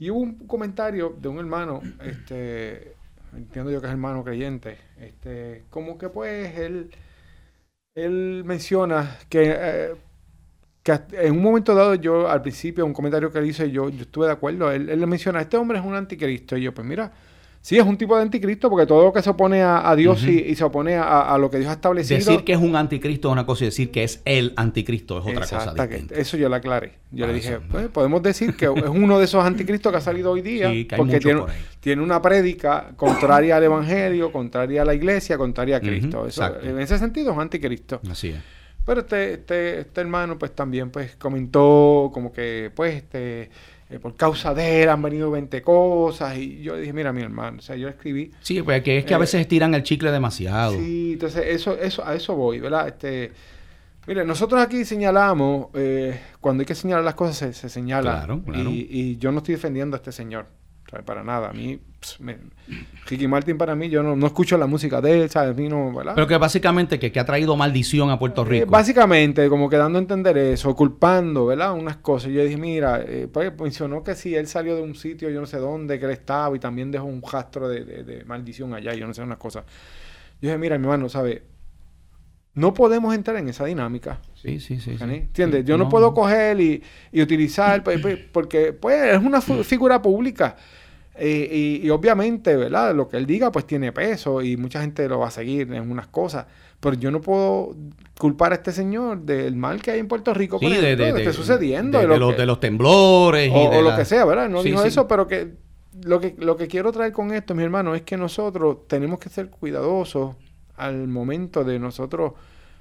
Y 0.00 0.10
hubo 0.10 0.18
un 0.18 0.48
comentario 0.48 1.14
de 1.20 1.28
un 1.28 1.38
hermano, 1.38 1.82
este, 2.04 2.96
entiendo 3.32 3.70
yo 3.70 3.80
que 3.80 3.86
es 3.86 3.92
hermano 3.92 4.24
creyente, 4.24 4.76
este, 4.98 5.66
como 5.70 5.96
que 5.96 6.08
pues 6.08 6.58
él, 6.58 6.90
él 7.94 8.42
menciona 8.44 9.18
que, 9.28 9.54
eh, 9.56 9.94
que 10.82 10.98
en 11.12 11.30
un 11.30 11.42
momento 11.42 11.76
dado 11.76 11.94
yo 11.94 12.28
al 12.28 12.42
principio, 12.42 12.84
un 12.84 12.92
comentario 12.92 13.30
que 13.30 13.38
él 13.38 13.46
hizo, 13.46 13.64
yo, 13.66 13.88
yo 13.88 14.02
estuve 14.02 14.26
de 14.26 14.32
acuerdo, 14.32 14.72
él, 14.72 14.88
él 14.88 15.06
menciona, 15.06 15.40
este 15.40 15.56
hombre 15.58 15.78
es 15.78 15.84
un 15.84 15.94
anticristo, 15.94 16.56
y 16.56 16.62
yo 16.62 16.74
pues 16.74 16.84
mira, 16.84 17.12
sí 17.62 17.78
es 17.78 17.84
un 17.84 17.96
tipo 17.96 18.14
de 18.16 18.22
anticristo 18.22 18.68
porque 18.68 18.84
todo 18.86 19.04
lo 19.04 19.12
que 19.12 19.22
se 19.22 19.30
opone 19.30 19.62
a, 19.62 19.88
a 19.88 19.96
Dios 19.96 20.22
y, 20.24 20.38
y 20.40 20.54
se 20.56 20.64
opone 20.64 20.96
a, 20.96 21.32
a 21.32 21.38
lo 21.38 21.48
que 21.50 21.58
Dios 21.58 21.70
ha 21.70 21.74
establecido. 21.74 22.18
Decir 22.18 22.44
que 22.44 22.52
es 22.52 22.58
un 22.58 22.76
anticristo 22.76 23.28
es 23.28 23.32
una 23.32 23.46
cosa 23.46 23.64
y 23.64 23.68
decir 23.68 23.90
que 23.90 24.04
es 24.04 24.20
el 24.26 24.52
anticristo 24.56 25.18
es 25.20 25.24
otra 25.24 25.46
cosa 25.46 25.72
distinta. 25.72 26.14
Eso 26.14 26.36
yo 26.36 26.48
le 26.50 26.56
aclaré. 26.56 26.92
Yo 27.12 27.24
Ah, 27.24 27.28
le 27.28 27.34
dije, 27.34 27.52
eso, 27.54 27.62
pues, 27.70 27.88
podemos 27.88 28.22
decir 28.22 28.54
que 28.56 28.66
es 28.66 28.88
uno 28.88 29.18
de 29.18 29.24
esos 29.24 29.42
anticristos 29.44 29.90
que 29.92 29.98
ha 29.98 30.02
salido 30.02 30.32
hoy 30.32 30.42
día, 30.42 30.70
Sí, 30.70 30.86
porque 30.96 31.18
tiene, 31.20 31.40
por 31.40 31.50
ahí. 31.50 31.56
tiene 31.80 32.02
una 32.02 32.20
prédica 32.20 32.90
contraria 32.96 33.56
al 33.56 33.64
Evangelio, 33.64 34.32
contraria 34.32 34.82
a 34.82 34.84
la 34.84 34.94
iglesia, 34.94 35.38
contraria 35.38 35.76
a 35.76 35.80
Cristo. 35.80 36.26
Eso, 36.26 36.42
exacto. 36.44 36.68
en 36.68 36.78
ese 36.80 36.98
sentido 36.98 37.30
es 37.30 37.36
un 37.36 37.42
anticristo. 37.42 38.00
Así 38.10 38.28
es. 38.30 38.40
Pero 38.84 39.02
este, 39.02 39.34
este, 39.34 39.80
este 39.82 40.00
hermano 40.00 40.36
pues 40.36 40.52
también 40.56 40.90
pues 40.90 41.14
comentó 41.14 42.10
como 42.12 42.32
que 42.32 42.72
pues 42.74 42.94
este 42.96 43.48
eh, 43.92 43.98
por 44.00 44.16
causa 44.16 44.54
de 44.54 44.82
él 44.82 44.88
han 44.88 45.02
venido 45.02 45.30
20 45.30 45.62
cosas 45.62 46.36
y 46.36 46.62
yo 46.62 46.76
dije, 46.76 46.92
mira 46.92 47.12
mi 47.12 47.22
hermano, 47.22 47.58
o 47.58 47.62
sea, 47.62 47.76
yo 47.76 47.88
escribí 47.88 48.30
Sí, 48.40 48.62
pues 48.62 48.82
que 48.82 48.98
es 48.98 49.04
que 49.04 49.14
a 49.14 49.16
Eh, 49.16 49.20
veces 49.20 49.40
estiran 49.40 49.74
el 49.74 49.82
chicle 49.82 50.10
demasiado. 50.10 50.72
Sí, 50.78 51.12
entonces 51.14 51.44
eso, 51.48 51.78
eso, 51.78 52.04
a 52.06 52.14
eso 52.14 52.34
voy, 52.34 52.60
¿verdad? 52.60 52.88
Este, 52.88 53.32
mire, 54.06 54.24
nosotros 54.24 54.60
aquí 54.60 54.84
señalamos, 54.84 55.66
eh, 55.74 56.18
cuando 56.40 56.62
hay 56.62 56.66
que 56.66 56.74
señalar 56.74 57.04
las 57.04 57.14
cosas, 57.14 57.36
se, 57.36 57.52
se 57.52 57.68
señala. 57.68 58.12
Claro, 58.18 58.42
claro. 58.42 58.70
Y, 58.70 58.86
y 58.90 59.16
yo 59.18 59.30
no 59.32 59.38
estoy 59.38 59.54
defendiendo 59.54 59.96
a 59.96 59.98
este 59.98 60.12
señor, 60.12 60.46
¿sabes? 60.92 61.04
Para 61.06 61.24
nada. 61.24 61.48
A 61.48 61.52
mí, 61.54 61.80
me- 62.20 62.36
Ricky 63.06 63.26
Martin 63.26 63.56
para 63.56 63.74
mí, 63.74 63.88
yo 63.88 64.02
no, 64.02 64.14
no 64.14 64.26
escucho 64.26 64.58
la 64.58 64.66
música 64.66 65.00
de 65.00 65.22
él, 65.22 65.30
¿sabes? 65.30 65.50
A 65.50 65.60
mí 65.60 65.68
no, 65.68 65.90
¿verdad? 65.92 66.12
Pero 66.14 66.26
que 66.26 66.36
básicamente 66.36 66.98
que, 66.98 67.10
que 67.10 67.18
ha 67.18 67.24
traído 67.24 67.56
maldición 67.56 68.10
a 68.10 68.18
Puerto 68.18 68.42
Eh, 68.42 68.48
Rico. 68.60 68.70
básicamente, 68.70 69.48
como 69.48 69.70
que 69.70 69.76
dando 69.78 69.98
a 69.98 70.02
entender 70.02 70.36
eso, 70.36 70.76
culpando, 70.76 71.46
¿verdad? 71.46 71.72
Unas 71.72 71.96
cosas. 71.96 72.30
Yo 72.30 72.44
dije, 72.44 72.58
mira, 72.58 73.00
eh, 73.00 73.26
pues, 73.32 73.52
mencionó 73.58 74.04
que 74.04 74.14
si 74.14 74.34
él 74.36 74.46
salió 74.46 74.76
de 74.76 74.82
un 74.82 74.94
sitio, 74.94 75.30
yo 75.30 75.40
no 75.40 75.46
sé 75.46 75.56
dónde, 75.56 75.98
que 75.98 76.04
él 76.04 76.10
estaba, 76.10 76.54
y 76.54 76.58
también 76.60 76.90
dejó 76.90 77.06
un 77.06 77.22
rastro 77.22 77.68
de, 77.68 77.84
de- 77.84 78.04
de 78.04 78.24
maldición 78.26 78.74
allá, 78.74 78.92
yo 78.94 79.06
no 79.06 79.14
sé, 79.14 79.22
unas 79.22 79.38
cosas. 79.38 79.64
Yo 80.42 80.48
dije, 80.48 80.58
mira, 80.58 80.76
mi 80.76 80.84
hermano, 80.84 81.08
¿sabes? 81.08 81.40
No 82.54 82.74
podemos 82.74 83.14
entrar 83.14 83.38
en 83.38 83.48
esa 83.48 83.64
dinámica. 83.64 84.18
sí, 84.34 84.60
sí, 84.60 84.78
sí. 84.78 84.98
sí. 84.98 85.04
¿Entiendes? 85.04 85.60
Sí, 85.62 85.66
Yo 85.66 85.78
no, 85.78 85.88
puedo 85.88 86.12
coger 86.12 86.60
y, 86.60 86.82
y 87.10 87.22
utilizar, 87.22 87.82
pues, 87.82 87.98
pues, 88.00 88.18
porque 88.30 88.74
pues 88.74 89.14
es 89.14 89.22
una 89.22 89.40
figura 89.40 90.02
pública. 90.02 90.56
Eh, 91.14 91.78
y, 91.82 91.86
y 91.86 91.90
obviamente, 91.90 92.56
¿verdad? 92.56 92.94
Lo 92.94 93.08
que 93.08 93.16
él 93.18 93.26
diga, 93.26 93.52
pues 93.52 93.66
tiene 93.66 93.92
peso 93.92 94.40
y 94.42 94.56
mucha 94.56 94.80
gente 94.80 95.06
lo 95.08 95.18
va 95.18 95.28
a 95.28 95.30
seguir 95.30 95.72
en 95.72 95.90
unas 95.90 96.06
cosas. 96.08 96.46
pero 96.80 96.96
yo 96.96 97.10
no 97.12 97.20
puedo 97.20 97.76
culpar 98.18 98.50
a 98.52 98.56
este 98.56 98.72
señor 98.72 99.20
del 99.20 99.54
mal 99.54 99.80
que 99.80 99.92
hay 99.92 100.00
en 100.00 100.08
Puerto 100.08 100.34
Rico, 100.34 100.58
por 100.58 100.68
Sí, 100.68 100.76
de, 100.80 100.96
de- 100.96 101.12
que 101.12 101.18
esté 101.20 101.32
sucediendo. 101.32 101.98
de- 101.98 102.04
de 102.04 102.08
lo 102.08 102.14
de 102.14 102.20
los, 102.20 102.32
que- 102.34 102.40
de 102.40 102.46
los 102.46 102.58
temblores 102.60 103.48
y 103.48 103.54
o, 103.54 103.70
o 103.70 103.82
lo 103.82 103.94
que 103.94 104.04
sea, 104.04 104.24
¿verdad? 104.24 104.48
No 104.48 104.62
Sí, 104.62 104.70
dijo 104.70 104.82
sí. 104.82 104.88
eso, 104.88 105.06
pero 105.06 105.28
que 105.28 105.52
lo, 106.02 106.18
que 106.18 106.34
lo 106.38 106.56
que 106.56 106.66
quiero 106.66 106.90
traer 106.90 107.12
con 107.12 107.32
esto, 107.32 107.54
mi 107.54 107.62
hermano, 107.62 107.94
es 107.94 108.02
que 108.02 108.16
nosotros 108.16 108.88
tenemos 108.88 109.18
que 109.20 109.28
ser 109.28 109.48
cuidadosos 109.50 110.34
al 110.76 111.06
momento 111.06 111.62
de 111.62 111.78
nosotros 111.78 112.32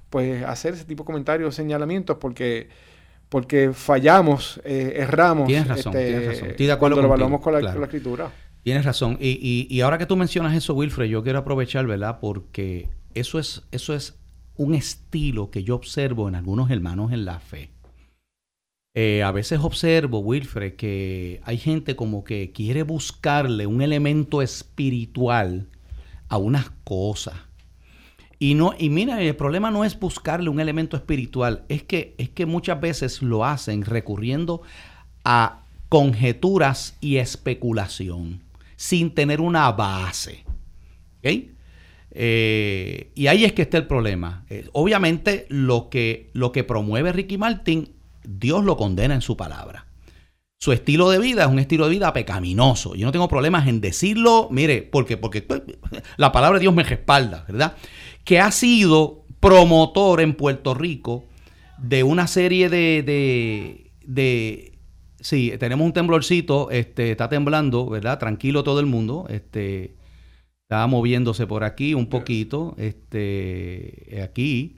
pues 0.10 0.44
hacer 0.46 0.74
ese 0.74 0.86
tipo 0.86 1.04
de 1.04 1.08
comentarios, 1.08 1.54
señalamientos, 1.54 2.18
porque 2.20 2.70
porque 3.32 3.72
fallamos, 3.72 4.60
eh, 4.66 4.92
erramos. 4.98 5.48
Tienes 5.48 5.66
razón, 5.66 5.94
tienes 5.94 6.28
razón. 6.28 6.50
Estoy 6.50 6.66
de 6.66 6.72
acuerdo 6.74 6.98
cuando 6.98 7.08
lo 7.08 7.14
evaluamos 7.14 7.40
con 7.40 7.54
la, 7.54 7.60
claro. 7.62 7.76
con 7.76 7.82
la 7.82 7.86
escritura. 7.88 8.32
Tienes 8.62 8.84
razón. 8.84 9.18
Y, 9.22 9.30
y- 9.42 9.74
y 9.74 9.80
ahora 9.80 9.98
que 9.98 10.06
tú 10.06 10.18
mencionas 10.18 10.54
eso, 10.54 10.74
Wilfred, 10.74 11.06
yo 11.06 11.24
quiero 11.24 11.40
aprovechar, 11.40 11.88
¿verdad? 11.88 12.20
Porque 12.20 12.90
eso 13.14 13.40
es, 13.40 13.64
eso 13.72 13.94
es 13.94 14.20
un 14.58 14.76
estilo 14.76 15.50
que 15.50 15.64
yo 15.64 15.76
observo 15.76 16.28
en 16.28 16.36
algunos 16.36 16.70
hermanos 16.72 17.14
en 17.14 17.24
la 17.24 17.40
fe. 17.40 17.70
Eh, 18.94 19.24
a 19.24 19.32
veces 19.32 19.60
observo, 19.62 20.20
Wilfred, 20.20 20.76
que 20.76 21.40
hay 21.46 21.58
gente 21.58 21.96
como 21.96 22.26
que 22.26 22.52
quiere 22.52 22.84
buscarle 22.84 23.66
un 23.66 23.82
elemento 23.82 24.42
espiritual 24.42 25.70
a 26.28 26.36
unas 26.36 26.70
cosas. 26.84 27.36
Y 28.42 28.56
no, 28.56 28.74
y 28.76 28.90
mira, 28.90 29.22
el 29.22 29.36
problema 29.36 29.70
no 29.70 29.86
es 29.86 30.00
buscarle 30.00 30.50
un 30.50 30.60
elemento 30.60 30.98
espiritual, 30.98 31.64
es 31.70 31.84
que, 31.84 32.16
es 32.18 32.30
que 32.30 32.48
muchas 32.48 32.82
veces 32.82 33.22
lo 33.22 33.46
hacen 33.46 33.86
recurriendo 33.86 34.64
a 35.24 35.62
conjeturas 35.90 36.98
y 37.02 37.18
especulación, 37.18 38.42
sin 38.78 39.14
tener 39.14 39.42
una 39.42 39.72
base. 39.72 40.44
¿Ok? 41.20 41.52
Eh, 42.10 43.12
y 43.14 43.28
ahí 43.28 43.46
es 43.46 43.54
que 43.54 43.62
está 43.62 43.78
el 43.78 43.86
problema. 43.86 44.44
Eh, 44.50 44.68
obviamente, 44.74 45.46
lo 45.50 45.90
que, 45.90 46.32
lo 46.34 46.52
que 46.52 46.64
promueve 46.64 47.14
Ricky 47.14 47.38
Martin, 47.38 47.90
Dios 48.24 48.66
lo 48.66 48.76
condena 48.76 49.14
en 49.14 49.22
su 49.22 49.38
palabra. 49.38 49.86
Su 50.64 50.72
estilo 50.74 51.10
de 51.10 51.18
vida 51.18 51.42
es 51.46 51.50
un 51.50 51.58
estilo 51.58 51.86
de 51.86 51.90
vida 51.92 52.14
pecaminoso. 52.14 52.94
Yo 52.94 53.08
no 53.08 53.12
tengo 53.12 53.28
problemas 53.28 53.68
en 53.68 53.82
decirlo, 53.82 54.48
mire, 54.52 54.84
porque, 54.84 55.18
porque 55.18 55.42
pues, 55.42 55.64
la 56.18 56.32
palabra 56.32 56.60
de 56.60 56.62
Dios 56.62 56.76
me 56.76 56.84
respalda, 56.84 57.46
¿verdad? 57.48 57.76
Que 58.24 58.40
ha 58.40 58.52
sido 58.52 59.26
promotor 59.40 60.22
en 60.22 60.36
Puerto 60.36 60.76
Rico 60.76 61.26
de 61.80 62.04
una 62.04 62.28
serie 62.28 62.70
de, 62.70 63.02
de, 63.02 63.92
de- 64.06 64.78
sí, 65.20 65.52
tenemos 65.60 65.84
un 65.84 65.94
temblorcito, 65.94 66.70
este, 66.70 67.10
está 67.10 67.28
temblando, 67.28 67.90
¿verdad? 67.90 68.20
Tranquilo 68.20 68.64
todo 68.64 68.80
el 68.80 68.86
mundo, 68.86 69.26
este, 69.30 69.96
está 70.70 70.86
moviéndose 70.86 71.48
por 71.48 71.64
aquí 71.64 71.96
un 71.96 72.06
poquito, 72.08 72.76
este, 72.78 74.22
aquí, 74.24 74.76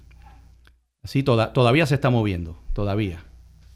sí, 1.04 1.24
toda- 1.24 1.52
todavía 1.52 1.86
se 1.86 1.96
está 1.96 2.10
moviendo, 2.10 2.58
todavía. 2.72 3.26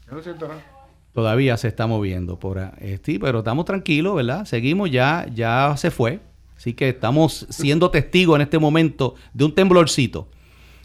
Yo 0.06 0.14
no 0.14 0.22
siento 0.22 0.48
nada. 0.48 0.77
Todavía 1.18 1.56
se 1.56 1.66
está 1.66 1.88
moviendo 1.88 2.38
por 2.38 2.60
Sí, 3.02 3.18
pero 3.18 3.38
estamos 3.40 3.64
tranquilos, 3.64 4.14
¿verdad? 4.14 4.44
Seguimos 4.44 4.88
ya, 4.88 5.26
ya 5.34 5.74
se 5.76 5.90
fue. 5.90 6.20
Así 6.56 6.74
que 6.74 6.90
estamos 6.90 7.44
siendo 7.50 7.90
testigos 7.90 8.36
en 8.36 8.42
este 8.42 8.60
momento 8.60 9.16
de 9.34 9.44
un 9.44 9.52
temblorcito. 9.52 10.28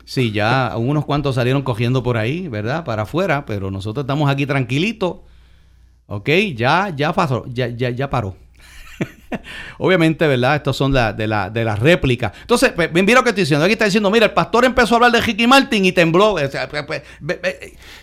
Sí, 0.05 0.31
ya 0.31 0.73
unos 0.75 1.05
cuantos 1.05 1.35
salieron 1.35 1.61
cogiendo 1.61 2.01
por 2.01 2.17
ahí, 2.17 2.47
¿verdad? 2.47 2.83
Para 2.83 3.03
afuera, 3.03 3.45
pero 3.45 3.69
nosotros 3.69 4.05
estamos 4.05 4.27
aquí 4.27 4.47
tranquilitos. 4.47 5.17
Ok, 6.07 6.29
ya, 6.55 6.91
ya 6.95 7.13
pasó, 7.13 7.45
ya, 7.47 7.67
ya, 7.67 7.91
ya 7.91 8.09
paró. 8.09 8.35
Obviamente, 9.77 10.27
¿verdad? 10.27 10.55
Estos 10.57 10.77
son 10.77 10.93
la- 10.93 11.13
de, 11.13 11.27
la, 11.27 11.49
de 11.49 11.63
las 11.65 11.79
réplicas. 11.79 12.31
Entonces, 12.41 12.71
pues, 12.75 12.91
mira 12.93 13.15
lo 13.19 13.23
que 13.23 13.29
estoy 13.29 13.43
diciendo. 13.43 13.65
Aquí 13.65 13.73
está 13.73 13.85
diciendo, 13.85 14.09
mira, 14.11 14.25
el 14.27 14.31
pastor 14.33 14.65
empezó 14.65 14.93
a 14.93 14.97
hablar 14.97 15.11
de 15.11 15.21
Ricky 15.21 15.47
Martin 15.47 15.85
y 15.85 15.91
tembló. 15.91 16.33
O 16.33 16.47
sea, 16.49 16.67
pues, 16.69 16.83
pues, 16.85 17.01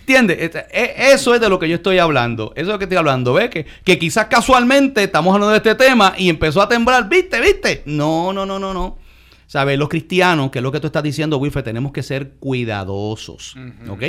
¿Entiendes? 0.00 0.54
E- 0.72 0.94
Eso 1.12 1.34
es 1.34 1.40
de 1.40 1.48
lo 1.48 1.58
que 1.58 1.68
yo 1.68 1.76
estoy 1.76 1.98
hablando. 1.98 2.52
Eso 2.56 2.62
es 2.62 2.72
lo 2.72 2.78
que 2.78 2.84
estoy 2.84 2.98
hablando. 2.98 3.32
¿Ves? 3.34 3.50
Que, 3.50 3.66
que 3.84 3.98
quizás 3.98 4.26
casualmente 4.26 5.02
estamos 5.04 5.32
hablando 5.34 5.50
de 5.52 5.58
este 5.58 5.74
tema 5.74 6.14
y 6.18 6.28
empezó 6.28 6.60
a 6.62 6.68
temblar. 6.68 7.08
¿Viste? 7.08 7.40
¿Viste? 7.40 7.82
No, 7.86 8.32
no, 8.32 8.44
no, 8.46 8.58
no, 8.58 8.74
no. 8.74 8.98
¿Sabes? 9.46 9.78
Los 9.78 9.88
cristianos, 9.88 10.50
que 10.50 10.58
es 10.60 10.62
lo 10.62 10.70
que 10.70 10.78
tú 10.80 10.86
estás 10.86 11.02
diciendo, 11.02 11.38
Wilfred, 11.38 11.64
tenemos 11.64 11.90
que 11.92 12.02
ser 12.02 12.34
cuidadosos. 12.38 13.56
¿Ok? 13.88 14.02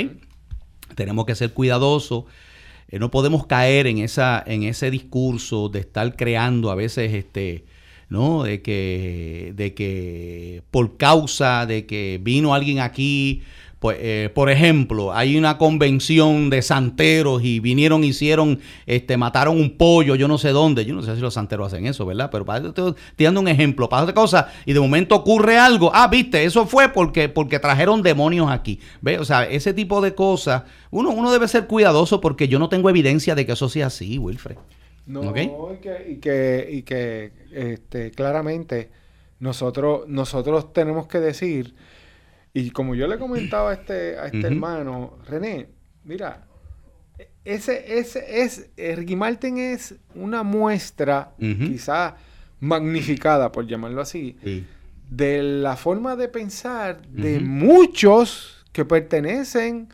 Tenemos 0.94 1.24
que 1.26 1.34
ser 1.34 1.52
cuidadosos. 1.52 2.24
Eh, 2.92 2.98
no 2.98 3.10
podemos 3.10 3.46
caer 3.46 3.86
en 3.86 3.98
esa 3.98 4.42
en 4.46 4.62
ese 4.64 4.90
discurso 4.90 5.70
de 5.70 5.80
estar 5.80 6.14
creando 6.14 6.70
a 6.70 6.74
veces 6.74 7.14
este 7.14 7.64
no 8.10 8.44
de 8.44 8.60
que 8.60 9.54
de 9.56 9.72
que 9.74 10.62
por 10.70 10.98
causa 10.98 11.64
de 11.66 11.86
que 11.86 12.20
vino 12.22 12.54
alguien 12.54 12.80
aquí 12.80 13.42
pues 13.82 13.98
eh, 14.00 14.30
por 14.32 14.48
ejemplo 14.48 15.12
hay 15.12 15.36
una 15.36 15.58
convención 15.58 16.50
de 16.50 16.62
santeros 16.62 17.42
y 17.42 17.58
vinieron 17.58 18.04
hicieron 18.04 18.60
este 18.86 19.16
mataron 19.16 19.58
un 19.58 19.76
pollo 19.76 20.14
yo 20.14 20.28
no 20.28 20.38
sé 20.38 20.50
dónde. 20.50 20.84
Yo 20.84 20.94
no 20.94 21.02
sé 21.02 21.16
si 21.16 21.20
los 21.20 21.34
santeros 21.34 21.66
hacen 21.66 21.86
eso 21.86 22.06
verdad 22.06 22.30
pero 22.30 22.44
para 22.44 22.64
estoy 22.64 22.94
estoy 23.10 23.24
dando 23.26 23.40
un 23.40 23.48
ejemplo. 23.48 23.88
Para 23.88 24.04
otra 24.04 24.14
cosa 24.14 24.52
y 24.64 24.72
de 24.72 24.78
momento 24.78 25.16
ocurre 25.16 25.58
algo. 25.58 25.90
Ah 25.92 26.06
viste 26.06 26.44
eso 26.44 26.64
fue 26.64 26.90
porque 26.90 27.28
porque 27.28 27.58
trajeron 27.58 28.02
demonios 28.02 28.48
aquí. 28.52 28.78
Ve 29.00 29.18
o 29.18 29.24
sea 29.24 29.42
ese 29.42 29.74
tipo 29.74 30.00
de 30.00 30.14
cosas 30.14 30.62
uno 30.92 31.10
uno 31.10 31.32
debe 31.32 31.48
ser 31.48 31.66
cuidadoso 31.66 32.20
porque 32.20 32.46
yo 32.46 32.60
no 32.60 32.68
tengo 32.68 32.88
evidencia 32.88 33.34
de 33.34 33.44
que 33.46 33.52
eso 33.52 33.68
sea 33.68 33.88
así 33.88 34.16
Wilfred. 34.16 34.58
No, 35.06 35.22
¿Ok? 35.22 35.38
y 35.38 35.76
que, 35.78 36.06
y 36.08 36.16
que, 36.18 36.68
y 36.70 36.82
que, 36.82 37.32
este, 37.52 38.12
claramente 38.12 38.90
nosotros, 39.40 40.06
nosotros 40.06 40.72
tenemos 40.72 41.08
que 41.08 41.18
decir, 41.18 41.74
y 42.54 42.70
como 42.70 42.94
yo 42.94 43.06
le 43.06 43.18
comentaba 43.18 43.70
a 43.70 43.74
este, 43.74 44.18
a 44.18 44.26
este 44.26 44.46
hermano, 44.46 45.18
René, 45.26 45.68
mira, 46.04 46.46
ese, 47.44 47.98
ese 47.98 48.42
es, 48.42 48.68
Ricky 48.96 49.16
Martin 49.16 49.58
es 49.58 49.94
una 50.14 50.42
muestra, 50.42 51.32
Ujú. 51.38 51.66
quizá 51.66 52.16
magnificada, 52.60 53.50
por 53.50 53.66
llamarlo 53.66 54.00
así, 54.00 54.36
de 55.10 55.42
la 55.42 55.76
forma 55.76 56.14
de 56.16 56.28
pensar 56.28 57.02
de 57.08 57.40
muchos 57.40 58.64
que 58.72 58.84
pertenecen, 58.84 59.88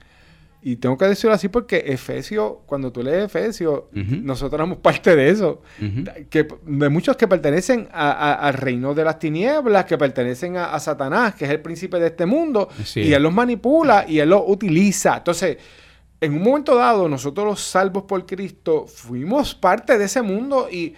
y 0.60 0.76
tengo 0.76 0.98
que 0.98 1.04
decirlo 1.06 1.34
así 1.34 1.48
porque 1.48 1.84
Efesio, 1.86 2.62
cuando 2.66 2.90
tú 2.92 3.02
lees 3.02 3.24
Efesio, 3.26 3.88
nosotros 3.92 4.60
somos 4.60 4.78
parte 4.78 5.14
de 5.14 5.30
eso, 5.30 5.62
Ujú. 5.80 6.04
que, 6.28 6.48
de 6.66 6.88
muchos 6.88 7.16
que 7.16 7.28
pertenecen 7.28 7.88
a- 7.92 8.10
a- 8.10 8.34
al 8.34 8.54
reino 8.54 8.92
de 8.94 9.04
las 9.04 9.18
tinieblas, 9.18 9.84
que 9.84 9.96
pertenecen 9.96 10.56
a, 10.56 10.74
a 10.74 10.80
Satanás, 10.80 11.34
que 11.36 11.44
es 11.44 11.50
el 11.52 11.60
príncipe 11.60 11.98
de 12.00 12.08
este 12.08 12.26
mundo, 12.26 12.68
Sí. 12.84 13.00
y 13.02 13.12
él 13.12 13.22
los 13.22 13.32
manipula 13.32 14.04
y 14.08 14.18
él 14.18 14.30
los 14.30 14.42
utiliza. 14.46 15.18
Entonces, 15.18 15.58
en 16.20 16.32
un 16.34 16.42
momento 16.42 16.74
dado, 16.74 17.08
nosotros 17.08 17.46
los 17.46 17.60
salvos 17.60 18.02
por 18.02 18.26
Cristo 18.26 18.86
fuimos 18.88 19.54
parte 19.54 19.96
de 19.96 20.06
ese 20.06 20.20
mundo 20.22 20.68
y, 20.70 20.92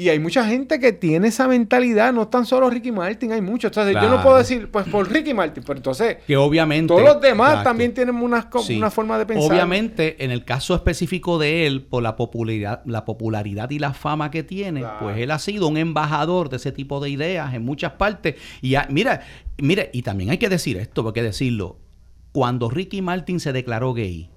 y 0.00 0.10
hay 0.10 0.20
mucha 0.20 0.44
gente 0.46 0.78
que 0.78 0.92
tiene 0.92 1.26
esa 1.26 1.48
mentalidad, 1.48 2.12
no 2.12 2.28
tan 2.28 2.46
solo 2.46 2.70
Ricky 2.70 2.92
Martin, 2.92 3.32
hay 3.32 3.40
muchos. 3.42 3.70
Entonces, 3.76 3.94
yo 4.00 4.08
no 4.08 4.22
puedo 4.22 4.36
decir, 4.38 4.70
pues 4.70 4.86
por 4.88 5.10
Ricky 5.10 5.34
Martin, 5.34 5.64
pero 5.66 5.76
entonces 5.76 6.18
que 6.24 6.36
obviamente 6.36 6.86
todos 6.86 7.02
los 7.02 7.20
demás 7.20 7.48
Exacto. 7.48 7.68
también 7.70 7.92
tienen 7.94 8.14
una, 8.14 8.48
co- 8.48 8.62
Sí. 8.62 8.76
una 8.76 8.92
forma 8.92 9.18
de 9.18 9.26
pensar. 9.26 9.50
Obviamente, 9.50 10.24
en 10.24 10.30
el 10.30 10.44
caso 10.44 10.76
específico 10.76 11.36
de 11.38 11.66
él, 11.66 11.82
por 11.82 12.02
la 12.04 12.14
popularidad, 12.14 12.80
la 12.86 13.04
popularidad 13.04 13.68
y 13.70 13.80
la 13.80 13.92
fama 13.92 14.30
que 14.30 14.44
tiene, 14.44 14.80
Claro. 14.80 14.98
pues 15.00 15.18
él 15.18 15.32
ha 15.32 15.38
sido 15.40 15.66
un 15.66 15.76
embajador 15.76 16.48
de 16.48 16.58
ese 16.58 16.70
tipo 16.70 17.00
de 17.00 17.10
ideas 17.10 17.52
en 17.54 17.64
muchas 17.64 17.92
partes. 17.94 18.36
Y 18.62 18.76
ha- 18.76 18.86
mira, 18.90 19.22
mira, 19.60 19.86
y 19.92 20.02
también 20.02 20.30
hay 20.30 20.38
que 20.38 20.48
decir 20.48 20.76
esto, 20.76 21.02
porque 21.02 21.18
hay 21.18 21.24
que 21.24 21.30
decirlo. 21.30 21.76
Cuando 22.30 22.70
Ricky 22.70 23.02
Martin 23.02 23.40
se 23.40 23.52
declaró 23.52 23.94
gay 23.94 24.30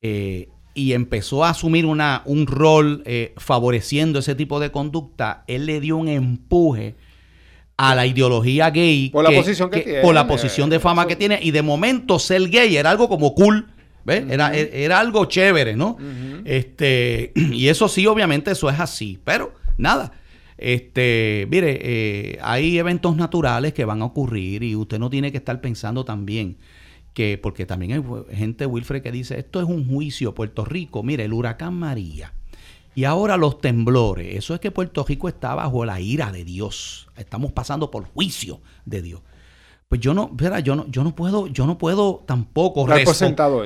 eh, 0.00 0.48
y 0.74 0.92
empezó 0.92 1.44
a 1.44 1.50
asumir 1.50 1.86
una, 1.86 2.22
un 2.24 2.46
rol 2.46 3.02
eh, 3.04 3.34
favoreciendo 3.36 4.20
ese 4.20 4.34
tipo 4.34 4.60
de 4.60 4.70
conducta, 4.70 5.44
él 5.46 5.66
le 5.66 5.80
dio 5.80 5.96
un 5.96 6.08
empuje 6.08 6.94
a 7.76 7.94
la 7.94 8.06
ideología 8.06 8.70
gay 8.70 9.10
Por 9.10 9.24
la 9.24 9.30
posición 9.30 9.70
que 9.70 9.80
tiene, 9.80 10.00
por 10.02 10.14
la 10.14 10.26
posición 10.26 10.70
de 10.70 10.78
fama 10.78 11.06
que 11.06 11.16
tiene. 11.16 11.40
Y 11.42 11.50
de 11.50 11.62
momento 11.62 12.18
ser 12.18 12.48
gay 12.48 12.76
era 12.76 12.90
algo 12.90 13.08
como 13.08 13.34
cool 13.34 13.68
¿ves? 14.04 14.24
era, 14.28 14.56
e, 14.56 14.84
era 14.84 15.00
algo 15.00 15.24
chévere 15.24 15.74
¿no? 15.74 15.96
Este 16.44 17.32
y 17.52 17.68
eso 17.68 17.88
sí 17.88 18.06
obviamente 18.06 18.50
eso 18.52 18.70
es 18.70 18.78
así. 18.78 19.18
Pero 19.24 19.52
nada. 19.76 20.12
Este 20.58 21.48
mire 21.50 21.80
eh, 21.82 22.38
hay 22.42 22.78
eventos 22.78 23.16
naturales 23.16 23.72
que 23.72 23.84
van 23.84 24.02
a 24.02 24.04
ocurrir 24.04 24.62
y 24.62 24.76
usted 24.76 24.98
no 24.98 25.10
tiene 25.10 25.32
que 25.32 25.38
estar 25.38 25.60
pensando 25.60 26.04
también 26.04 26.56
que 27.14 27.38
porque 27.38 27.66
también 27.66 27.92
hay 27.92 28.36
gente 28.36 28.66
Wilfred 28.66 29.02
que 29.02 29.12
dice 29.12 29.38
esto 29.38 29.60
es 29.60 29.66
un 29.66 29.86
juicio 29.86 30.34
Puerto 30.34 30.64
Rico 30.64 31.02
mire 31.02 31.24
el 31.24 31.32
huracán 31.32 31.74
María 31.74 32.32
y 32.94 33.04
ahora 33.04 33.36
los 33.36 33.60
temblores, 33.60 34.36
eso 34.36 34.54
es 34.54 34.60
que 34.60 34.70
Puerto 34.70 35.04
Rico 35.04 35.28
está 35.28 35.54
bajo 35.54 35.84
la 35.84 36.00
ira 36.00 36.30
de 36.30 36.44
Dios. 36.44 37.08
Estamos 37.16 37.52
pasando 37.52 37.90
por 37.90 38.04
juicio 38.04 38.60
de 38.84 39.00
Dios. 39.00 39.20
Pues 39.88 40.00
yo 40.00 40.14
no, 40.14 40.30
espera, 40.30 40.60
yo 40.60 40.74
no, 40.74 40.86
yo 40.88 41.04
no 41.04 41.14
puedo, 41.14 41.46
yo 41.48 41.66
no 41.66 41.76
puedo 41.76 42.22
tampoco 42.26 42.86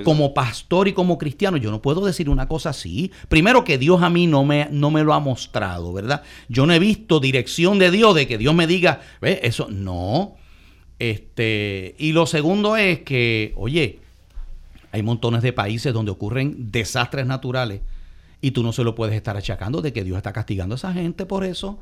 como 0.03 0.35
pastor 0.35 0.89
y 0.89 0.93
como 0.93 1.19
cristiano, 1.19 1.57
yo 1.57 1.71
no 1.71 1.83
puedo 1.83 2.05
decir 2.05 2.29
una 2.29 2.49
cosa 2.49 2.71
así. 2.71 3.13
Primero 3.29 3.63
que 3.63 3.79
Dios 3.79 4.03
a 4.03 4.11
mí 4.11 4.27
no 4.27 4.45
me, 4.45 4.69
no 4.71 4.91
me 4.91 5.05
lo 5.05 5.13
ha 5.15 5.21
mostrado, 5.21 5.93
¿verdad? 5.93 6.23
Yo 6.49 6.67
no 6.67 6.73
he 6.73 6.81
visto 6.81 7.21
dirección 7.21 7.79
de 7.79 7.93
Dios, 7.93 8.15
de 8.15 8.27
que 8.27 8.39
Dios 8.39 8.55
me 8.55 8.67
diga, 8.67 9.01
¿ves? 9.21 9.39
Eso 9.43 9.69
no. 9.71 10.35
Este, 10.99 11.95
y 11.99 12.13
lo 12.13 12.27
segundo 12.27 12.77
es 12.77 13.01
que, 13.01 13.53
oye, 13.57 13.99
hay 14.93 15.03
montones 15.03 15.43
de 15.43 15.53
países 15.53 15.93
donde 15.93 16.11
ocurren 16.11 16.71
desastres 16.73 17.27
naturales 17.27 17.83
y 18.41 18.53
tú 18.53 18.63
no 18.63 18.73
se 18.73 18.83
lo 18.85 18.95
puedes 18.95 19.15
estar 19.15 19.37
achacando 19.37 19.83
de 19.83 19.93
que 19.93 20.05
Dios 20.05 20.17
está 20.17 20.33
castigando 20.33 20.75
a 20.75 20.77
esa 20.77 20.93
gente 20.93 21.27
por 21.27 21.45
eso. 21.45 21.79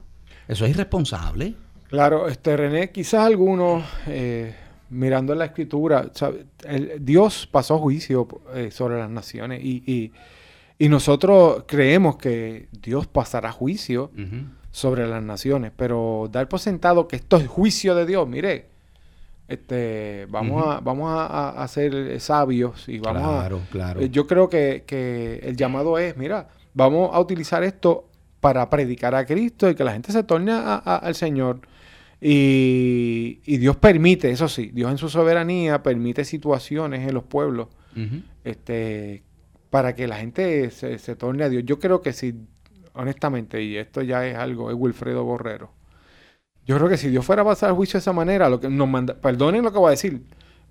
Eso 0.49 0.65
es 0.65 0.71
irresponsable. 0.73 1.55
Claro, 1.89 2.29
este 2.29 2.57
René, 2.57 2.91
quizás 2.91 3.27
algunos, 3.27 3.85
eh, 4.09 4.55
mirando 4.91 5.35
la 5.35 5.45
escritura, 5.47 6.11
sabe, 6.15 6.47
el- 6.67 7.05
Dios 7.05 7.49
pasó 7.51 7.79
juicio 7.79 8.27
eh, 8.55 8.71
sobre 8.73 8.99
las 8.99 9.11
naciones 9.11 9.63
y, 9.63 9.83
y- 9.87 10.13
y 10.77 10.89
nosotros 10.89 11.65
creemos 11.69 12.17
que 12.17 12.67
Dios 12.73 13.07
pasará 13.07 13.53
juicio 13.53 14.11
sobre 14.73 15.07
las 15.07 15.23
naciones, 15.23 15.71
pero 15.77 16.29
dar 16.33 16.49
por 16.49 16.59
sentado 16.59 17.07
que 17.07 17.15
esto 17.15 17.37
es 17.37 17.47
juicio 17.47 17.95
de 17.95 18.07
Dios, 18.07 18.27
mire, 18.29 18.67
este, 19.49 20.27
vamos 20.31 20.67
a, 20.67 20.81
vamos 20.81 21.11
a, 21.11 21.63
a- 21.63 21.69
ser 21.69 22.19
sabios 22.21 22.89
y 22.89 22.99
vamos 22.99 23.23
Claro, 23.23 23.61
a, 23.67 23.71
claro. 23.71 24.01
eh, 24.01 24.09
yo 24.11 24.27
creo 24.27 24.49
que, 24.49 24.85
que 24.87 25.41
el 25.43 25.57
llamado 25.57 25.99
es, 25.99 26.17
mira, 26.17 26.49
vamos 26.73 27.11
a 27.13 27.21
utilizar 27.21 27.63
esto 27.63 28.09
para 28.41 28.69
predicar 28.71 29.15
a 29.15 29.25
Cristo 29.27 29.69
y 29.71 29.75
que 29.75 29.85
la 29.85 29.93
gente 29.93 30.13
se 30.13 30.23
torne 30.23 30.53
a- 30.53 30.75
a- 30.85 30.97
al 30.97 31.15
Señor. 31.15 31.61
Y, 32.21 33.41
y 33.45 33.59
Dios 33.59 33.77
permite, 33.77 34.31
eso 34.31 34.49
sí, 34.49 34.71
Dios 34.73 34.91
en 34.91 34.97
su 34.99 35.09
soberanía 35.11 35.83
permite 35.83 36.25
situaciones 36.25 37.07
en 37.07 37.13
los 37.15 37.25
pueblos 37.25 37.69
este, 38.45 39.23
para 39.71 39.95
que 39.95 40.09
la 40.09 40.17
gente 40.17 40.71
se, 40.71 40.99
se 40.99 41.17
torne 41.17 41.45
a 41.45 41.49
Dios. 41.51 41.65
Yo 41.67 41.79
creo 41.79 42.01
que 42.01 42.13
si, 42.13 42.35
honestamente, 42.95 43.63
y 43.63 43.77
esto 43.77 44.01
ya 44.03 44.27
es 44.27 44.37
algo, 44.37 44.71
es 44.71 44.77
Wilfredo 44.79 45.23
Borrero. 45.25 45.71
Yo 46.67 46.77
creo 46.77 46.89
que 46.89 46.97
si 46.97 47.09
Dios 47.09 47.25
fuera 47.25 47.43
a 47.43 47.45
pasar 47.45 47.71
el 47.71 47.77
juicio 47.77 47.99
de 47.99 48.01
esa 48.03 48.13
manera, 48.13 48.49
lo 48.49 48.59
que 48.61 48.69
nos 48.69 48.89
manda, 48.89 49.15
perdonen 49.15 49.63
lo 49.63 49.73
que 49.73 49.79
voy 49.79 49.89
a 49.89 49.91
decir, 49.91 50.23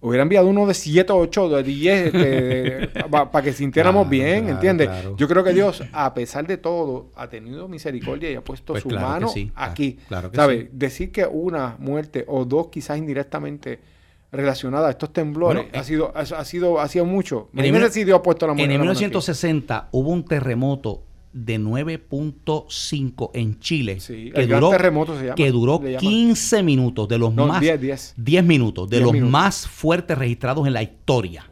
hubiera 0.02 0.24
enviado 0.24 0.48
uno 0.48 0.66
de 0.66 0.74
7, 0.74 1.14
8, 1.14 1.50
de 1.50 1.64
10, 1.64 2.12
para 3.12 3.42
que 3.44 3.54
sintiéramos 3.54 4.08
Claro, 4.08 4.10
bien, 4.10 4.40
claro, 4.42 4.56
¿entiendes? 4.56 4.88
claro. 4.88 5.16
Yo 5.18 5.28
creo 5.28 5.44
que 5.44 5.54
Dios, 5.54 5.84
a 5.94 6.14
pesar 6.14 6.48
de 6.48 6.58
todo, 6.58 7.12
ha 7.16 7.30
tenido 7.30 7.68
misericordia 7.68 8.32
y 8.32 8.36
ha 8.36 8.42
puesto 8.44 8.74
Pues 8.74 8.84
su 8.84 8.90
mano 8.90 9.28
sí, 9.30 9.52
claro, 9.56 9.72
aquí. 9.72 10.00
claro 10.08 10.32
que 10.32 10.36
¿Sabes? 10.36 10.60
sí. 10.64 10.70
Decir 10.74 11.12
que 11.12 11.26
una 11.26 11.76
muerte 11.80 12.26
o 12.28 12.44
dos 12.46 12.68
quizás 12.68 12.98
indirectamente 12.98 13.80
relacionadas 14.32 14.88
a 14.88 14.92
estos 14.92 15.14
temblores 15.14 15.64
Bueno, 15.64 15.78
ha 15.78 15.82
eh, 15.82 15.86
sido 15.86 16.12
ha, 16.16 16.22
ha 16.22 16.46
sido 16.46 16.80
ha 16.80 16.88
sido 16.88 17.06
mucho. 17.06 17.50
En 17.56 17.76
el 17.76 17.92
si 17.92 18.04
Dios 18.04 18.18
ha 18.20 18.24
puesto 18.24 18.48
la 18.48 18.54
mano 18.54 18.64
En 18.64 18.72
el 18.72 18.78
la 18.80 18.80
mano 18.80 18.92
aquí. 18.92 19.00
1960 19.06 19.90
hubo 19.92 20.10
un 20.10 20.26
terremoto 20.26 21.04
de 21.34 21.60
9.5 21.60 23.32
en 23.34 23.60
Chile 23.60 24.00
Sí, 24.00 24.32
que 24.34 24.42
el 24.42 24.50
duró, 24.50 24.70
terremoto 24.70 25.16
se 25.18 25.24
llama, 25.26 25.36
que 25.36 25.52
duró 25.52 25.80
le 25.84 25.92
llaman. 25.94 26.00
15 26.02 26.64
minutos 26.64 27.08
de 27.08 27.18
los 27.18 27.34
No, 27.34 27.48
más 27.48 27.62
10, 27.62 27.82
10. 27.82 28.14
10 28.18 28.44
minutos 28.44 28.90
de 28.90 28.98
10 28.98 29.04
los 29.04 29.14
minutos. 29.14 29.32
más 29.32 29.68
fuertes 29.68 30.18
registrados 30.18 30.66
en 30.68 30.74
la 30.74 30.84
historia. 30.84 31.50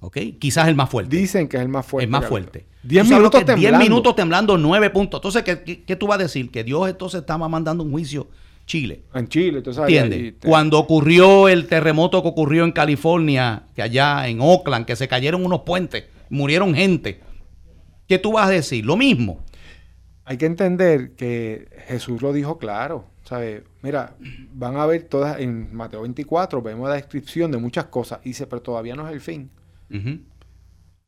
¿Ok? 0.00 0.18
Quizás 0.38 0.68
el 0.68 0.74
más 0.74 0.90
fuerte. 0.90 1.16
Dicen 1.16 1.48
que 1.48 1.56
es 1.56 1.62
el 1.62 1.68
más 1.70 1.86
fuerte. 1.86 2.04
es 2.04 2.10
más 2.10 2.26
fuerte. 2.26 2.58
habido. 2.60 2.74
10 2.82 3.02
Tú 3.04 3.08
sabes 3.08 3.10
lo 3.10 3.16
minutos 3.18 3.40
es 3.40 3.46
10 3.46 3.56
temblando. 3.56 3.78
minutos 3.84 4.16
temblando, 4.16 4.58
9 4.58 4.90
puntos. 4.90 5.18
Entonces, 5.18 5.42
¿qué, 5.42 5.62
qué, 5.62 5.82
qué 5.84 5.96
tú 5.96 6.06
vas 6.06 6.18
a 6.18 6.22
decir? 6.24 6.50
Que 6.50 6.62
Dios 6.62 6.86
entonces 6.88 7.20
estaba 7.20 7.48
mandando 7.48 7.82
un 7.82 7.90
juicio 7.90 8.28
Chile. 8.66 9.04
En 9.14 9.28
Chile, 9.28 9.62
tú 9.62 9.72
sabes. 9.72 9.94
¿Entiendes? 9.94 10.38
te- 10.40 10.46
Cuando 10.48 10.78
ocurrió 10.78 11.48
el 11.48 11.66
terremoto 11.66 12.20
que 12.22 12.28
ocurrió 12.28 12.64
en 12.64 12.72
California, 12.72 13.64
que 13.74 13.80
allá 13.80 14.28
en 14.28 14.40
Oakland, 14.42 14.84
que 14.84 14.96
se 14.96 15.08
cayeron 15.08 15.44
unos 15.46 15.60
puentes, 15.60 16.04
murieron 16.28 16.74
gente. 16.74 17.20
¿Qué 18.08 18.18
tú 18.18 18.32
vas 18.32 18.48
a 18.48 18.50
decir? 18.50 18.84
Lo 18.84 18.96
mismo. 18.96 19.40
Hay 20.24 20.36
que 20.38 20.46
entender 20.46 21.12
que 21.12 21.68
Jesús 21.86 22.22
lo 22.22 22.32
dijo 22.32 22.58
claro. 22.58 23.06
¿sabes? 23.24 23.62
Mira, 23.82 24.14
van 24.52 24.76
a 24.76 24.84
ver 24.84 25.04
todas, 25.04 25.40
en 25.40 25.74
Mateo 25.74 26.02
24 26.02 26.60
vemos 26.60 26.88
la 26.90 26.96
descripción 26.96 27.50
de 27.50 27.56
muchas 27.56 27.86
cosas. 27.86 28.20
Y 28.22 28.28
dice, 28.30 28.46
pero 28.46 28.60
todavía 28.60 28.94
no 28.94 29.06
es 29.08 29.14
el 29.14 29.20
fin. 29.22 29.50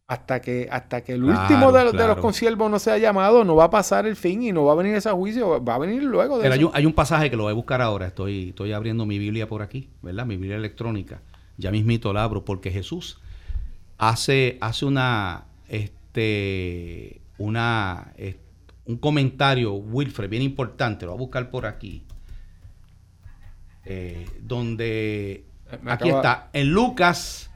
Hasta 0.09 0.41
que, 0.41 0.69
hasta 0.71 1.03
que 1.03 1.15
el 1.15 1.23
Claro, 1.23 1.41
último 1.43 1.73
de, 1.73 1.83
los- 1.85 1.93
de 1.93 1.99
los 1.99 2.07
claro. 2.07 2.23
consiervos 2.23 2.71
no 2.71 2.79
sea 2.79 2.97
llamado, 2.97 3.45
no 3.45 3.57
va 3.57 3.65
a 3.65 3.71
pasar 3.71 4.07
el 4.07 4.15
fin 4.17 4.43
y 4.45 4.53
no 4.53 4.65
va 4.65 4.73
a 4.73 4.77
venir 4.77 4.95
ese 4.95 5.11
juicio, 5.11 5.63
va 5.65 5.75
a 5.75 5.79
venir 5.79 6.03
luego 6.05 6.37
de 6.39 6.43
Pero 6.45 6.55
hay 6.55 6.65
un, 6.65 6.71
hay 6.75 6.87
un 6.87 6.93
pasaje 6.93 7.29
que 7.29 7.37
lo 7.37 7.43
voy 7.43 7.51
a 7.51 7.55
buscar 7.55 7.83
ahora. 7.83 8.07
Estoy, 8.07 8.51
estoy 8.51 8.73
abriendo 8.73 9.05
mi 9.05 9.19
Biblia 9.19 9.49
por 9.49 9.63
aquí, 9.63 9.91
¿verdad? 10.03 10.25
Mi 10.25 10.37
Biblia 10.37 10.57
electrónica. 10.57 11.21
Ya 11.59 11.71
mismito 11.73 12.13
la 12.13 12.23
abro 12.23 12.45
porque 12.45 12.71
Jesús 12.71 13.19
hace, 13.99 14.59
hace 14.61 14.87
una, 14.87 15.45
este, 15.69 15.93
una, 17.39 18.13
est- 18.17 18.39
un 18.87 18.97
comentario, 18.99 19.75
Wilfred, 19.75 20.29
bien 20.29 20.43
importante. 20.43 21.05
Lo 21.07 21.13
voy 21.13 21.19
a 21.19 21.21
buscar 21.21 21.51
por 21.51 21.67
aquí. 21.67 22.05
Eh, 23.85 24.27
donde, 24.41 25.45
Eh, 25.71 25.79
me 25.83 25.93
aquí 25.93 26.09
acaba- 26.09 26.19
está, 26.21 26.51
en 26.53 26.71
Lucas, 26.73 27.51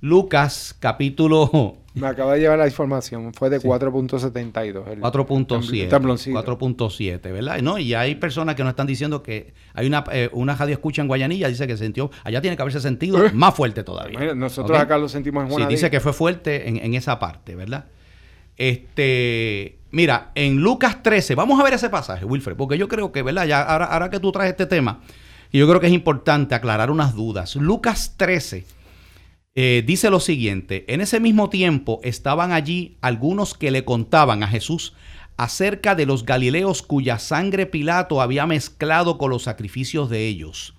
Lucas 0.00 0.76
capítulo 0.78 1.76
Me 1.94 2.06
acaba 2.06 2.32
de 2.34 2.40
llevar 2.40 2.58
la 2.58 2.66
información, 2.66 3.34
fue 3.34 3.50
de 3.50 3.60
Sí. 3.60 3.66
4.72. 3.68 4.88
el- 4.88 5.00
4.7. 5.00 5.82
el 5.82 5.88
tembloncito. 5.90 6.38
4.7, 6.38 7.30
¿verdad? 7.32 7.60
No, 7.60 7.76
y 7.78 7.92
hay 7.92 8.14
personas 8.14 8.54
que 8.54 8.62
nos 8.62 8.70
están 8.70 8.86
diciendo 8.86 9.22
que 9.22 9.52
hay 9.74 9.86
una, 9.88 10.02
eh, 10.10 10.30
una 10.32 10.54
radio 10.56 10.72
escucha 10.72 11.02
en 11.02 11.08
Guayanilla, 11.08 11.48
dice 11.48 11.66
que 11.66 11.76
se 11.76 11.84
sintió, 11.84 12.10
allá 12.24 12.40
tiene 12.40 12.56
que 12.56 12.62
haberse 12.62 12.80
sentido 12.80 13.26
¿Eh? 13.26 13.30
más 13.34 13.54
fuerte 13.54 13.82
todavía. 13.84 14.34
Nosotros 14.34 14.78
acá 14.78 14.96
lo 14.96 15.06
sentimos 15.08 15.42
en 15.42 15.48
Sí, 15.48 15.52
Juanadía. 15.52 15.76
dice 15.76 15.90
que 15.90 16.00
fue 16.00 16.14
fuerte 16.14 16.66
en, 16.68 16.78
en 16.78 16.94
esa 16.94 17.18
parte, 17.18 17.54
¿verdad? 17.56 17.84
Este, 18.62 19.80
mira, 19.90 20.30
en 20.36 20.60
Lucas 20.60 21.02
13, 21.02 21.34
vamos 21.34 21.58
a 21.58 21.64
ver 21.64 21.72
ese 21.72 21.90
pasaje, 21.90 22.24
Wilfred, 22.24 22.54
porque 22.54 22.78
yo 22.78 22.86
creo 22.86 23.10
que, 23.10 23.22
¿verdad? 23.22 23.44
Ya, 23.44 23.60
ahora, 23.60 24.08
que 24.08 24.20
tú 24.20 24.30
traes 24.30 24.52
este 24.52 24.66
tema, 24.66 25.00
yo 25.52 25.66
creo 25.66 25.80
que 25.80 25.88
es 25.88 25.92
importante 25.92 26.54
aclarar 26.54 26.92
unas 26.92 27.16
dudas. 27.16 27.56
Lucas 27.56 28.14
13 28.16 28.64
eh, 29.56 29.82
dice 29.84 30.10
lo 30.10 30.20
siguiente, 30.20 30.84
en 30.86 31.00
ese 31.00 31.18
mismo 31.18 31.50
tiempo 31.50 31.98
estaban 32.04 32.52
allí 32.52 32.98
algunos 33.00 33.54
que 33.54 33.72
le 33.72 33.84
contaban 33.84 34.44
a 34.44 34.46
Jesús 34.46 34.94
acerca 35.36 35.96
de 35.96 36.06
los 36.06 36.24
galileos 36.24 36.82
cuya 36.82 37.18
sangre 37.18 37.66
Pilato 37.66 38.22
había 38.22 38.46
mezclado 38.46 39.18
con 39.18 39.30
los 39.30 39.42
sacrificios 39.42 40.08
de 40.08 40.28
ellos. 40.28 40.76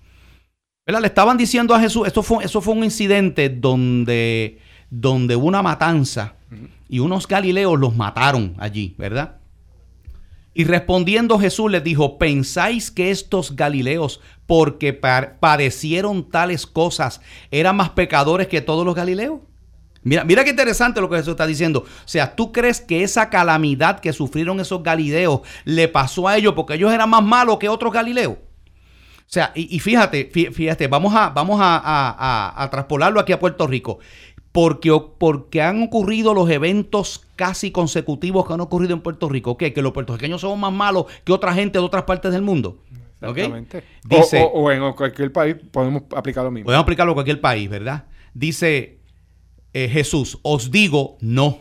¿Verdad? 0.86 1.02
Le 1.02 1.08
estaban 1.08 1.36
diciendo 1.36 1.76
a 1.76 1.82
Jesús, 1.82 2.08
esto 2.08 2.24
fue, 2.24 2.46
eso 2.46 2.62
fue 2.62 2.76
un 2.76 2.86
incidente 2.86 3.50
donde, 3.50 4.60
donde 4.96 5.36
hubo 5.36 5.48
una 5.48 5.64
matanza 5.64 6.36
y 6.88 7.00
unos 7.00 7.28
galileos 7.28 7.80
los 7.80 7.96
mataron 7.96 8.54
allí, 8.60 8.94
¿verdad? 9.00 9.38
Y 10.54 10.66
respondiendo 10.66 11.40
Jesús 11.40 11.72
les 11.72 11.84
dijo, 11.84 12.20
¿pensáis 12.20 12.92
que 12.92 13.10
estos 13.10 13.56
galileos, 13.56 14.22
porque 14.46 14.94
pa- 14.94 15.38
padecieron 15.40 16.30
tales 16.30 16.68
cosas, 16.68 17.22
eran 17.50 17.76
más 17.76 17.90
pecadores 17.90 18.48
que 18.48 18.62
todos 18.62 18.86
los 18.86 18.94
galileos? 18.94 19.40
Mira, 20.04 20.24
mira 20.26 20.44
qué 20.44 20.52
interesante 20.52 21.02
lo 21.02 21.10
que 21.10 21.16
Jesús 21.16 21.32
está 21.32 21.48
diciendo. 21.48 21.80
O 21.80 22.08
sea, 22.08 22.36
¿tú 22.36 22.52
crees 22.52 22.82
que 22.82 23.02
esa 23.04 23.32
calamidad 23.32 24.00
que 24.00 24.14
sufrieron 24.14 24.60
esos 24.60 24.84
galileos 24.84 25.42
le 25.66 25.88
pasó 25.88 26.28
a 26.28 26.38
ellos 26.38 26.54
porque 26.56 26.76
ellos 26.76 26.94
eran 26.94 27.10
más 27.10 27.24
malos 27.24 27.58
que 27.58 27.70
otros 27.70 27.92
galileos? 27.92 28.34
O 28.36 29.34
sea, 29.34 29.52
y, 29.56 29.80
fíjate, 29.80 30.30
fí- 30.32 30.52
fíjate, 30.54 30.88
vamos 30.88 31.16
a, 31.16 31.30
vamos 31.30 31.60
a- 31.60 31.78
a- 31.84 32.64
a 32.64 32.70
traspolarlo 32.70 33.20
aquí 33.20 33.32
a 33.32 33.40
Puerto 33.40 33.66
Rico. 33.66 33.98
Porque, 34.54 34.98
porque 35.18 35.62
han 35.62 35.84
ocurrido 35.84 36.34
los 36.34 36.50
eventos 36.50 37.26
casi 37.36 37.72
consecutivos 37.72 38.48
que 38.48 38.54
han 38.54 38.62
ocurrido 38.62 38.94
en 38.94 39.02
Puerto 39.02 39.28
Rico. 39.28 39.58
¿Qué? 39.58 39.74
Que 39.74 39.82
los 39.82 39.92
puertorriqueños 39.92 40.40
somos 40.42 40.58
más 40.60 40.72
malos 40.72 41.08
que 41.26 41.34
otra 41.34 41.54
gente 41.54 41.80
de 41.80 41.84
otras 41.84 42.04
partes 42.04 42.32
del 42.32 42.44
mundo. 42.44 42.78
Exactamente. 43.20 43.84
Dice, 44.06 44.42
o, 44.42 44.46
o- 44.48 44.64
o 44.66 44.72
en 44.72 44.94
cualquier 44.94 45.32
país 45.34 45.56
podemos 45.72 46.04
aplicar 46.16 46.44
lo 46.46 46.52
mismo. 46.52 46.66
podemos 46.66 46.84
aplicarlo 46.84 47.12
a 47.12 47.16
cualquier 47.16 47.42
país, 47.42 47.70
¿verdad? 47.70 48.06
Dice 48.34 49.00
eh, 49.74 49.90
Jesús, 49.90 50.38
os 50.44 50.70
digo 50.72 51.18
no. 51.20 51.58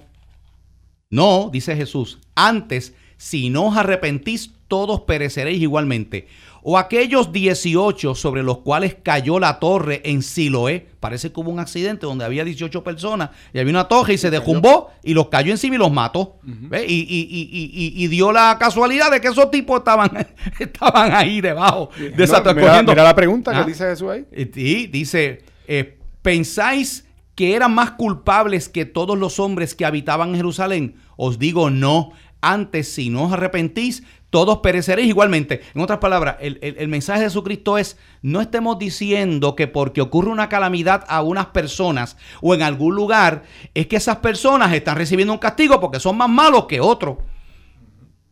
No, 1.11 1.51
dice 1.53 1.77
Jesús, 1.77 2.19
antes, 2.35 2.95
si 3.17 3.51
no 3.51 3.67
os 3.69 3.77
arrepentís, 3.77 4.51
todos 4.69 5.03
pereceréis 5.03 5.61
igualmente. 5.61 6.27
O 6.65 6.79
aquellos 6.79 7.33
18 7.33 8.15
sobre 8.15 8.43
los 8.45 8.59
cuales 8.59 8.97
cayó 9.03 9.41
la 9.41 9.59
torre 9.59 10.01
en 10.05 10.23
Siloé. 10.23 10.87
Parece 11.01 11.33
que 11.33 11.41
hubo 11.41 11.51
un 11.51 11.59
accidente 11.59 12.07
donde 12.07 12.25
había 12.25 12.45
18 12.45 12.85
personas 12.85 13.31
y 13.53 13.59
había 13.59 13.73
una 13.73 13.89
torre 13.89 14.15
y 14.15 14.19
se 14.19 14.31
derrumbó 14.31 14.91
y 15.03 15.13
los 15.15 15.27
cayó 15.29 15.51
encima 15.51 15.75
y 15.75 15.79
los 15.79 15.91
mató. 15.91 16.37
Y, 16.47 16.93
y- 16.95 17.27
y- 17.29 17.49
y- 17.51 17.71
y- 17.99 18.05
y 18.05 18.07
dio 18.07 18.31
la 18.31 18.57
casualidad 18.61 19.11
de 19.11 19.21
que 19.21 19.27
esos 19.29 19.51
tipos 19.51 19.79
estaban, 19.79 20.11
estaban 20.61 21.13
ahí 21.13 21.41
debajo 21.41 21.91
de 21.99 22.23
esa 22.23 22.41
No, 22.41 22.55
mira, 22.55 23.03
la 23.03 23.15
pregunta 23.15 23.51
Ah. 23.53 23.65
que 23.65 23.71
dice 23.71 23.85
Jesús 23.85 24.09
ahí. 24.11 24.25
y 24.33 24.87
dice, 24.87 25.43
eh, 25.67 25.99
¿pensáis 26.23 27.07
que 27.35 27.55
eran 27.57 27.75
más 27.75 27.93
culpables 27.93 28.69
que 28.69 28.85
todos 28.85 29.19
los 29.19 29.41
hombres 29.41 29.75
que 29.75 29.85
habitaban 29.85 30.29
en 30.31 30.37
Jerusalén? 30.37 30.95
Os 31.17 31.39
digo 31.39 31.71
no. 31.71 32.13
Antes, 32.45 32.93
si 32.93 33.09
no 33.09 33.25
os 33.25 33.33
arrepentís, 33.33 34.03
todos 34.33 34.61
pereceréis 34.61 35.09
igualmente. 35.09 35.61
En 35.75 35.83
otras 35.83 35.99
palabras, 35.99 36.37
el, 36.41 36.59
el- 36.63 36.77
el 36.79 36.89
mensaje 36.89 37.21
de 37.21 37.27
Jesucristo 37.27 37.77
es, 37.77 37.99
no 38.23 38.41
estemos 38.41 38.79
diciendo 38.79 39.55
que 39.55 39.69
porque 39.69 40.01
ocurre 40.01 40.31
una 40.31 40.49
calamidad 40.49 41.05
a 41.07 41.21
unas 41.23 41.47
personas 41.49 42.17
o 42.41 42.55
en 42.55 42.63
algún 42.63 42.95
lugar, 42.95 43.43
es 43.75 43.87
que 43.89 43.97
esas 43.97 44.17
personas 44.17 44.73
están 44.73 44.97
recibiendo 44.97 45.35
un 45.35 45.39
castigo 45.39 45.79
porque 45.81 46.01
son 46.01 46.17
más 46.17 46.31
malos 46.31 46.65
que 46.65 46.81
otros. 46.81 47.19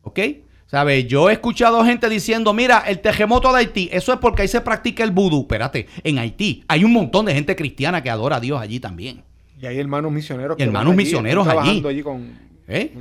¿Ok? 0.01 0.18
¿Sabes? 0.66 1.07
Yo 1.07 1.28
he 1.28 1.34
escuchado 1.34 1.84
gente 1.84 2.09
diciendo, 2.09 2.55
mira, 2.55 2.78
el 2.86 3.01
terremoto 3.01 3.53
de 3.53 3.59
Haití, 3.59 3.90
eso 3.92 4.12
es 4.14 4.20
porque 4.20 4.42
ahí 4.42 4.48
se 4.48 4.61
practica 4.62 5.05
el 5.05 5.11
vudú. 5.11 5.42
Espérate, 5.42 5.86
en 6.03 6.18
Haití 6.18 6.64
hay 6.66 6.82
un 6.84 6.92
montón 6.92 7.26
de 7.26 7.34
gente 7.34 7.55
cristiana 7.57 8.03
que 8.03 8.09
adora 8.09 8.36
a 8.36 8.40
Dios 8.40 8.59
allí 8.61 8.80
también. 8.80 9.22
Y 9.61 9.66
hay 9.66 9.78
hermanos 9.78 10.11
misioneros. 10.12 10.57
Y 10.59 10.62
hermanos 10.62 10.92
van 10.92 10.98
allí, 10.98 11.05
misioneros 11.05 11.46
están 11.46 11.59
allí. 11.59 11.80
trabajando 11.82 11.88
allí 11.90 12.03
con 12.03 12.38
¿Eh? 12.68 12.92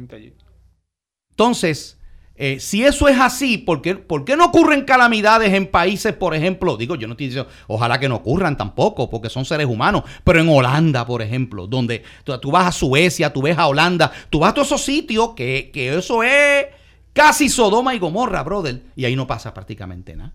Entonces, 1.31 1.98
eh, 2.41 2.61
si 2.61 2.85
eso 2.85 3.09
es 3.09 3.19
así, 3.19 3.57
¿por 3.57 3.81
qué, 3.81 3.95
por 3.95 4.23
qué 4.23 4.37
no 4.37 4.45
ocurren 4.45 4.85
calamidades 4.85 5.53
en 5.53 5.67
países, 5.67 6.13
por 6.13 6.33
ejemplo? 6.33 6.77
Digo, 6.77 6.95
yo 6.95 7.05
no 7.05 7.11
estoy 7.15 7.27
diciendo, 7.27 7.49
ojalá 7.67 7.99
que 7.99 8.07
no 8.07 8.15
ocurran 8.15 8.55
tampoco, 8.55 9.09
porque 9.09 9.29
son 9.29 9.43
seres 9.43 9.67
humanos, 9.67 10.03
pero 10.23 10.39
en 10.39 10.47
Holanda, 10.47 11.05
por 11.05 11.21
ejemplo, 11.21 11.67
donde 11.67 12.01
tú, 12.23 12.37
tú 12.39 12.49
vas 12.49 12.67
a 12.67 12.71
Suecia, 12.71 13.33
tú 13.33 13.41
ves 13.41 13.57
a 13.57 13.67
Holanda, 13.67 14.09
tú 14.29 14.39
vas 14.39 14.51
a 14.51 14.53
todos 14.53 14.69
esos 14.69 14.85
sitios 14.85 15.31
que, 15.35 15.69
que 15.73 15.97
eso 15.97 16.23
es 16.23 16.67
casi 17.11 17.49
Sodoma 17.49 17.93
y 17.93 17.99
Gomorra, 17.99 18.41
brother, 18.43 18.83
y 18.95 19.03
ahí 19.03 19.17
no 19.17 19.27
pasa 19.27 19.53
prácticamente 19.53 20.15
nada. 20.15 20.33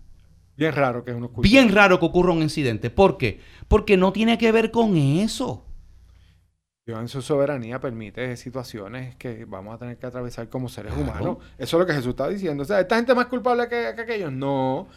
Bien 0.57 0.73
raro 0.73 1.03
que 1.03 1.11
uno. 1.11 1.31
Bien 1.37 1.73
raro 1.73 1.99
que 1.99 2.05
ocurra 2.05 2.33
un 2.33 2.43
incidente. 2.43 2.91
¿Por 2.91 3.17
qué? 3.17 3.39
Porque 3.67 3.97
no 3.97 4.13
tiene 4.13 4.37
que 4.37 4.51
ver 4.51 4.69
con 4.69 4.95
eso. 4.95 5.64
Dios 6.85 6.99
en 6.99 7.07
su 7.07 7.23
soberanía 7.23 7.79
permite 7.79 8.37
situaciones 8.37 9.15
que 9.15 9.45
vamos 9.45 9.73
a 9.73 9.79
tener 9.79 9.97
que 9.97 10.05
atravesar 10.05 10.49
como 10.49 10.69
seres 10.69 10.93
Claro. 10.93 11.09
humanos. 11.11 11.37
Eso 11.57 11.77
es 11.77 11.79
lo 11.81 11.85
que 11.87 11.93
Jesús 11.93 12.09
está 12.09 12.27
diciendo. 12.29 12.61
O 12.61 12.65
sea, 12.65 12.79
¿esta 12.79 12.97
gente 12.97 13.11
es 13.11 13.15
más 13.15 13.25
culpable 13.25 13.63
que, 13.67 13.93
que 13.95 14.01
aquellos? 14.01 14.31
No. 14.31 14.87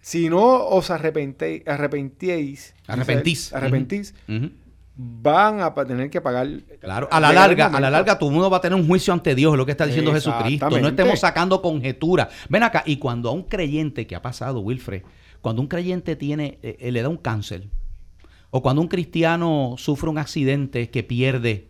Si 0.00 0.28
no 0.28 0.66
os 0.66 0.90
arrepentéis, 0.90 1.62
Arrepentís. 1.64 2.74
arrepentís, 2.88 4.14
Ujú. 4.28 4.50
van 4.96 5.60
a 5.60 5.72
tener 5.74 6.10
que 6.10 6.20
pagar. 6.20 6.48
Claro, 6.80 7.06
a 7.08 7.20
la 7.20 7.32
larga, 7.32 7.66
a 7.66 7.78
la 7.80 7.88
larga 7.90 8.18
todo 8.18 8.32
mundo 8.32 8.50
va 8.50 8.56
a 8.56 8.60
tener 8.60 8.76
un 8.76 8.88
juicio 8.88 9.12
ante 9.12 9.36
Dios, 9.36 9.52
es 9.54 9.58
lo 9.58 9.64
que 9.64 9.72
está 9.72 9.86
diciendo 9.86 10.12
Jesucristo. 10.12 10.68
No 10.70 10.88
estemos 10.88 11.20
sacando 11.20 11.62
conjeturas. 11.62 12.30
Ven 12.48 12.64
acá, 12.64 12.82
y 12.84 12.96
cuando 12.96 13.28
a 13.28 13.32
un 13.32 13.44
creyente 13.44 14.08
que 14.08 14.16
ha 14.16 14.22
pasado, 14.22 14.58
Wilfred, 14.58 15.02
cuando 15.40 15.62
un 15.62 15.68
creyente 15.68 16.16
tiene, 16.16 16.58
eh, 16.64 16.76
eh, 16.80 16.90
le 16.90 17.00
da 17.00 17.08
un 17.08 17.16
cáncer, 17.16 17.68
o 18.50 18.62
cuando 18.62 18.82
un 18.82 18.88
cristiano 18.88 19.74
sufre 19.76 20.08
un 20.08 20.18
accidente 20.18 20.90
que 20.90 21.02
pierde 21.02 21.68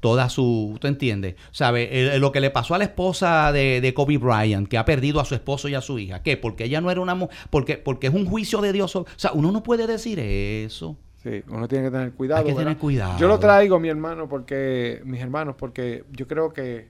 toda 0.00 0.28
su, 0.28 0.76
¿tú 0.80 0.86
entiendes? 0.86 1.34
¿Sabe? 1.50 2.14
Eh, 2.14 2.18
lo 2.18 2.30
que 2.30 2.40
le 2.40 2.50
pasó 2.50 2.74
a 2.74 2.78
la 2.78 2.84
esposa 2.84 3.52
de, 3.52 3.80
de 3.80 3.94
Kobe 3.94 4.18
Bryant, 4.18 4.68
que 4.68 4.78
ha 4.78 4.84
perdido 4.84 5.20
a 5.20 5.24
su 5.24 5.34
esposo 5.34 5.68
y 5.68 5.74
a 5.74 5.80
su 5.80 5.98
hija, 5.98 6.22
¿qué? 6.22 6.36
Porque 6.36 6.64
ella 6.64 6.80
no 6.80 6.90
era 6.90 7.00
una 7.00 7.14
mujer, 7.14 7.36
porque, 7.50 7.78
porque 7.78 8.06
es 8.06 8.14
un 8.14 8.26
juicio 8.26 8.60
de 8.60 8.72
Dios. 8.72 8.94
o 8.94 9.06
sea, 9.16 9.32
uno 9.32 9.50
no 9.50 9.62
puede 9.62 9.86
decir 9.86 10.18
eso. 10.20 10.96
Sí, 11.22 11.42
uno 11.48 11.66
tiene 11.66 11.86
que 11.86 11.90
tener 11.90 12.12
cuidado. 12.12 12.46
Hay 12.46 12.52
que 12.52 12.58
tener 12.58 12.76
cuidado. 12.76 13.18
Yo 13.18 13.26
lo 13.26 13.40
traigo, 13.40 13.80
mi 13.80 13.88
hermano, 13.88 14.28
porque 14.28 15.02
mis 15.04 15.20
hermanos, 15.20 15.56
porque 15.58 16.04
yo 16.12 16.28
creo 16.28 16.52
que 16.52 16.88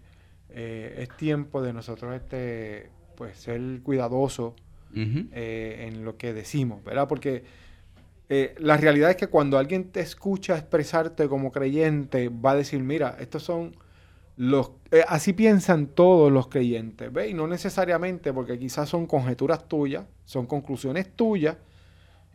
eh, 0.50 0.96
es 0.98 1.16
tiempo 1.16 1.62
de 1.62 1.72
nosotros 1.72 2.14
este, 2.14 2.90
pues, 3.16 3.38
ser 3.38 3.60
eh, 4.94 5.86
en 5.88 6.04
lo 6.04 6.16
que 6.18 6.34
decimos, 6.34 6.84
¿verdad? 6.84 7.08
Porque 7.08 7.44
eh, 8.28 8.54
la 8.58 8.76
realidad 8.76 9.10
es 9.10 9.16
que 9.16 9.28
cuando 9.28 9.58
alguien 9.58 9.90
te 9.90 10.00
escucha 10.00 10.56
expresarte 10.56 11.28
como 11.28 11.50
creyente, 11.52 12.28
va 12.28 12.52
a 12.52 12.56
decir, 12.56 12.80
mira, 12.82 13.16
estos 13.20 13.42
son 13.42 13.76
los... 14.36 14.72
eh, 14.92 15.04
así 15.08 15.32
piensan 15.34 15.88
todos 15.88 16.32
los 16.32 16.48
creyentes, 16.48 17.12
¿ves? 17.12 17.30
Y 17.30 17.34
no 17.34 17.46
necesariamente, 17.48 18.32
porque 18.32 18.58
quizás 18.58 18.88
son 18.88 19.06
conjeturas 19.06 19.68
tuyas, 19.68 20.06
son 20.24 20.46
conclusiones 20.46 21.10
tuyas, 21.16 21.56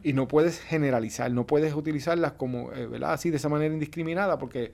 y 0.04 0.14
no 0.14 0.28
puedes 0.28 0.60
generalizar, 0.60 1.32
no 1.32 1.48
puedes 1.48 1.74
utilizarlas 1.74 2.34
como, 2.34 2.74
eh, 2.74 2.88
¿verdad? 2.88 3.14
Así, 3.14 3.30
de 3.30 3.38
esa 3.38 3.50
manera 3.50 3.74
indiscriminada, 3.74 4.38
porque 4.38 4.74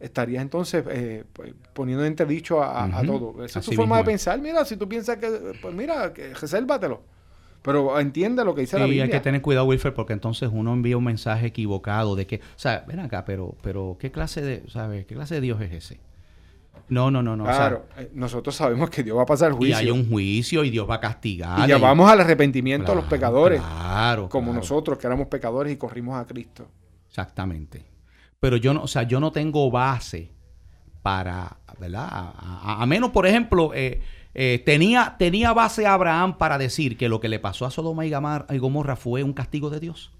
estarías 0.00 0.42
entonces 0.42 0.84
eh, 0.90 1.24
pues, 1.32 1.54
poniendo 1.74 2.04
en 2.04 2.12
entredicho 2.12 2.62
a, 2.62 2.84
a- 2.84 2.98
a 3.00 3.04
Ujú. 3.04 3.06
todo. 3.06 3.44
Esa 3.44 3.60
es 3.60 3.64
tu 3.66 3.72
forma 3.72 3.98
de 3.98 4.04
pensar. 4.04 4.40
Mira, 4.40 4.64
si 4.64 4.76
tú 4.76 4.88
piensas 4.88 5.18
que, 5.18 5.28
pues 5.60 5.74
mira, 5.74 6.12
que 6.12 6.34
resérvatelo. 6.34 7.02
Pero 7.64 7.98
entiende 7.98 8.44
lo 8.44 8.54
que 8.54 8.60
dice 8.60 8.78
la 8.78 8.84
Biblia. 8.84 9.04
hay 9.04 9.10
que 9.10 9.20
tener 9.20 9.40
cuidado, 9.40 9.64
Wilfred, 9.66 9.94
porque 9.94 10.12
entonces 10.12 10.50
uno 10.52 10.74
envía 10.74 10.98
un 10.98 11.04
mensaje 11.04 11.46
equivocado 11.46 12.14
de 12.14 12.26
que, 12.26 12.36
o 12.36 12.40
sea, 12.58 12.84
ven 12.86 13.00
acá, 13.00 13.24
pero, 13.24 13.56
pero 13.62 13.96
¿qué 13.98 14.10
clase 14.12 14.42
de, 14.42 14.62
sabes, 14.68 15.06
qué 15.06 15.14
clase 15.14 15.36
de 15.36 15.40
Dios 15.40 15.60
es 15.62 15.72
ese? 15.72 16.00
No, 16.90 17.10
no, 17.10 17.22
no, 17.22 17.34
no. 17.36 17.44
o 17.44 17.46
sea, 17.46 17.56
Claro, 17.56 17.86
eh, 17.96 18.10
nosotros 18.12 18.54
sabemos 18.54 18.90
que 18.90 19.02
Dios 19.02 19.16
va 19.16 19.22
a 19.22 19.26
pasar 19.26 19.52
y 19.52 19.54
juicio. 19.56 19.76
hay 19.78 19.90
un 19.90 20.06
juicio 20.10 20.62
y 20.64 20.68
Dios 20.70 20.88
va 20.90 20.96
a 20.96 21.00
castigar. 21.00 21.66
y 21.66 21.70
llamamos 21.72 22.10
al 22.10 22.20
arrepentimiento 22.20 22.92
a 22.92 22.94
los 22.94 23.04
pecadores, 23.06 23.62
Claro. 23.62 24.28
como 24.28 24.48
claro, 24.50 24.60
nosotros 24.60 24.98
que 24.98 25.06
éramos 25.06 25.28
pecadores 25.28 25.72
y 25.72 25.76
corrimos 25.76 26.20
a 26.20 26.26
Cristo. 26.26 26.68
Exactamente. 27.08 27.82
Pero 28.40 28.58
yo 28.58 28.74
no, 28.74 28.82
o 28.82 28.86
sea, 28.88 29.04
yo 29.04 29.20
no 29.20 29.32
tengo 29.32 29.70
base 29.70 30.32
para, 31.02 31.56
¿verdad? 31.78 32.06
A, 32.10 32.32
a- 32.76 32.82
a 32.82 32.86
menos, 32.86 33.10
por 33.10 33.26
ejemplo, 33.26 33.70
eh, 33.74 34.00
eh, 34.34 34.62
tenía, 34.64 35.16
tenía 35.18 35.52
base 35.52 35.86
Abraham 35.86 36.38
para 36.38 36.58
decir 36.58 36.96
que 36.96 37.08
lo 37.08 37.20
que 37.20 37.28
le 37.28 37.38
pasó 37.38 37.66
a 37.66 37.70
Sodoma 37.70 38.04
y 38.06 38.10
Gamar- 38.10 38.46
y 38.50 38.58
Gomorra 38.58 38.96
fue 38.96 39.22
un 39.22 39.32
castigo 39.32 39.70
de 39.70 39.80
Dios. 39.80 40.12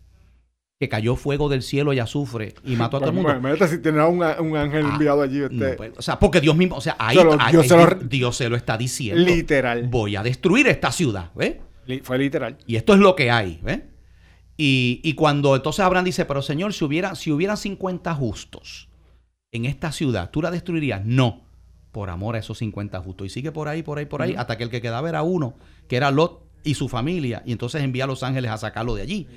Que 0.81 0.89
cayó 0.89 1.15
fuego 1.17 1.49
del 1.49 1.63
cielo 1.63 1.93
y 1.93 1.99
azufre 2.01 2.55
y 2.65 2.77
mató 2.77 2.97
a 2.97 3.01
todo 3.01 3.11
el 3.11 3.15
mundo. 3.17 3.31
Imagínate 3.31 3.69
si 3.69 3.81
tiene 3.83 4.05
un, 4.05 4.23
un 4.23 4.57
ángel 4.57 4.85
Ah, 4.87 4.91
enviado 4.93 5.23
allí. 5.23 5.39
No, 5.39 5.47
Este, 5.47 5.75
pues, 5.75 5.93
o 5.97 6.03
sea, 6.03 6.19
porque 6.19 6.41
Dios 6.41 6.57
mismo, 6.57 6.77
o 6.77 6.81
sea, 6.81 6.97
ahí, 6.99 7.17
Se 7.17 7.25
lo- 7.25 7.37
ahí- 7.41 7.53
Dios 7.53 7.67
se 7.69 7.77
lo- 7.77 7.95
Dios 7.95 8.37
se 8.37 8.49
lo 8.49 8.57
está 8.57 8.77
diciendo. 8.77 9.23
literal. 9.25 9.87
Voy 9.89 10.17
a 10.17 10.23
destruir 10.23 10.67
esta 10.69 10.91
ciudad, 10.93 11.31
¿ves? 11.35 11.57
Li- 11.87 12.01
Fue 12.01 12.19
literal. 12.19 12.59
Y 12.67 12.77
esto 12.77 12.95
es 12.95 13.01
lo 13.01 13.15
que 13.15 13.31
hay, 13.31 13.61
¿ves? 13.63 13.81
Y, 14.57 15.01
y 15.03 15.15
cuando 15.15 15.57
entonces 15.57 15.81
Abraham 15.85 16.05
dice, 16.05 16.25
pero 16.25 16.41
Señor, 16.41 16.73
si, 16.73 16.85
hubiera, 16.85 17.15
si 17.17 17.33
hubieran 17.33 17.57
50 17.57 18.15
justos 18.15 18.89
en 19.53 19.65
esta 19.65 19.91
ciudad, 19.93 20.31
¿tú 20.31 20.43
la 20.43 20.51
destruirías? 20.53 21.05
No, 21.05 21.44
por 21.95 22.11
amor 22.11 22.35
a 22.37 22.41
esos 22.41 22.59
50 22.59 23.01
justos. 23.01 23.29
Y 23.29 23.31
sigue 23.31 23.53
por 23.53 23.69
ahí, 23.69 23.83
por 23.83 23.99
ahí, 23.99 24.05
por 24.05 24.21
ahí, 24.21 24.35
hasta 24.37 24.59
que 24.59 24.65
el 24.65 24.69
que 24.71 24.83
quedaba 24.83 25.09
era 25.09 25.23
uno, 25.23 25.55
que 25.89 25.97
era 25.97 26.11
Lot 26.11 26.43
y 26.65 26.75
su 26.75 26.89
familia, 26.89 27.43
y 27.47 27.53
entonces 27.53 27.83
envía 27.83 28.05
a 28.05 28.07
los 28.07 28.23
ángeles 28.23 28.51
a 28.51 28.57
sacarlo 28.59 28.95
de 28.95 29.03
allí. 29.03 29.29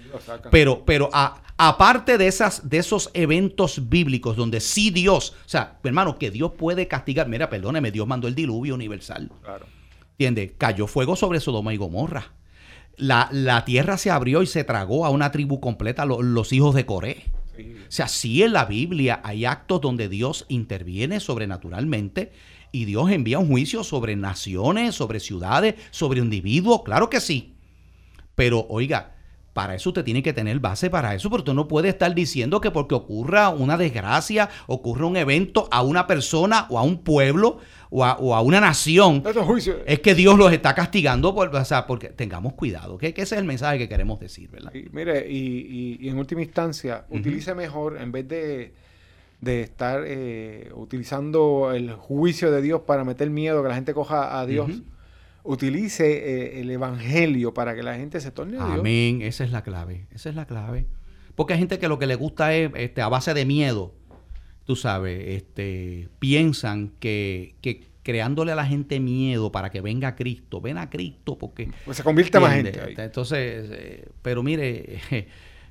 Pero, 0.49 0.83
pero 0.85 1.09
a- 1.13 1.41
aparte 1.57 2.17
de, 2.17 2.25
esas, 2.27 2.67
de 2.69 2.77
esos 2.79 3.11
eventos 3.13 3.89
bíblicos 3.89 4.35
donde 4.37 4.59
sí 4.59 4.89
Dios, 4.89 5.35
o 5.45 5.49
sea, 5.49 5.77
hermano, 5.83 6.17
que 6.17 6.31
Dios 6.31 6.53
puede 6.57 6.87
castigar, 6.87 7.27
mira, 7.29 7.49
perdóneme, 7.49 7.91
Dios 7.91 8.07
mandó 8.07 8.27
el 8.27 8.33
diluvio 8.35 8.73
universal. 8.75 9.29
Claro. 9.43 9.65
¿Entiendes? 10.13 10.53
Cayó 10.57 10.87
fuego 10.87 11.15
sobre 11.15 11.39
Sodoma 11.39 11.73
y 11.73 11.77
Gomorra. 11.77 12.31
La, 12.95 13.29
la 13.31 13.63
tierra 13.65 13.97
se 13.99 14.09
abrió 14.09 14.41
y 14.41 14.47
se 14.47 14.63
tragó 14.63 15.05
a 15.05 15.09
una 15.11 15.31
tribu 15.31 15.59
completa, 15.59 16.05
lo- 16.05 16.23
los 16.23 16.51
hijos 16.53 16.73
de 16.73 16.85
Coré. 16.87 17.25
O 17.59 17.91
sea, 17.91 18.07
sí 18.07 18.43
en 18.43 18.53
la 18.53 18.65
Biblia 18.65 19.21
hay 19.23 19.45
actos 19.45 19.81
donde 19.81 20.09
Dios 20.09 20.45
interviene 20.49 21.19
sobrenaturalmente 21.19 22.31
y 22.71 22.85
Dios 22.85 23.11
envía 23.11 23.39
un 23.39 23.47
juicio 23.47 23.83
sobre 23.83 24.15
naciones, 24.15 24.95
sobre 24.95 25.19
ciudades, 25.19 25.75
sobre 25.91 26.19
individuos, 26.19 26.83
claro 26.83 27.09
que 27.09 27.19
sí. 27.19 27.55
Pero 28.35 28.65
oiga, 28.69 29.16
para 29.57 29.73
eso 29.73 29.89
usted 29.89 30.03
tiene 30.03 30.21
que 30.21 30.33
tener 30.33 30.59
base 30.59 30.91
para 30.91 31.15
eso, 31.15 31.31
porque 31.31 31.41
usted 31.49 31.53
no 31.55 31.67
puede 31.67 31.89
estar 31.89 32.13
diciendo 32.13 32.61
que 32.61 32.69
porque 32.69 32.93
ocurra 32.93 33.49
una 33.49 33.75
desgracia, 33.75 34.49
ocurra 34.67 35.07
un 35.07 35.17
evento 35.17 35.67
a 35.71 35.81
una 35.81 36.05
persona 36.05 36.67
o 36.69 36.77
a 36.77 36.83
un 36.83 36.99
pueblo 36.99 37.57
o 37.89 38.05
a, 38.05 38.17
o 38.19 38.35
a 38.35 38.41
una 38.41 38.59
nación, 38.61 39.23
Eso 39.25 39.39
es 39.39 39.45
juicio. 39.47 39.77
es 39.87 39.99
que 40.01 40.13
Dios 40.13 40.37
los 40.37 40.53
está 40.53 40.75
castigando, 40.75 41.33
por, 41.33 41.55
o 41.55 41.65
sea, 41.65 41.87
porque 41.87 42.09
tengamos 42.09 42.53
cuidado, 42.53 42.99
que, 42.99 43.15
que 43.15 43.23
ese 43.23 43.33
es 43.33 43.41
el 43.41 43.47
mensaje 43.47 43.79
que 43.79 43.89
queremos 43.89 44.19
decir, 44.19 44.47
¿verdad? 44.51 44.71
Y, 44.75 44.85
mire, 44.91 45.25
y, 45.27 45.37
y- 45.97 45.97
y 46.01 46.09
en 46.09 46.19
última 46.19 46.43
instancia, 46.43 47.05
utilice 47.09 47.55
mejor, 47.55 47.97
en 47.99 48.11
vez 48.11 48.27
de, 48.27 48.73
de 49.41 49.61
estar 49.61 50.03
eh, 50.05 50.69
utilizando 50.75 51.71
el 51.73 51.93
juicio 51.93 52.51
de 52.51 52.61
Dios 52.61 52.81
para 52.85 53.03
meter 53.03 53.31
miedo, 53.31 53.63
que 53.63 53.69
la 53.69 53.75
gente 53.75 53.95
coja 53.95 54.39
a 54.39 54.45
Dios. 54.45 54.69
Utilice 55.47 56.57
eh, 56.57 56.61
el 56.61 56.69
evangelio 56.69 57.53
para 57.53 57.73
que 57.73 57.81
la 57.81 57.95
gente 57.95 58.19
se 58.19 58.31
torne 58.31 58.57
a 58.59 58.65
Dios. 58.65 58.79
Amén, 58.79 59.21
esa 59.21 59.43
es 59.43 59.51
la 59.51 59.63
clave, 59.63 60.05
esa 60.13 60.29
es 60.29 60.35
la 60.35 60.45
clave. 60.45 60.85
Porque 61.35 61.53
hay 61.53 61.59
gente 61.59 61.79
que 61.79 61.87
lo 61.87 61.97
que 61.97 62.05
le 62.05 62.15
gusta 62.15 62.53
es 62.53 62.71
este, 62.75 63.01
a 63.01 63.07
base 63.07 63.33
de 63.33 63.45
miedo, 63.45 63.93
tú 64.65 64.75
sabes, 64.75 65.23
este, 65.27 66.09
piensan 66.19 66.93
que, 66.99 67.55
que 67.61 67.87
creándole 68.03 68.51
a 68.51 68.55
la 68.55 68.65
gente 68.65 68.99
miedo 68.99 69.51
para 69.51 69.69
que 69.69 69.81
venga 69.81 70.15
Cristo, 70.15 70.61
ven 70.61 70.77
a 70.77 70.89
Cristo 70.89 71.37
porque... 71.37 71.69
Pues 71.85 71.97
se 71.97 72.03
convierte 72.03 72.39
más 72.39 72.53
gente 72.53 72.79
ahí. 72.81 72.95
Entonces, 72.97 73.69
eh, 73.71 74.09
pero 74.21 74.43
mire, 74.43 74.99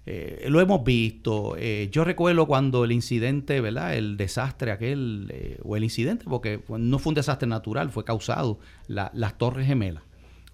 eh, 0.06 0.46
lo 0.48 0.60
hemos 0.60 0.84
visto. 0.84 1.56
Eh, 1.58 1.88
yo 1.90 2.04
recuerdo 2.04 2.46
cuando 2.46 2.84
el 2.84 2.92
incidente, 2.92 3.60
¿verdad? 3.60 3.94
El 3.96 4.16
desastre 4.16 4.70
aquel, 4.70 5.28
eh, 5.34 5.58
o 5.64 5.76
el 5.76 5.82
incidente, 5.84 6.24
porque 6.28 6.60
no 6.68 6.98
fue 7.00 7.10
un 7.10 7.14
desastre 7.16 7.48
natural, 7.48 7.90
fue 7.90 8.04
causado, 8.04 8.60
la- 8.86 9.10
las 9.14 9.36
Torres 9.36 9.66
Gemelas. 9.66 10.04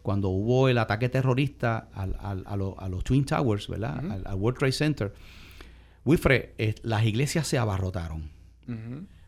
Cuando 0.02 0.30
hubo 0.30 0.68
el 0.68 0.78
ataque 0.78 1.08
terrorista 1.08 1.88
al- 1.94 2.16
al- 2.18 2.42
a, 2.46 2.56
lo- 2.56 2.80
a 2.80 2.88
los 2.88 3.04
Twin 3.04 3.24
Towers, 3.24 3.68
¿verdad? 3.68 3.98
al, 4.10 4.22
al 4.26 4.34
World 4.34 4.58
Trade 4.58 4.72
Center. 4.72 5.12
Wilfred, 6.04 6.46
las 6.82 7.04
iglesias 7.04 7.46
se 7.46 7.58
abarrotaron. 7.58 8.30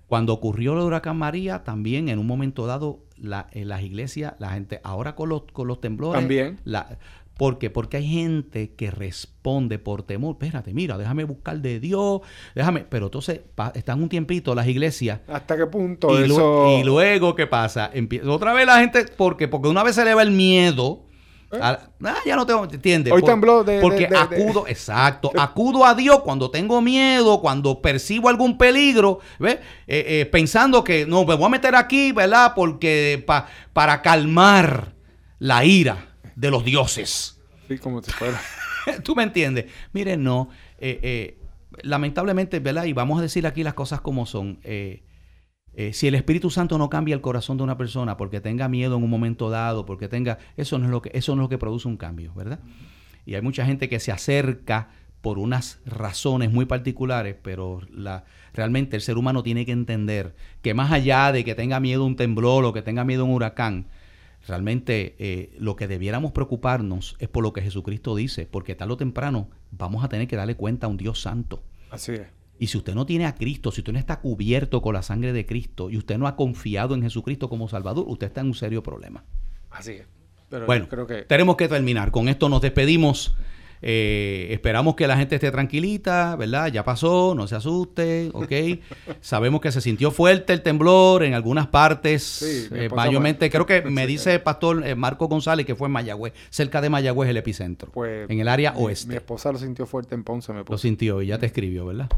Cuando 0.06 0.32
ocurrió 0.32 0.72
el 0.74 0.80
huracán 0.80 1.16
María, 1.16 1.64
también 1.64 2.08
en 2.08 2.18
un 2.18 2.26
momento 2.26 2.66
dado, 2.66 3.04
la- 3.16 3.46
en 3.52 3.68
las 3.68 3.82
iglesias, 3.82 4.34
la 4.38 4.50
gente, 4.50 4.80
ahora 4.84 5.14
con 5.14 5.28
los, 5.28 5.42
con 5.52 5.66
los 5.68 5.80
temblores, 5.80 6.20
También. 6.20 6.58
la- 6.64 6.98
¿Por 7.36 7.58
qué? 7.58 7.68
Porque 7.68 7.96
hay 7.96 8.06
gente 8.08 8.74
que 8.74 8.90
responde 8.92 9.78
por 9.80 10.04
temor. 10.04 10.36
Espérate, 10.40 10.72
mira, 10.72 10.96
déjame 10.96 11.24
buscar 11.24 11.58
de 11.58 11.80
Dios, 11.80 12.20
déjame. 12.54 12.80
Pero 12.88 13.06
entonces 13.06 13.40
están 13.74 14.02
un 14.02 14.08
tiempito 14.08 14.54
las 14.54 14.68
iglesias. 14.68 15.20
¿Hasta 15.26 15.56
qué 15.56 15.66
punto 15.66 16.18
Y, 16.20 16.24
eso...? 16.24 16.78
y 16.80 16.84
luego, 16.84 17.34
¿qué 17.34 17.46
pasa? 17.48 17.90
Empie- 17.92 18.24
otra 18.28 18.52
vez 18.52 18.66
la 18.66 18.78
gente, 18.78 19.04
¿por 19.16 19.36
qué? 19.36 19.48
Porque 19.48 19.68
una 19.68 19.82
vez 19.82 19.96
se 19.96 20.04
le 20.04 20.14
va 20.14 20.22
el 20.22 20.30
miedo. 20.30 21.00
a- 21.60 21.78
ah, 22.04 22.16
ya 22.26 22.34
no 22.34 22.44
tengo, 22.46 22.64
¿entiendes? 22.64 23.12
¿Eh? 23.12 23.14
Hoy 23.14 23.22
tembló 23.22 23.62
de- 23.62 23.80
Porque 23.80 24.08
de- 24.08 24.08
de- 24.08 24.16
acudo, 24.16 24.64
exacto, 24.66 25.30
acudo 25.38 25.84
a 25.84 25.94
Dios 25.94 26.20
cuando 26.22 26.50
tengo 26.50 26.80
miedo, 26.82 27.40
cuando 27.40 27.80
percibo 27.80 28.28
algún 28.28 28.58
peligro, 28.58 29.20
¿ves? 29.38 29.58
Eh, 29.86 30.04
eh, 30.22 30.26
pensando 30.26 30.82
que 30.82 31.06
no, 31.06 31.24
me 31.24 31.34
voy 31.36 31.44
a 31.46 31.48
meter 31.50 31.76
aquí, 31.76 32.10
¿verdad? 32.10 32.54
Porque 32.56 33.22
pa- 33.24 33.46
para 33.72 34.02
calmar 34.02 34.94
la 35.38 35.64
ira 35.64 36.13
de 36.36 36.50
los 36.50 36.64
dioses. 36.64 37.40
Sí, 37.68 37.78
como 37.78 38.02
si 38.02 38.10
fuera... 38.10 38.40
¿Tú 39.02 39.14
me 39.16 39.22
entiendes? 39.22 39.66
Miren, 39.92 40.22
no. 40.22 40.50
eh, 40.78 41.00
eh, 41.02 41.38
lamentablemente, 41.82 42.60
¿verdad? 42.60 42.84
Y 42.84 42.92
vamos 42.92 43.18
a 43.18 43.22
decir 43.22 43.46
aquí 43.46 43.62
las 43.62 43.74
cosas 43.74 44.00
como 44.00 44.26
son. 44.26 44.58
eh, 44.62 45.02
si 45.92 46.06
el 46.06 46.14
Espíritu 46.14 46.50
Santo 46.50 46.78
no 46.78 46.88
cambia 46.90 47.14
el 47.14 47.20
corazón 47.20 47.56
de 47.56 47.64
una 47.64 47.76
persona 47.76 48.16
porque 48.16 48.40
tenga 48.40 48.68
miedo 48.68 48.96
en 48.96 49.02
un 49.02 49.10
momento 49.10 49.50
dado, 49.50 49.86
porque 49.86 50.08
tenga. 50.08 50.38
Eso 50.56 50.78
no 50.78 50.84
es 50.84 50.90
lo 50.90 51.02
que, 51.02 51.10
eso 51.14 51.34
no 51.34 51.42
es 51.42 51.44
lo 51.46 51.48
que 51.48 51.58
produce 51.58 51.88
un 51.88 51.96
cambio, 51.96 52.32
¿verdad? 52.34 52.60
Y 53.26 53.34
hay 53.34 53.42
mucha 53.42 53.64
gente 53.64 53.88
que 53.88 54.00
se 54.00 54.12
acerca 54.12 54.90
por 55.20 55.38
unas 55.38 55.80
razones 55.86 56.52
muy 56.52 56.66
particulares, 56.66 57.34
pero 57.42 57.80
la, 57.90 58.24
realmente 58.52 58.94
el 58.96 59.02
ser 59.02 59.16
humano 59.16 59.42
tiene 59.42 59.64
que 59.64 59.72
entender 59.72 60.36
que 60.60 60.74
más 60.74 60.92
allá 60.92 61.32
de 61.32 61.44
que 61.44 61.54
tenga 61.54 61.80
miedo 61.80 62.04
un 62.04 62.16
temblor 62.16 62.66
o 62.66 62.74
que 62.74 62.82
tenga 62.82 63.04
miedo 63.04 63.22
a 63.22 63.24
un 63.24 63.30
huracán, 63.32 63.86
realmente 64.46 65.16
eh, 65.18 65.54
lo 65.58 65.76
que 65.76 65.88
debiéramos 65.88 66.32
preocuparnos 66.32 67.16
es 67.18 67.28
por 67.28 67.42
lo 67.42 67.52
que 67.52 67.62
Jesucristo 67.62 68.14
dice, 68.14 68.46
porque 68.46 68.74
tarde 68.74 68.94
o 68.94 68.96
temprano 68.96 69.48
vamos 69.70 70.04
a 70.04 70.08
tener 70.08 70.28
que 70.28 70.36
darle 70.36 70.56
cuenta 70.56 70.86
a 70.86 70.90
un 70.90 70.96
Dios 70.96 71.20
santo. 71.20 71.62
Así 71.90 72.12
es. 72.12 72.26
Y 72.58 72.68
si 72.68 72.78
usted 72.78 72.94
no 72.94 73.04
tiene 73.04 73.26
a 73.26 73.34
Cristo, 73.34 73.72
si 73.72 73.80
usted 73.80 73.92
no 73.92 73.98
está 73.98 74.20
cubierto 74.20 74.80
con 74.80 74.94
la 74.94 75.02
sangre 75.02 75.32
de 75.32 75.44
Cristo 75.44 75.90
y 75.90 75.96
usted 75.96 76.18
no 76.18 76.26
ha 76.26 76.36
confiado 76.36 76.94
en 76.94 77.02
Jesucristo 77.02 77.48
como 77.48 77.68
Salvador, 77.68 78.04
usted 78.08 78.28
está 78.28 78.42
en 78.42 78.48
un 78.48 78.54
serio 78.54 78.82
problema. 78.82 79.24
Así 79.70 79.92
es. 79.92 80.06
Pero 80.48 80.66
Bueno, 80.66 80.88
creo 80.88 81.06
que... 81.06 81.22
tenemos 81.22 81.56
que 81.56 81.68
terminar. 81.68 82.12
Con 82.12 82.28
esto 82.28 82.48
nos 82.48 82.60
despedimos. 82.60 83.34
Eh, 83.82 84.48
esperamos 84.50 84.94
que 84.94 85.06
la 85.06 85.16
gente 85.16 85.34
esté 85.34 85.50
tranquilita, 85.50 86.36
¿verdad? 86.36 86.68
Ya 86.72 86.84
pasó, 86.84 87.34
no 87.34 87.46
se 87.46 87.54
asuste, 87.56 88.30
¿ok? 88.32 88.52
Sabemos 89.20 89.60
que 89.60 89.70
se 89.72 89.80
sintió 89.80 90.10
fuerte 90.10 90.52
el 90.52 90.62
temblor 90.62 91.22
en 91.22 91.34
algunas 91.34 91.66
partes, 91.66 92.22
Sí, 92.22 92.68
eh, 92.74 92.88
mayormente, 92.94 93.46
me- 93.46 93.50
creo 93.50 93.66
que 93.66 93.82
me 93.90 94.06
dice 94.06 94.34
el 94.34 94.40
pastor 94.42 94.86
eh, 94.86 94.94
Marco 94.94 95.28
González 95.28 95.66
que 95.66 95.74
fue 95.74 95.86
en 95.88 95.92
Mayagüez, 95.92 96.32
cerca 96.50 96.80
de 96.80 96.88
Mayagüez 96.90 97.28
el 97.30 97.36
epicentro, 97.36 97.90
Pues, 97.92 98.28
en 98.30 98.40
el 98.40 98.48
área 98.48 98.72
mi- 98.72 98.84
oeste. 98.84 99.08
Mi 99.10 99.16
esposa 99.16 99.52
lo 99.52 99.58
sintió 99.58 99.86
fuerte 99.86 100.14
en 100.14 100.24
Ponce, 100.24 100.52
me 100.52 100.60
Lo 100.60 100.64
puso. 100.64 100.78
sintió 100.78 101.20
y 101.22 101.26
ya 101.26 101.38
te 101.38 101.46
escribió, 101.46 101.86
¿verdad? 101.86 102.08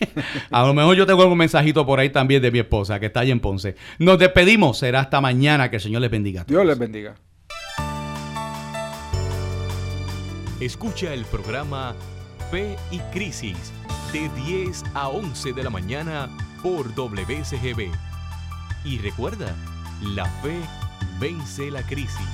a 0.50 0.66
lo 0.66 0.74
mejor 0.74 0.96
yo 0.96 1.06
tengo 1.06 1.22
algún 1.22 1.38
mensajito 1.38 1.84
por 1.86 1.98
ahí 1.98 2.10
también 2.10 2.40
de 2.42 2.50
mi 2.50 2.58
esposa 2.60 3.00
que 3.00 3.06
está 3.06 3.20
ahí 3.20 3.30
en 3.30 3.40
Ponce. 3.40 3.74
Nos 3.98 4.18
despedimos, 4.18 4.78
será 4.78 5.00
hasta 5.00 5.20
mañana, 5.20 5.70
que 5.70 5.76
el 5.76 5.82
Señor 5.82 6.02
les 6.02 6.10
bendiga. 6.10 6.42
a 6.42 6.44
Dios 6.44 6.64
les 6.64 6.78
bendiga. 6.78 7.14
Escucha 10.60 11.12
el 11.12 11.26
programa 11.26 11.94
Fe 12.50 12.78
y 12.90 12.98
Crisis 13.12 13.58
de 14.10 14.30
10 14.46 14.84
a 14.94 15.08
11 15.08 15.52
de 15.52 15.62
la 15.62 15.68
mañana 15.68 16.30
por 16.62 16.94
WSGB. 16.94 17.90
Y 18.82 18.98
recuerda, 18.98 19.54
la 20.00 20.24
fe 20.40 20.58
vence 21.20 21.70
la 21.70 21.82
crisis. 21.82 22.26